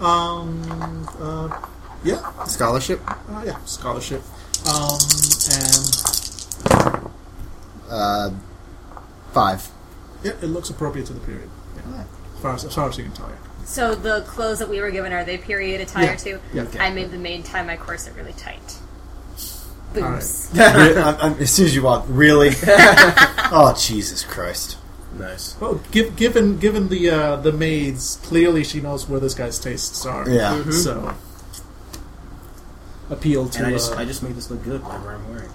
[0.00, 1.66] Um, uh,
[2.04, 3.00] yeah, Scholarship.
[3.08, 4.22] Uh, yeah, scholarship.
[4.66, 4.98] Um,
[5.52, 6.02] and
[7.90, 8.30] Uh,
[9.32, 9.68] five.
[10.24, 11.48] yeah, it looks appropriate to the period.
[11.76, 12.04] Yeah.
[12.42, 13.28] As, far as, as far as you can tell.
[13.28, 13.64] Yeah.
[13.64, 16.16] So the clothes that we were given are they period attire Yeah.
[16.16, 16.40] too?
[16.52, 16.66] Yeah.
[16.80, 18.78] I made the maid tie my corset really tight.
[19.94, 20.50] Boobs.
[20.52, 22.50] Re- I'm, I'm, as soon as you walk, really?
[22.66, 24.78] oh Jesus Christ!
[25.16, 25.54] Nice.
[25.60, 30.04] Well, give, given given the uh, the maids, clearly she knows where this guy's tastes
[30.06, 30.28] are.
[30.28, 30.70] Yeah.
[30.70, 31.14] So
[33.10, 33.58] appeal to.
[33.58, 34.82] And I just uh, I just made this look good.
[34.82, 35.50] Whatever I'm wearing,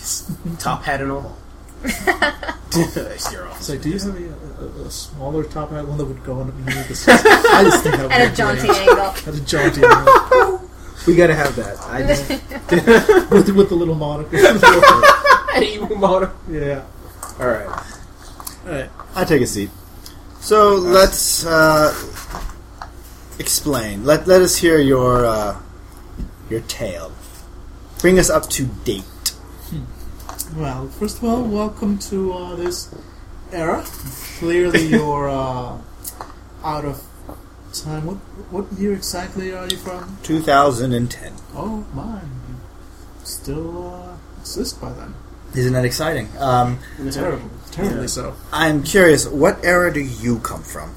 [0.58, 1.36] top hat and all.
[1.84, 6.24] I steer so do you have a, a, a smaller top hat, one that would
[6.24, 7.12] go underneath the?
[7.52, 8.78] I just think that would At a be jaunty great.
[8.88, 8.96] angle.
[9.06, 10.68] At a jaunty angle.
[11.04, 11.80] We gotta have that.
[11.80, 12.28] I just
[13.32, 14.38] with, with the little monocle.
[15.60, 16.30] evil model.
[16.48, 16.84] yeah.
[17.40, 17.66] All right.
[18.66, 18.90] All right.
[19.16, 19.70] I take a seat.
[20.38, 21.92] So let's uh,
[23.40, 24.04] explain.
[24.04, 25.60] Let let us hear your uh,
[26.48, 27.10] your tale.
[27.98, 29.02] Bring us up to date.
[30.56, 32.94] Well, first of all, welcome to uh, this
[33.52, 33.84] era.
[34.38, 35.78] Clearly, you're uh,
[36.64, 37.02] out of
[37.72, 38.04] time.
[38.06, 38.16] What
[38.50, 40.18] what year exactly are you from?
[40.22, 41.32] 2010.
[41.54, 42.30] Oh, mine.
[42.48, 42.56] You
[43.24, 45.14] still uh, exist by then.
[45.54, 46.28] Isn't that exciting?
[46.38, 46.78] Um,
[47.10, 48.06] Terrible, terribly Yeah.
[48.06, 48.34] so.
[48.52, 49.26] I'm curious.
[49.26, 50.94] What era do you come from?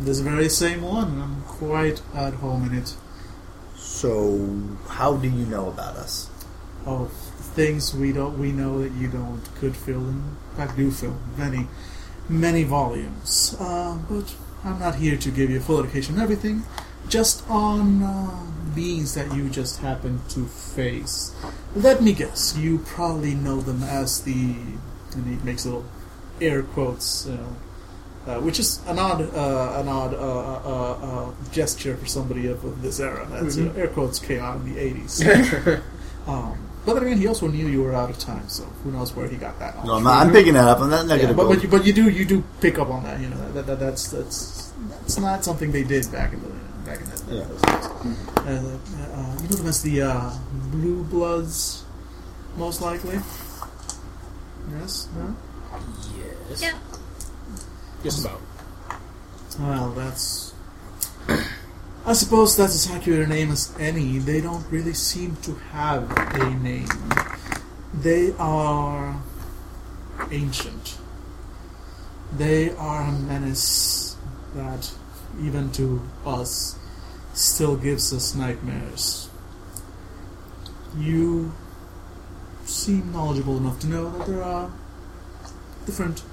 [0.00, 1.20] This very same one.
[1.20, 2.94] I'm quite at home in it.
[3.76, 4.48] So
[4.88, 6.30] how do you know about us?
[6.86, 7.10] Oh,
[7.60, 10.20] things we don't we know that you don't could fill in
[10.56, 11.66] fact do fill many
[12.30, 13.56] many volumes.
[13.58, 14.34] Uh, but
[14.64, 16.62] I'm not here to give you a full education on everything,
[17.08, 21.34] just on uh, beings that you just happen to face.
[21.74, 24.54] Let me guess, you probably know them as the
[25.14, 25.84] and he makes little
[26.40, 27.56] air quotes, you know,
[28.26, 32.64] uh, which is an odd uh, an odd uh, uh, uh, gesture for somebody of,
[32.64, 33.26] of this era.
[33.28, 35.22] That's uh, air quotes came out in the eighties.
[36.26, 39.14] Um, But then again, he also knew you were out of time, so who knows
[39.14, 39.84] where he got that.
[39.84, 40.80] No, I'm, not, I'm picking that up.
[40.80, 41.48] I'm not, not Yeah, gonna but, go.
[41.54, 43.20] but, you, but you do you do pick up on that.
[43.20, 46.48] You know that, that that's that's that's not something they did back in the
[46.88, 47.44] back in the, Yeah.
[47.44, 47.86] those days.
[48.38, 48.78] Uh,
[49.12, 50.30] uh, you know them as the uh,
[50.72, 51.84] Blue Bloods,
[52.56, 53.20] most likely.
[54.78, 55.08] Yes.
[55.16, 55.36] No.
[56.48, 56.62] Yes.
[56.62, 56.78] Yeah.
[58.02, 58.40] Just about.
[59.58, 60.54] Well, that's.
[62.10, 64.18] I suppose that's as accurate a name as any.
[64.18, 66.88] They don't really seem to have a name.
[67.94, 69.22] They are
[70.32, 70.98] ancient.
[72.36, 74.16] They are a menace
[74.56, 74.92] that,
[75.40, 76.76] even to us,
[77.32, 79.30] still gives us nightmares.
[80.98, 81.52] You
[82.64, 84.72] seem knowledgeable enough to know that there are
[85.86, 86.24] different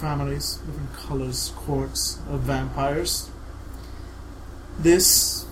[0.00, 3.30] families, different colors, courts of vampires.
[4.78, 5.46] This,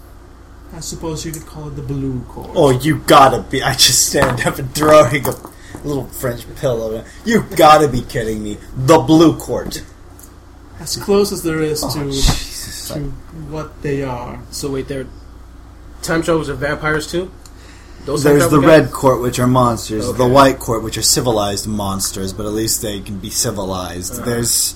[0.75, 2.51] I suppose you could call it the Blue Court.
[2.55, 3.63] Oh, you gotta be!
[3.63, 5.35] I just stand up and throwing a
[5.85, 7.05] little French pillow.
[7.25, 8.59] You gotta be kidding me!
[8.77, 9.83] The Blue Court.
[10.81, 12.89] as close as there is Oh, to Jesus!
[12.89, 12.99] to
[13.51, 14.43] what they are.
[14.51, 15.07] So wait, there.
[16.03, 17.31] Time travelers are vampires too.
[18.05, 20.13] Those There's the travel red court, which are monsters.
[20.15, 24.15] The white court, which are civilized monsters, but at least they can be civilized.
[24.15, 24.25] Uh-huh.
[24.25, 24.75] There's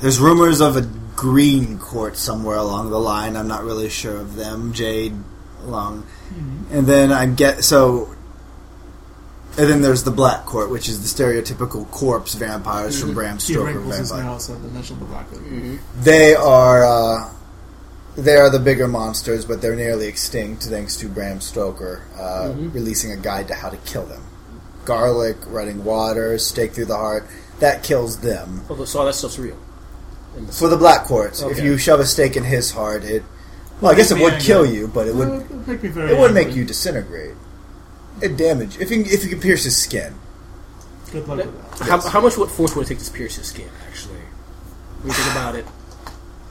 [0.00, 0.88] there's rumors of a
[1.22, 3.36] green court somewhere along the line.
[3.36, 4.72] I'm not really sure of them.
[4.72, 5.14] Jade,
[5.62, 6.04] along,
[6.72, 8.16] and then I get so.
[9.56, 13.52] And then there's the black court, which is the stereotypical corpse vampires from Bram He
[13.52, 14.30] Stoker wrinkles his vampire.
[14.30, 15.78] nails at the mention of the black lady.
[16.00, 17.32] They are uh,
[18.16, 23.12] they are the bigger monsters, but they're nearly extinct thanks to Bram Stoker uh, releasing
[23.12, 24.22] a guide to how to kill them.
[24.86, 27.28] Garlic, running water, stake through the heart.
[27.60, 28.64] That kills them.
[28.68, 29.56] Oh, so all that stuff's real.
[30.36, 33.22] And the- For the Black Court, if you shove a stake in his heart, it
[33.80, 35.82] well, I guess it Make me would kill you, but it It would would make
[35.82, 36.12] me very.
[36.12, 37.34] it would make you disintegrate.
[38.20, 40.14] It damage if you if you could pierce his skin.
[41.10, 41.88] Good luck with that.
[41.88, 43.68] How, how much would force would it take to pierce his skin?
[43.88, 44.20] Actually,
[45.02, 45.66] when you think about it,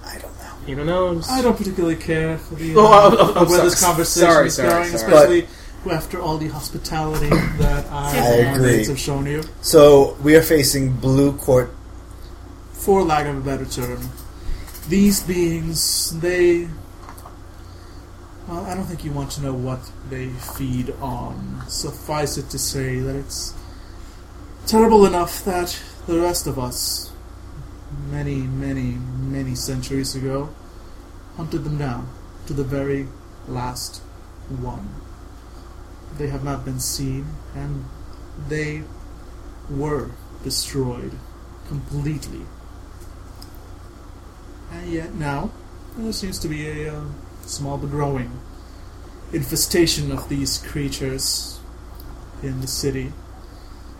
[0.05, 0.51] I don't know.
[0.67, 1.21] you don't know.
[1.29, 4.29] I don't particularly care for the Oh, uh, I'm- I'm- I'm where so- this conversation
[4.29, 5.13] sorry, is sorry, going, sorry.
[5.13, 5.47] especially
[5.89, 8.85] after all the hospitality that I, I and agree.
[8.85, 9.41] have shown you.
[9.61, 11.73] So we are facing Blue Court.
[12.81, 14.09] For lack of a better term,
[14.89, 16.67] these beings, they.
[18.47, 21.61] Well, I don't think you want to know what they feed on.
[21.67, 23.53] Suffice it to say that it's
[24.65, 27.11] terrible enough that the rest of us,
[28.09, 30.49] many, many, many centuries ago,
[31.37, 32.09] hunted them down
[32.47, 33.07] to the very
[33.47, 33.97] last
[34.49, 34.89] one.
[36.17, 37.85] They have not been seen, and
[38.49, 38.81] they
[39.69, 40.09] were
[40.43, 41.11] destroyed
[41.67, 42.41] completely.
[44.71, 45.51] And yet now,
[45.97, 47.03] there seems to be a uh,
[47.45, 48.39] small but growing
[49.33, 51.59] infestation of these creatures
[52.43, 53.13] in the city.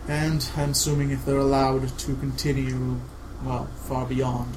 [0.08, 3.00] And I'm assuming if they're allowed to continue,
[3.44, 4.56] well, far beyond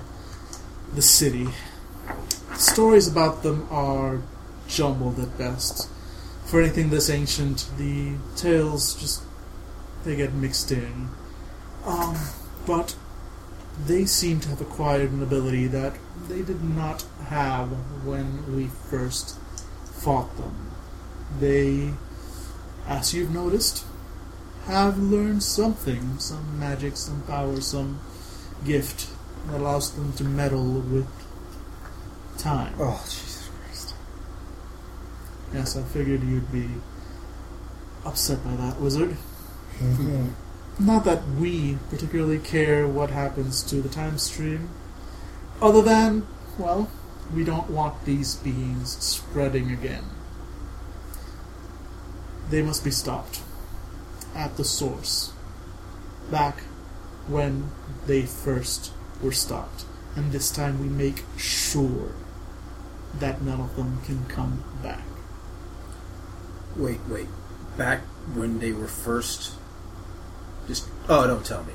[0.94, 1.48] the city.
[2.56, 4.22] Stories about them are
[4.68, 5.90] jumbled at best.
[6.46, 9.24] For anything this ancient, the tales just
[10.04, 11.10] they get mixed in.
[11.86, 12.18] Um,
[12.68, 12.96] but
[13.84, 15.94] they seem to have acquired an ability that
[16.28, 17.70] they did not have
[18.06, 19.38] when we first
[19.84, 20.72] fought them.
[21.40, 21.92] They,
[22.88, 23.86] as you've noticed,
[24.66, 28.00] have learned something, some magic, some power, some
[28.64, 29.10] gift
[29.48, 31.08] that allows them to meddle with
[32.38, 32.74] time.
[32.80, 33.94] Oh Jesus Christ!
[35.54, 36.70] Yes, I figured you'd be
[38.06, 39.18] upset by that, wizard.
[39.80, 40.30] Mm-hmm.
[40.78, 44.70] Not that we particularly care what happens to the time stream,
[45.62, 46.28] other than,
[46.58, 46.90] well,
[47.34, 50.04] we don't want these beings spreading again.
[52.50, 53.42] They must be stopped
[54.36, 55.32] at the source,
[56.30, 56.60] back
[57.28, 57.72] when
[58.06, 58.92] they first
[59.22, 59.86] were stopped.
[60.16, 62.12] And this time we make sure
[63.20, 65.04] that none of them can come back.
[66.76, 67.28] Wait, wait.
[67.78, 68.02] Back
[68.34, 69.54] when they were first.
[71.08, 71.10] Just.
[71.12, 71.74] Oh, don't tell me.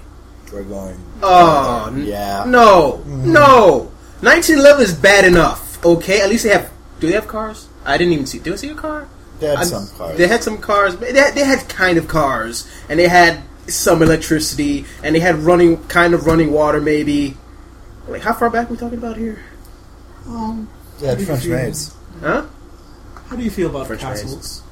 [0.52, 0.98] We're going.
[1.23, 2.44] Oh, n- Yeah.
[2.47, 3.90] No, no.
[4.20, 5.82] 1911 is bad enough.
[5.85, 6.70] Okay, at least they have.
[6.98, 7.69] Do they have cars?
[7.85, 8.39] I didn't even see.
[8.40, 9.07] Did I see a car?
[9.39, 10.19] They had I- some cars.
[10.19, 10.97] They had some cars.
[10.97, 15.20] but They had, they had kind of cars, and they had some electricity, and they
[15.20, 17.36] had running, kind of running water, maybe.
[18.09, 19.39] Like, how far back are we talking about here?
[20.27, 21.94] Um, They had how do you French feel- maids.
[22.20, 22.43] Huh?
[23.28, 24.23] How do you feel about French maids.
[24.23, 24.62] castles?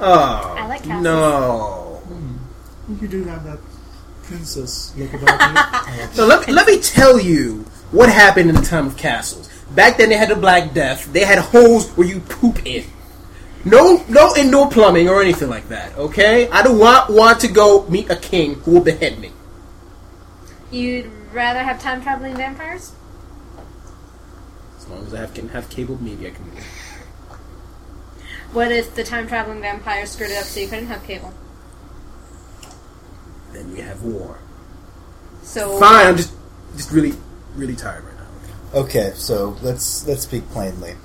[0.00, 1.02] Oh, I like castles.
[1.02, 2.00] No.
[3.00, 3.58] You do have that
[4.26, 6.08] princess look about you.
[6.12, 9.48] So let, let me tell you what happened in the time of castles.
[9.74, 11.12] Back then, they had the Black Death.
[11.12, 12.84] They had holes where you poop in.
[13.64, 15.96] No, no indoor plumbing or anything like that.
[15.96, 19.32] Okay, I don't want want to go meet a king who will behead me.
[20.70, 22.92] You'd rather have time traveling vampires?
[24.78, 26.44] As long as I have can have cable, maybe I can.
[26.50, 26.56] do.
[28.52, 31.32] What if the time traveling vampires screwed it up so you couldn't have cable?
[33.54, 34.38] Then we have war.
[35.42, 36.32] So Fine, I'm just
[36.76, 37.12] just really
[37.54, 38.80] really tired right now.
[38.80, 40.96] Okay, so let's let's speak plainly.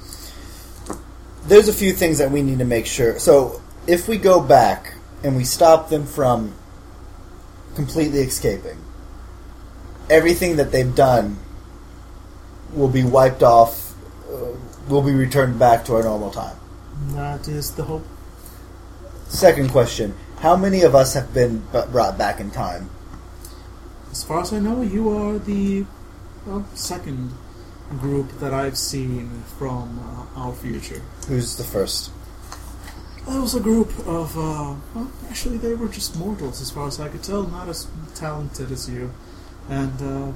[1.45, 3.19] There's a few things that we need to make sure.
[3.19, 6.53] So if we go back and we stop them from
[7.75, 8.77] completely escaping,
[10.09, 11.37] everything that they've done
[12.73, 13.93] will be wiped off.
[14.31, 14.55] Uh,
[14.87, 16.57] will be returned back to our normal time.
[17.09, 18.05] That is the hope.
[19.27, 22.89] Second question: How many of us have been b- brought back in time?
[24.09, 25.85] As far as I know, you are the
[26.45, 27.33] well, second
[27.99, 31.01] group that I've seen from uh, our future.
[31.27, 32.11] Who's the first?
[33.27, 37.01] That was a group of, uh, well, actually, they were just mortals, as far as
[37.01, 39.11] I could tell, not as talented as you.
[39.67, 40.31] And uh,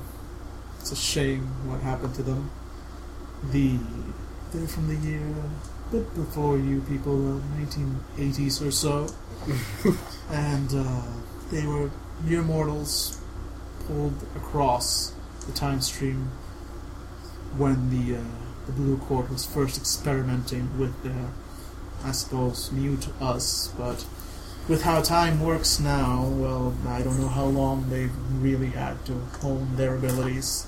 [0.82, 2.52] it's a shame what happened to them.
[3.52, 3.80] The
[4.52, 9.08] they're from the year a bit before you people, uh, 1980s or so,
[10.32, 11.02] and uh,
[11.52, 11.92] they were
[12.24, 13.22] mere mortals
[13.88, 15.14] pulled across
[15.46, 16.32] the time stream
[17.58, 18.24] when the uh,
[18.66, 21.28] the Blue Court was first experimenting with their,
[22.04, 24.06] I suppose, new to us, but
[24.68, 29.14] with how time works now, well, I don't know how long they've really had to
[29.42, 30.66] hone their abilities.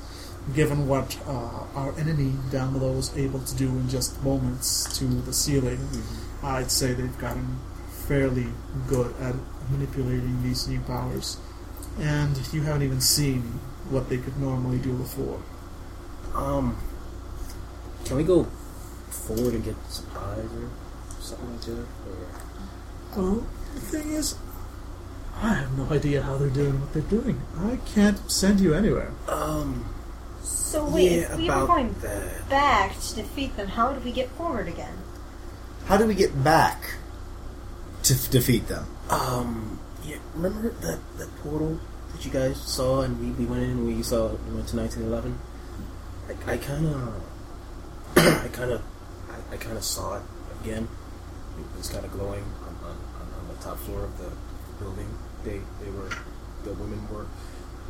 [0.54, 5.06] Given what uh, our enemy down below was able to do in just moments to
[5.06, 5.80] the ceiling,
[6.44, 7.60] I'd say they've gotten
[8.08, 8.48] fairly
[8.88, 9.36] good at
[9.70, 11.38] manipulating these new powers.
[12.00, 13.42] And you haven't even seen
[13.90, 15.42] what they could normally do before.
[16.34, 16.78] Um,
[18.06, 18.44] can we go
[19.10, 20.70] forward and get supplies or
[21.22, 23.18] something like that?
[23.18, 24.36] Or Well, the thing is,
[25.42, 27.42] I have no idea how they're doing what they're doing.
[27.58, 29.12] I can't send you anywhere.
[29.28, 29.86] um,
[30.44, 32.50] So wait, yeah, if we were about going that.
[32.50, 34.98] back to defeat them, how do we get forward again?
[35.86, 36.96] How do we get back
[38.06, 38.86] to f- defeat them?
[39.10, 41.80] Um, yeah, remember that that portal
[42.14, 44.78] that you guys saw and we, we went in and we saw we went to
[44.78, 45.38] 1911.
[46.28, 47.24] I, kind of,
[48.18, 48.82] I kind of,
[49.52, 50.24] I, kind of saw it
[50.64, 50.88] again.
[51.60, 54.32] It was kind of glowing on, on, on, on the top floor of the
[54.80, 55.08] building.
[55.44, 56.10] They they were
[56.64, 57.28] the women were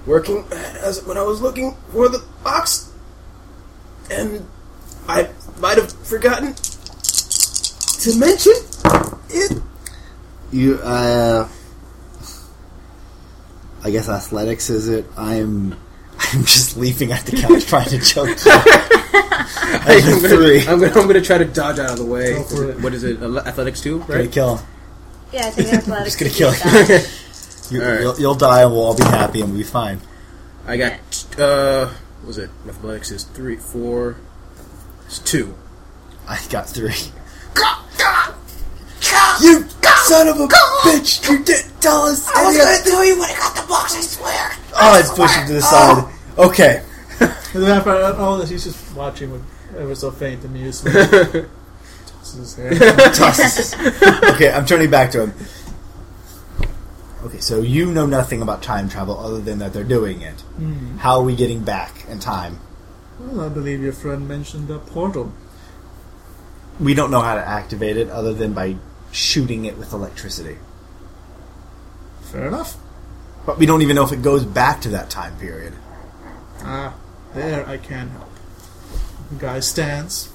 [0.06, 2.92] working as when I was looking for the box,
[4.12, 4.46] and
[5.08, 5.30] I
[5.60, 8.54] might have forgotten to mention
[9.30, 9.62] it.
[10.52, 11.48] You, uh,
[13.84, 15.06] I guess athletics is it?
[15.18, 15.74] I'm,
[16.20, 18.36] I'm just leaping at the couch trying to choke you.
[19.88, 20.60] I'm, gonna, Three.
[20.62, 22.34] I'm, gonna, I'm gonna try to dodge out of the way.
[22.34, 22.82] Go for it.
[22.82, 23.22] What is it?
[23.22, 24.66] Ele- Athletics two, Gonna kill him.
[25.32, 26.16] Yeah, I think athletics.
[26.18, 26.88] Just gonna kill be you.
[26.88, 27.72] best.
[27.72, 28.02] You, Alright.
[28.02, 30.00] you'll, you'll die and we'll all be happy and we'll be fine.
[30.68, 30.94] I got
[31.40, 32.50] uh, what was it?
[32.68, 34.18] Athletics is three, four,
[35.06, 35.56] it's two.
[36.28, 36.94] I got three.
[39.42, 39.66] You
[40.06, 41.30] son of a bitch!
[41.30, 42.28] You didn't tell us.
[42.36, 43.96] I was gonna tell you when I got the box.
[43.96, 44.52] I swear.
[44.76, 46.14] Oh, let's push him to the side.
[46.38, 46.84] Okay.
[47.56, 49.42] The vampire, all this, he's just watching with
[49.78, 50.94] ever so faint amusement.
[52.06, 52.72] Tosses his hair.
[53.14, 53.74] Tosses.
[54.34, 55.34] okay, I'm turning back to him.
[57.24, 60.42] Okay, so you know nothing about time travel other than that they're doing it.
[60.42, 60.98] Hmm.
[60.98, 62.60] How are we getting back in time?
[63.20, 65.32] Well, I believe your friend mentioned a portal.
[66.78, 68.76] We don't know how to activate it other than by
[69.16, 70.58] shooting it with electricity.
[72.24, 72.78] Fair enough.
[73.46, 75.74] But we don't even know if it goes back to that time period.
[76.62, 76.96] Ah,
[77.34, 78.30] there I can help.
[79.32, 80.32] The guy stands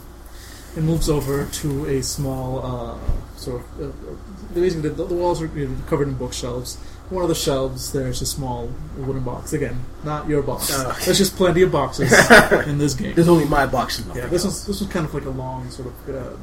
[0.76, 2.98] and moves over to a small, uh,
[3.36, 3.80] sort of.
[3.80, 4.16] Uh, uh,
[4.54, 6.76] basically, the, the walls are you know, covered in bookshelves.
[7.10, 9.52] One of the shelves, there's a small wooden box.
[9.52, 10.70] Again, not your box.
[10.72, 10.96] Oh.
[11.04, 12.12] There's just plenty of boxes
[12.68, 13.16] in this game.
[13.16, 13.98] There's only my box.
[13.98, 16.36] and Yeah, nothing this was this was kind of like a long sort of uh,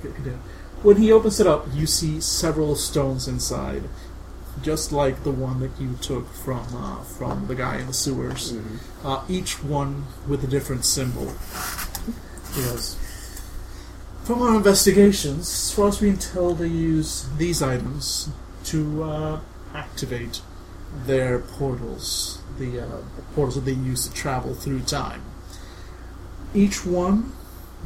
[0.00, 0.38] container.
[0.84, 3.84] When he opens it up, you see several stones inside,
[4.62, 8.52] just like the one that you took from uh, from the guy in the sewers.
[8.52, 9.06] Mm-hmm.
[9.06, 11.32] Uh, each one with a different symbol.
[12.54, 12.98] Yes.
[14.24, 18.28] From our investigations, as far as we can tell, they use these items
[18.64, 19.40] to uh,
[19.74, 20.42] activate
[21.06, 25.22] their portals, the, uh, the portals that they use to travel through time.
[26.52, 27.32] Each one,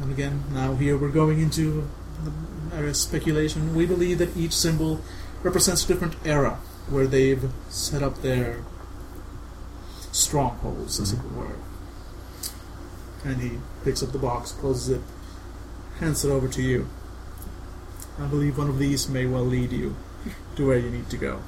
[0.01, 1.87] and again, now here we're going into
[2.23, 2.31] the
[2.73, 5.01] area of speculation, we believe that each symbol
[5.43, 6.59] represents a different era
[6.89, 8.63] where they've set up their
[10.11, 11.55] strongholds, as it were.
[13.23, 15.01] And he picks up the box, closes it,
[15.99, 16.87] hands it over to you.
[18.17, 19.95] I believe one of these may well lead you
[20.55, 21.41] to where you need to go.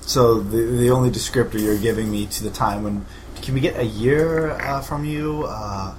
[0.00, 3.04] So the the only descriptor you're giving me to the time when
[3.42, 5.44] can we get a year uh, from you?
[5.46, 5.94] Uh,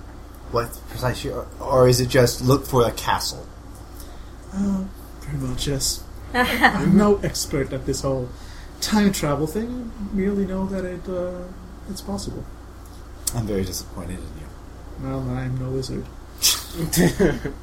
[0.51, 3.45] what precise year, or is it just look for a castle?
[4.53, 4.83] Uh,
[5.21, 6.03] pretty much, yes.
[6.33, 8.29] I'm no expert at this whole
[8.81, 9.91] time travel thing.
[9.99, 11.43] I merely know that it uh,
[11.89, 12.43] it's possible.
[13.35, 14.47] I'm very disappointed in you.
[15.09, 16.05] Well, I'm no wizard.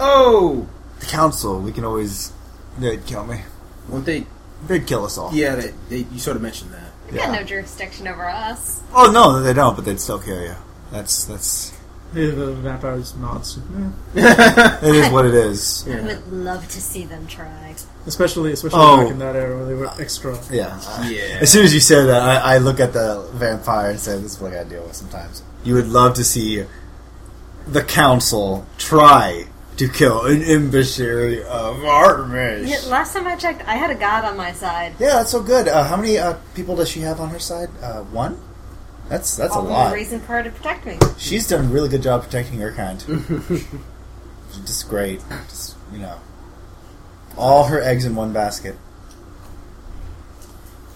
[0.00, 0.66] oh,
[1.00, 2.32] The council, we can always
[2.78, 3.40] they'd kill me.
[3.88, 4.26] won't they?
[4.66, 5.32] They'd kill us all.
[5.34, 5.98] Yeah, they, they.
[6.12, 6.92] You sort of mentioned that.
[7.12, 8.82] You got no jurisdiction over us.
[8.92, 10.54] Oh no, they don't, but they'd still kill you.
[10.90, 11.77] That's that's Yeah,
[12.14, 13.58] The vampire nods.
[14.16, 14.78] Eh.
[14.82, 15.84] it is what it is.
[15.86, 16.02] I Yeah.
[16.06, 17.74] would love to see them try.
[18.06, 18.96] Especially, especially Oh.
[19.02, 20.38] back in that era where they were extra.
[20.50, 20.80] Yeah.
[21.04, 21.38] Yeah.
[21.42, 24.32] As soon as you say that, I, I look at the vampire and say, "This
[24.36, 26.64] is what I gotta deal with." Sometimes you would love to see
[27.66, 29.44] the council try
[29.76, 32.68] to kill an emissary of Artemis.
[32.68, 34.94] Yeah, last time I checked, I had a god on my side.
[34.98, 35.68] Yeah, that's so good.
[35.68, 37.68] Uh, how many uh, people does she have on her side?
[37.82, 38.40] Uh, one.
[39.08, 39.94] That's that's All a the lot.
[39.94, 40.98] reason for her to protect me.
[41.16, 43.00] She's done a really good job protecting her kind.
[43.48, 45.20] She's just great.
[45.48, 46.18] Just you know,
[47.36, 48.76] all her eggs in one basket.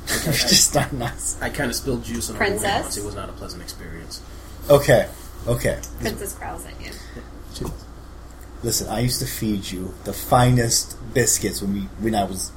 [0.07, 1.41] It's just not nice.
[1.41, 2.63] I kind of spilled juice on a Princess?
[2.65, 2.97] woman once.
[2.99, 4.21] It was not a pleasant experience.
[4.69, 5.09] Okay,
[5.47, 5.81] okay.
[6.01, 6.91] Princess growls at you.
[8.63, 12.53] Listen, I used to feed you the finest biscuits when we when I was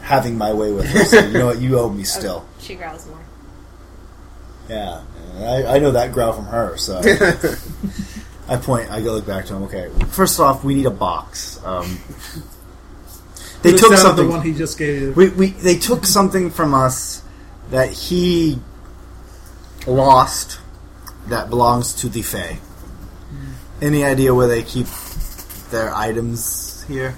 [0.00, 1.04] having my way with her.
[1.04, 1.60] So you know what?
[1.60, 2.46] You owe me oh, still.
[2.48, 3.20] Oh, she growls more.
[4.68, 5.02] Yeah,
[5.38, 6.76] I, I know that growl from her.
[6.76, 6.98] So
[8.48, 8.90] I point.
[8.90, 9.64] I go look back to him.
[9.64, 11.62] Okay, first off, we need a box.
[11.64, 11.98] Um,
[13.62, 14.26] they The took something.
[14.26, 15.16] The one he just gave.
[15.16, 17.22] We, we they took something from us
[17.70, 18.58] that he
[19.86, 20.60] lost
[21.28, 22.58] that belongs to the Fae.
[23.82, 24.86] Any idea where they keep
[25.70, 27.16] their items here?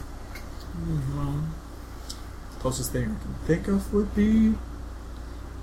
[1.15, 1.45] Well,
[2.61, 4.55] closest thing I can think of would be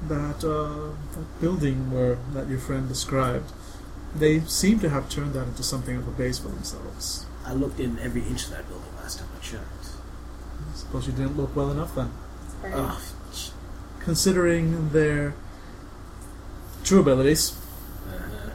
[0.07, 3.51] that uh, that building where that your friend described.
[4.15, 7.25] They seem to have turned that into something of a base for themselves.
[7.45, 9.88] I looked in every inch of that building last time I checked.
[10.71, 12.11] I suppose you didn't look well enough then,
[12.61, 13.01] Very Oh,
[13.99, 15.34] considering their
[16.84, 17.57] true abilities.
[18.07, 18.51] uh,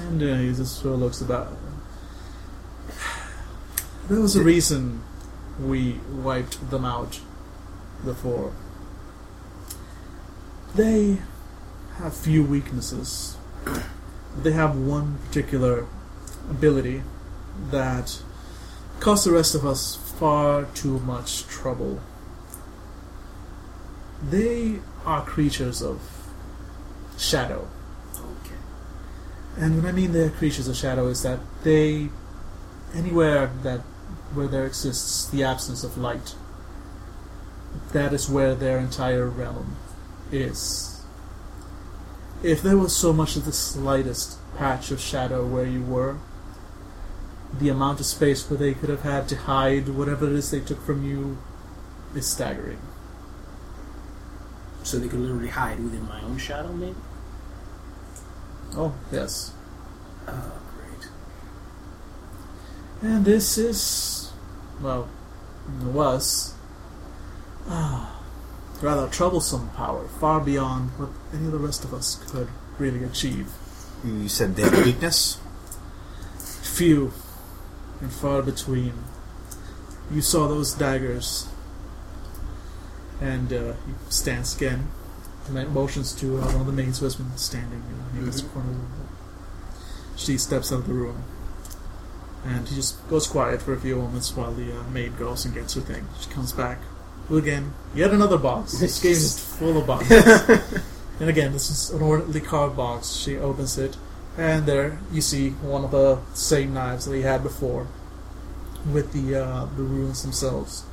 [0.00, 1.48] And uh, he just sort of looks about.
[4.08, 5.02] There was a reason
[5.60, 7.20] we wiped them out
[8.04, 8.52] before.
[10.76, 11.20] They
[11.96, 13.38] have few weaknesses.
[14.36, 15.86] They have one particular
[16.50, 17.02] ability
[17.70, 18.20] that
[19.00, 22.00] costs the rest of us far too much trouble.
[24.22, 26.02] They are creatures of
[27.16, 27.68] shadow.
[28.14, 28.60] okay.
[29.56, 32.10] And when I mean they're creatures of shadow, is that they,
[32.92, 33.80] anywhere that
[34.34, 36.34] where there exists the absence of light,
[37.94, 39.76] that is where their entire realm
[40.32, 41.02] is.
[42.42, 46.18] If there was so much as the slightest patch of shadow where you were,
[47.52, 50.60] the amount of space where they could have had to hide whatever it is they
[50.60, 51.38] took from you
[52.14, 52.78] is staggering.
[54.82, 56.96] So they could literally hide within my own shadow, maybe?
[58.76, 59.52] Oh, yes.
[60.28, 61.08] Oh, great.
[63.02, 64.32] And this is,
[64.80, 65.08] well,
[65.80, 66.54] it was,
[67.68, 68.15] ah,
[68.82, 72.48] rather troublesome power, far beyond what any of the rest of us could
[72.78, 73.50] really achieve.
[74.04, 75.38] You said they have weakness.
[76.38, 77.12] Few
[78.00, 78.92] and far between.
[80.10, 81.48] You saw those daggers,
[83.20, 84.88] and uh, he stands again,
[85.48, 88.42] and motions to uh, one of the maids who has been standing uh, in this
[88.42, 89.08] corner of the room.
[90.16, 91.24] She steps out of the room,
[92.44, 95.54] and he just goes quiet for a few moments while the uh, maid goes and
[95.54, 96.06] gets her thing.
[96.20, 96.78] She comes back.
[97.30, 98.74] Again, yet another box.
[98.80, 100.48] This game is full of boxes.
[101.20, 103.12] and again, this is an ornately carved box.
[103.12, 103.96] She opens it,
[104.38, 107.88] and there you see one of the same knives that he had before,
[108.92, 110.84] with the uh, the runes themselves.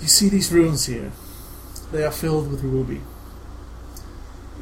[0.00, 1.10] You see these runes here.
[1.90, 3.00] They are filled with ruby.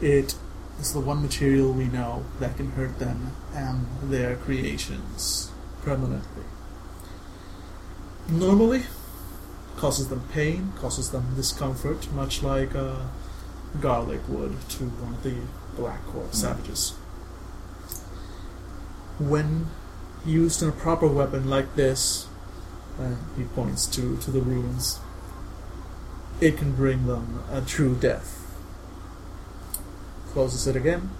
[0.00, 0.36] It
[0.80, 5.50] is the one material we know that can hurt them and their creations
[5.82, 6.44] permanently.
[8.28, 8.84] Normally,
[9.76, 12.96] causes them pain, causes them discomfort, much like uh,
[13.80, 15.36] garlic would to one of the
[15.76, 16.90] Black Court savages.
[19.18, 19.66] When
[20.24, 22.28] used in a proper weapon like this,
[22.98, 25.00] and he points to, to the runes,
[26.40, 28.40] it can bring them a true death.
[30.32, 31.10] Closes it again,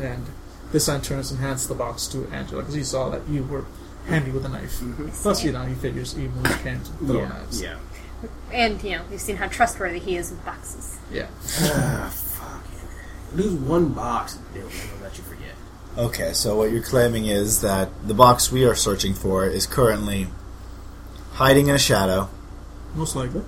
[0.00, 0.26] and
[0.72, 3.64] this time turns and hands the box to Angela because he saw that you were
[4.06, 4.82] handy with a knife.
[5.22, 7.62] Plus, you know, he figures even we can't throw yeah, knives.
[7.62, 7.76] yeah.
[8.52, 10.98] And, you know, we've seen how trustworthy he is with boxes.
[11.10, 11.26] Yeah.
[11.60, 12.64] Ah, fuck.
[13.34, 15.54] Lose one box, they'll never let you forget.
[15.96, 20.28] Okay, so what you're claiming is that the box we are searching for is currently
[21.32, 22.28] hiding in a shadow.
[22.94, 23.42] Most likely.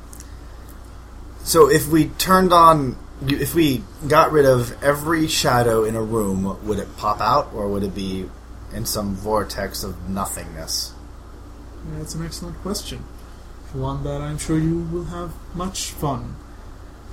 [1.43, 6.59] So if we turned on, if we got rid of every shadow in a room,
[6.67, 8.29] would it pop out or would it be
[8.75, 10.93] in some vortex of nothingness?
[11.97, 13.05] That's an excellent question.
[13.73, 16.37] One that I'm sure you will have much fun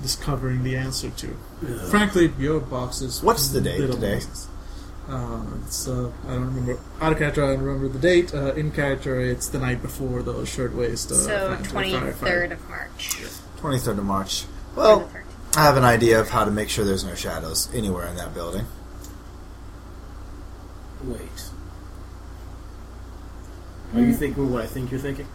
[0.00, 1.36] discovering the answer to.
[1.90, 3.22] Frankly, your boxes.
[3.22, 4.20] What's the date today?
[5.08, 7.44] Uh, it's uh, I don't remember out of character.
[7.44, 8.32] I don't remember the date.
[8.32, 11.10] Uh, in character, it's the night before the shirtwaist.
[11.10, 13.16] Uh, so, 23rd of March.
[13.58, 14.44] 23rd of March.
[14.76, 15.10] Well,
[15.56, 18.32] I have an idea of how to make sure there's no shadows anywhere in that
[18.34, 18.66] building.
[21.02, 21.50] Wait.
[23.94, 25.26] Are you thinking what I think you're thinking?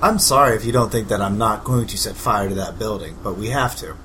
[0.00, 2.78] I'm sorry if you don't think that I'm not going to set fire to that
[2.78, 3.96] building, but we have to.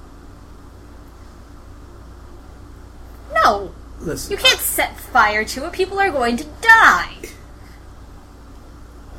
[3.34, 3.74] No!
[4.00, 4.32] Listen.
[4.32, 5.72] You can't set fire to it.
[5.74, 7.16] People are going to die.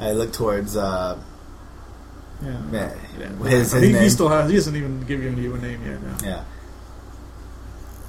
[0.00, 1.18] I look towards uh,
[2.42, 2.58] Yeah.
[2.60, 3.28] man, Yeah.
[3.48, 4.02] his, his he, name.
[4.02, 4.48] he still has.
[4.50, 6.00] He hasn't even given you a name yet.
[6.22, 6.28] Yeah.
[6.28, 6.44] Yeah.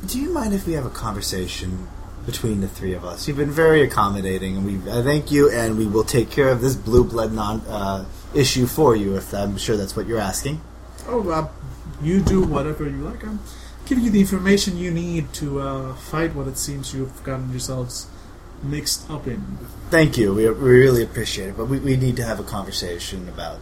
[0.07, 1.87] Do you mind if we have a conversation
[2.25, 3.27] between the three of us?
[3.27, 6.61] You've been very accommodating, and we I thank you, and we will take care of
[6.61, 9.15] this blue blood non uh, issue for you.
[9.15, 10.61] If I'm sure that's what you're asking.
[11.07, 11.47] Oh, uh,
[12.01, 13.23] you do whatever you like.
[13.23, 13.39] I'm
[13.85, 18.07] giving you the information you need to uh, fight what it seems you've gotten yourselves
[18.63, 19.57] mixed up in.
[19.89, 20.33] Thank you.
[20.33, 23.59] We, we really appreciate it, but we, we need to have a conversation about.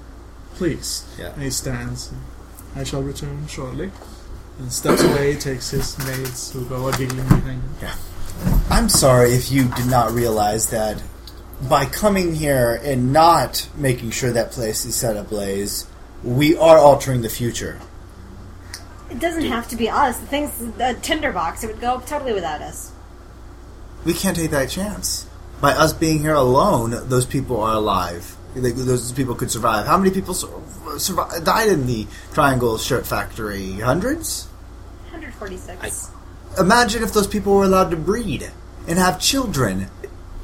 [0.55, 1.05] Please.
[1.19, 1.33] Yeah.
[1.33, 2.13] And he stands.
[2.75, 3.91] I shall return shortly.
[4.59, 7.89] And steps away, takes his maids who go a giggling behind him.
[8.69, 11.01] I'm sorry if you did not realize that
[11.69, 15.87] by coming here and not making sure that place is set ablaze,
[16.23, 17.79] we are altering the future.
[19.09, 20.17] It doesn't have to be us.
[20.17, 21.63] The thing's a tinderbox.
[21.63, 22.91] It would go totally without us.
[24.05, 25.27] We can't take that chance.
[25.61, 28.35] By us being here alone, those people are alive.
[28.55, 29.85] Those people could survive.
[29.87, 30.47] How many people sur-
[30.97, 33.73] survi- died in the Triangle Shirt Factory?
[33.79, 34.47] Hundreds?
[35.11, 36.09] 146.
[36.57, 38.51] Imagine if those people were allowed to breed
[38.87, 39.89] and have children.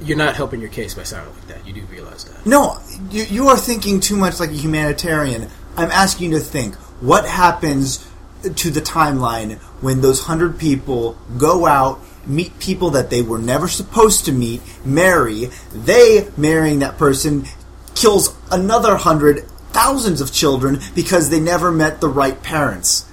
[0.02, 1.68] You're not helping your case by sounding like that.
[1.68, 2.46] You do realize that.
[2.46, 2.78] No,
[3.12, 5.50] you, you are thinking too much like a humanitarian.
[5.76, 8.08] I'm asking you to think what happens
[8.44, 13.68] to the timeline when those hundred people go out, meet people that they were never
[13.68, 17.46] supposed to meet, marry, they marrying that person
[17.96, 23.06] kills another hundred, thousands of children because they never met the right parents.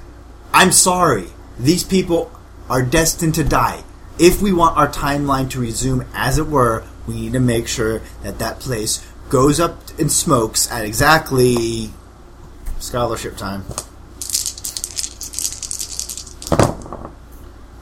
[0.53, 1.27] I'm sorry.
[1.59, 2.31] These people
[2.69, 3.83] are destined to die.
[4.19, 8.01] If we want our timeline to resume as it were, we need to make sure
[8.23, 11.91] that that place goes up in smokes at exactly
[12.79, 13.65] scholarship time.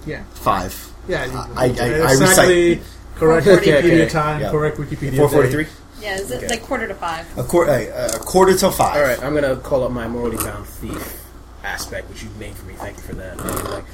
[0.07, 0.23] Yeah.
[0.35, 0.91] Five.
[1.09, 1.25] Yeah.
[1.25, 2.83] You, I- I- I exactly
[3.17, 4.09] correct Okay, Wikipedia okay.
[4.09, 4.51] time, Yeah.
[4.51, 5.35] correct Wikipedia Four day.
[5.35, 5.67] forty-three.
[6.01, 6.49] Yeah, it's Okay.
[6.49, 7.27] like quarter to five.
[7.39, 7.71] A quarter.
[7.73, 8.97] A quarter till five.
[8.97, 11.23] All right, I'm gonna call up my morally bound thief
[11.63, 12.75] aspect, which you've named for me.
[12.79, 13.41] Thank you for that.
[13.41, 13.85] And you're like,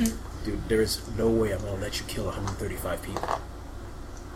[0.45, 3.41] dude, there is no way I'm gonna let you kill 135 people.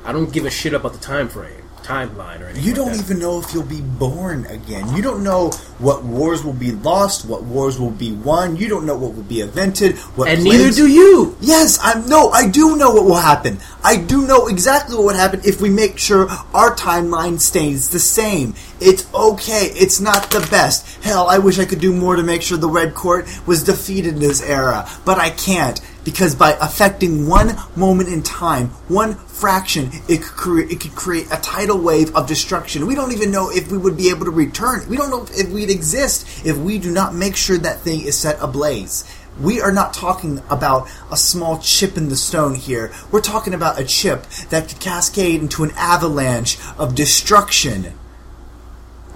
[0.04, 2.62] I don't give a shit about the time frame, timeline, or anything.
[2.62, 3.00] You don't that.
[3.00, 4.94] even know if you'll be born again.
[4.94, 5.48] You don't know
[5.78, 8.56] what wars will be lost, what wars will be won.
[8.56, 9.96] You don't know what will be invented.
[10.14, 11.38] What and neither do you.
[11.40, 12.06] Yes, I'm.
[12.06, 13.60] no, I do know what will happen.
[13.82, 17.98] I do know exactly what would happen if we make sure our timeline stays the
[17.98, 18.54] same.
[18.80, 19.70] It's okay.
[19.72, 21.02] It's not the best.
[21.02, 24.14] Hell, I wish I could do more to make sure the Red Court was defeated
[24.14, 29.90] in this era, but I can't because by affecting one moment in time, one fraction,
[30.08, 32.86] it could create it could create a tidal wave of destruction.
[32.86, 34.88] We don't even know if we would be able to return.
[34.88, 38.18] We don't know if we'd exist if we do not make sure that thing is
[38.18, 39.04] set ablaze.
[39.40, 42.92] We are not talking about a small chip in the stone here.
[43.10, 47.94] We're talking about a chip that could cascade into an avalanche of destruction.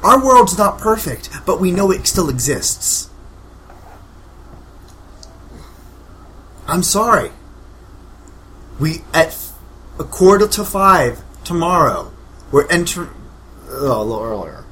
[0.02, 3.07] Our world's not perfect, but we know it still exists.
[6.68, 7.30] I'm sorry.
[8.78, 9.36] We at
[9.98, 12.12] a quarter to five tomorrow.
[12.52, 13.10] We're entering.
[13.70, 14.64] Oh, a little earlier.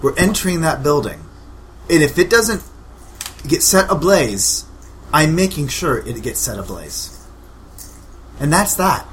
[0.00, 1.20] We're entering that building,
[1.90, 2.62] and if it doesn't
[3.46, 4.64] get set ablaze,
[5.12, 7.26] I'm making sure it gets set ablaze.
[8.40, 9.06] And that's that.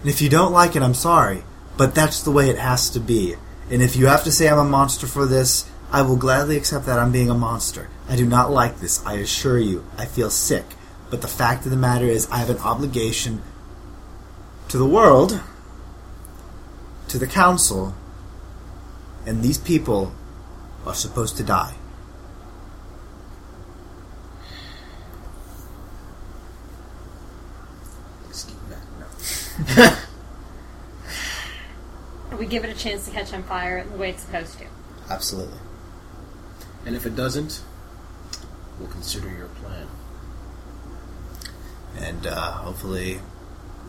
[0.00, 1.44] And if you don't like it, I'm sorry,
[1.76, 3.36] but that's the way it has to be.
[3.70, 6.86] And if you have to say I'm a monster for this, I will gladly accept
[6.86, 7.90] that I'm being a monster.
[8.08, 9.84] I do not like this, I assure you.
[9.98, 10.64] I feel sick.
[11.10, 13.42] But the fact of the matter is, I have an obligation
[14.68, 15.38] to the world,
[17.08, 17.94] to the council,
[19.26, 20.14] and these people
[20.86, 21.74] are supposed to die.
[28.30, 28.76] Excuse me.
[29.76, 29.96] No.
[32.38, 34.64] We give it a chance to catch on fire the way it's supposed to.
[35.08, 35.58] Absolutely.
[36.84, 37.62] And if it doesn't,
[38.78, 39.86] we'll consider your plan.
[41.96, 43.20] And uh, hopefully,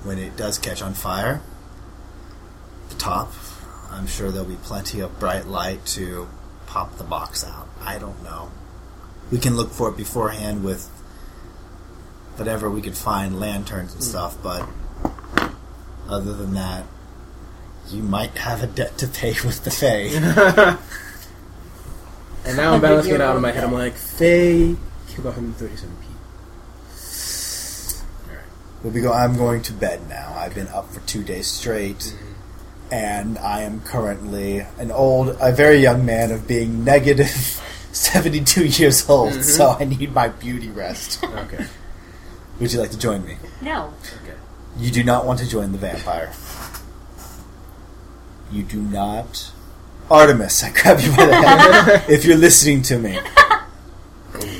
[0.03, 1.41] when it does catch on fire,
[2.89, 3.31] the top,
[3.89, 6.27] I'm sure there'll be plenty of bright light to
[6.67, 7.67] pop the box out.
[7.81, 8.51] I don't know.
[9.31, 10.87] We can look for it beforehand with
[12.35, 14.67] whatever we could find, lanterns and stuff, but
[16.07, 16.85] other than that,
[17.89, 20.77] you might have a debt to pay with the Fae.
[22.45, 23.63] And now I'm balancing it out in my head.
[23.63, 24.75] I'm like, Fae
[25.07, 26.13] killed 137 people.
[28.29, 28.45] Alright.
[28.83, 30.33] We'll be go- I'm going to bed now.
[30.35, 32.93] I've been up for two days straight, mm-hmm.
[32.93, 37.29] and I am currently an old, a very young man of being negative
[37.93, 39.41] 72 years old, mm-hmm.
[39.41, 41.23] so I need my beauty rest.
[41.33, 41.65] Okay.
[42.59, 43.37] Would you like to join me?
[43.61, 43.93] No.
[44.23, 44.37] Okay.
[44.77, 46.31] You do not want to join the vampire.
[48.51, 49.51] You do not.
[50.11, 52.05] Artemis, I grab you by the head.
[52.09, 53.19] if you're listening to me,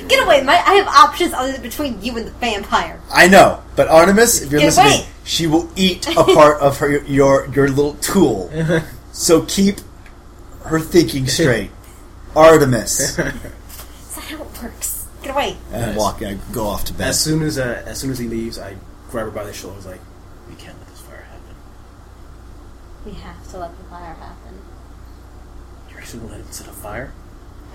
[0.07, 0.43] Get away!
[0.43, 2.99] My, I have options other than between you and the vampire.
[3.11, 5.07] I know, but Artemis, if you're Get listening, away.
[5.23, 8.51] she will eat a part of her your your little tool.
[9.15, 9.77] So keep
[10.65, 11.69] her thinking straight.
[12.35, 15.07] Artemis, That's not how it works.
[15.21, 15.55] Get away.
[15.71, 15.95] and Nice.
[15.97, 16.23] walk.
[16.23, 17.09] I go off to bed.
[17.09, 18.75] As soon as uh, as soon as he leaves, I
[19.11, 20.01] grab her by the shoulders, like,
[20.49, 21.55] we can't let this fire happen.
[23.05, 24.59] We have to let the fire happen.
[26.03, 27.13] You're actually gonna let it set a fire?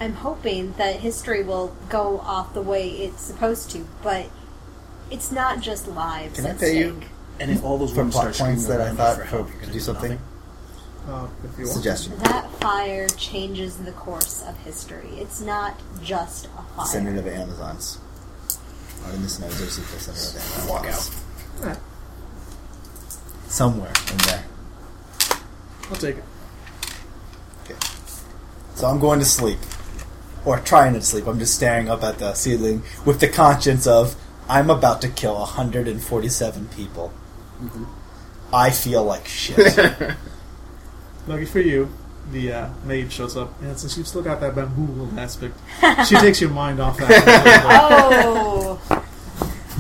[0.00, 4.26] I'm hoping that history will go off the way it's supposed to, but
[5.10, 7.00] it's not just lives Can I at pay you?
[7.40, 9.46] And if all those For women plot start points that I thought for for- help,
[9.46, 10.18] to you're do gonna do something?
[11.08, 11.76] Uh, if you want.
[11.76, 12.18] Suggestion.
[12.18, 15.08] That fire changes the course of history.
[15.14, 16.86] It's not just a fire.
[16.86, 17.98] Center of the Amazons.
[19.06, 20.68] Artemis knows there's the center of the Amazons.
[20.68, 21.10] Walk out.
[21.62, 21.78] Alright,
[23.48, 24.44] somewhere in there.
[25.90, 26.24] I'll take it.
[28.78, 29.58] So I'm going to sleep.
[30.44, 31.26] Or trying to sleep.
[31.26, 34.14] I'm just staring up at the ceiling with the conscience of
[34.48, 37.12] I'm about to kill 147 people.
[38.52, 39.76] I feel like shit.
[41.26, 41.88] Lucky for you,
[42.30, 45.58] the uh, maid shows up, and since you've still got that bamboo aspect,
[46.06, 47.10] she takes your mind off that.
[47.66, 48.80] Oh,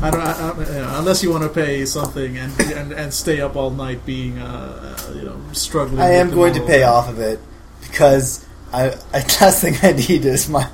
[0.02, 3.14] I don't, I, I, you know, unless you want to pay something and, and and
[3.14, 6.00] stay up all night being, uh, uh, you know, struggling.
[6.00, 7.38] I am going to pay off of it
[7.80, 10.68] because I, I last thing I need is my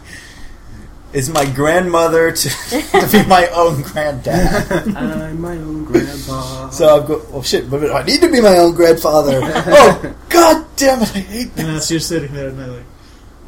[1.12, 2.48] is my grandmother to,
[2.90, 4.72] to be my own granddad.
[4.96, 6.70] I'm my own grandpa.
[6.70, 7.22] So I'm go.
[7.32, 7.70] Oh shit!
[7.70, 9.40] But I need to be my own grandfather.
[9.42, 11.14] oh god damn it!
[11.14, 11.74] I hate And that.
[11.76, 12.84] as you're sitting there, and they're like,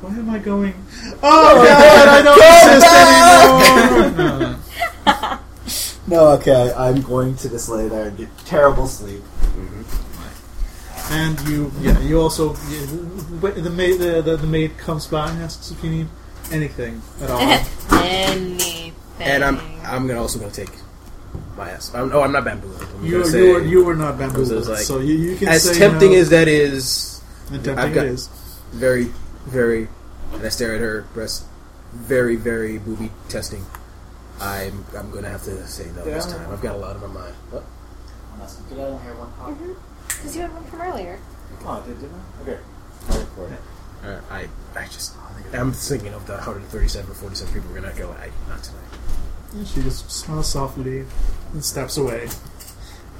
[0.01, 0.75] "Why am I going?
[1.05, 2.39] Oh, oh God, I don't
[3.83, 5.39] exist anymore." No, no.
[6.09, 6.73] No, okay.
[6.73, 9.23] I'm going to just lay there and get terrible sleep.
[9.43, 10.06] Mm-hmm.
[11.11, 15.31] And you, yeah, you also you, wait, the maid, the, the, the maid comes by
[15.31, 16.09] and asks if you need
[16.51, 17.41] anything at all.
[17.93, 18.93] anything.
[19.21, 20.71] and I'm I'm gonna also gonna take
[21.57, 21.95] my ass.
[21.95, 22.73] I'm, oh, I'm not bamboo.
[22.75, 25.49] I'm you, are, say, you, are, you were not bamboozled, like- so you, you can
[25.49, 28.29] as say tempting no, as that is, tempting I've got- it is.
[28.73, 29.13] very,
[29.47, 29.89] very,
[30.33, 31.45] and I stare at her breast,
[31.93, 33.65] very, very booby testing.
[34.41, 36.53] I'm I'm gonna have to say no this time.
[36.53, 37.35] I've got a lot on my mind.
[37.51, 37.65] What?
[38.69, 39.57] Did I only hear one pop?
[40.17, 41.19] Because you had one from earlier.
[41.65, 42.43] Oh, did, did I?
[42.43, 42.59] Okay.
[43.09, 43.61] I'll record it.
[44.05, 45.15] Uh, I I just
[45.53, 48.11] I'm thinking of the 137 or 47 people we're gonna go.
[48.13, 48.83] I not tonight.
[49.53, 51.05] And she just smiles softly
[51.53, 52.29] and steps away.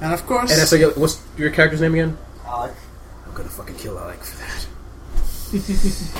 [0.01, 2.17] And of course, And I say, what's your character's name again?
[2.45, 2.73] Alec.
[3.25, 4.67] I'm gonna fucking kill Alec for that.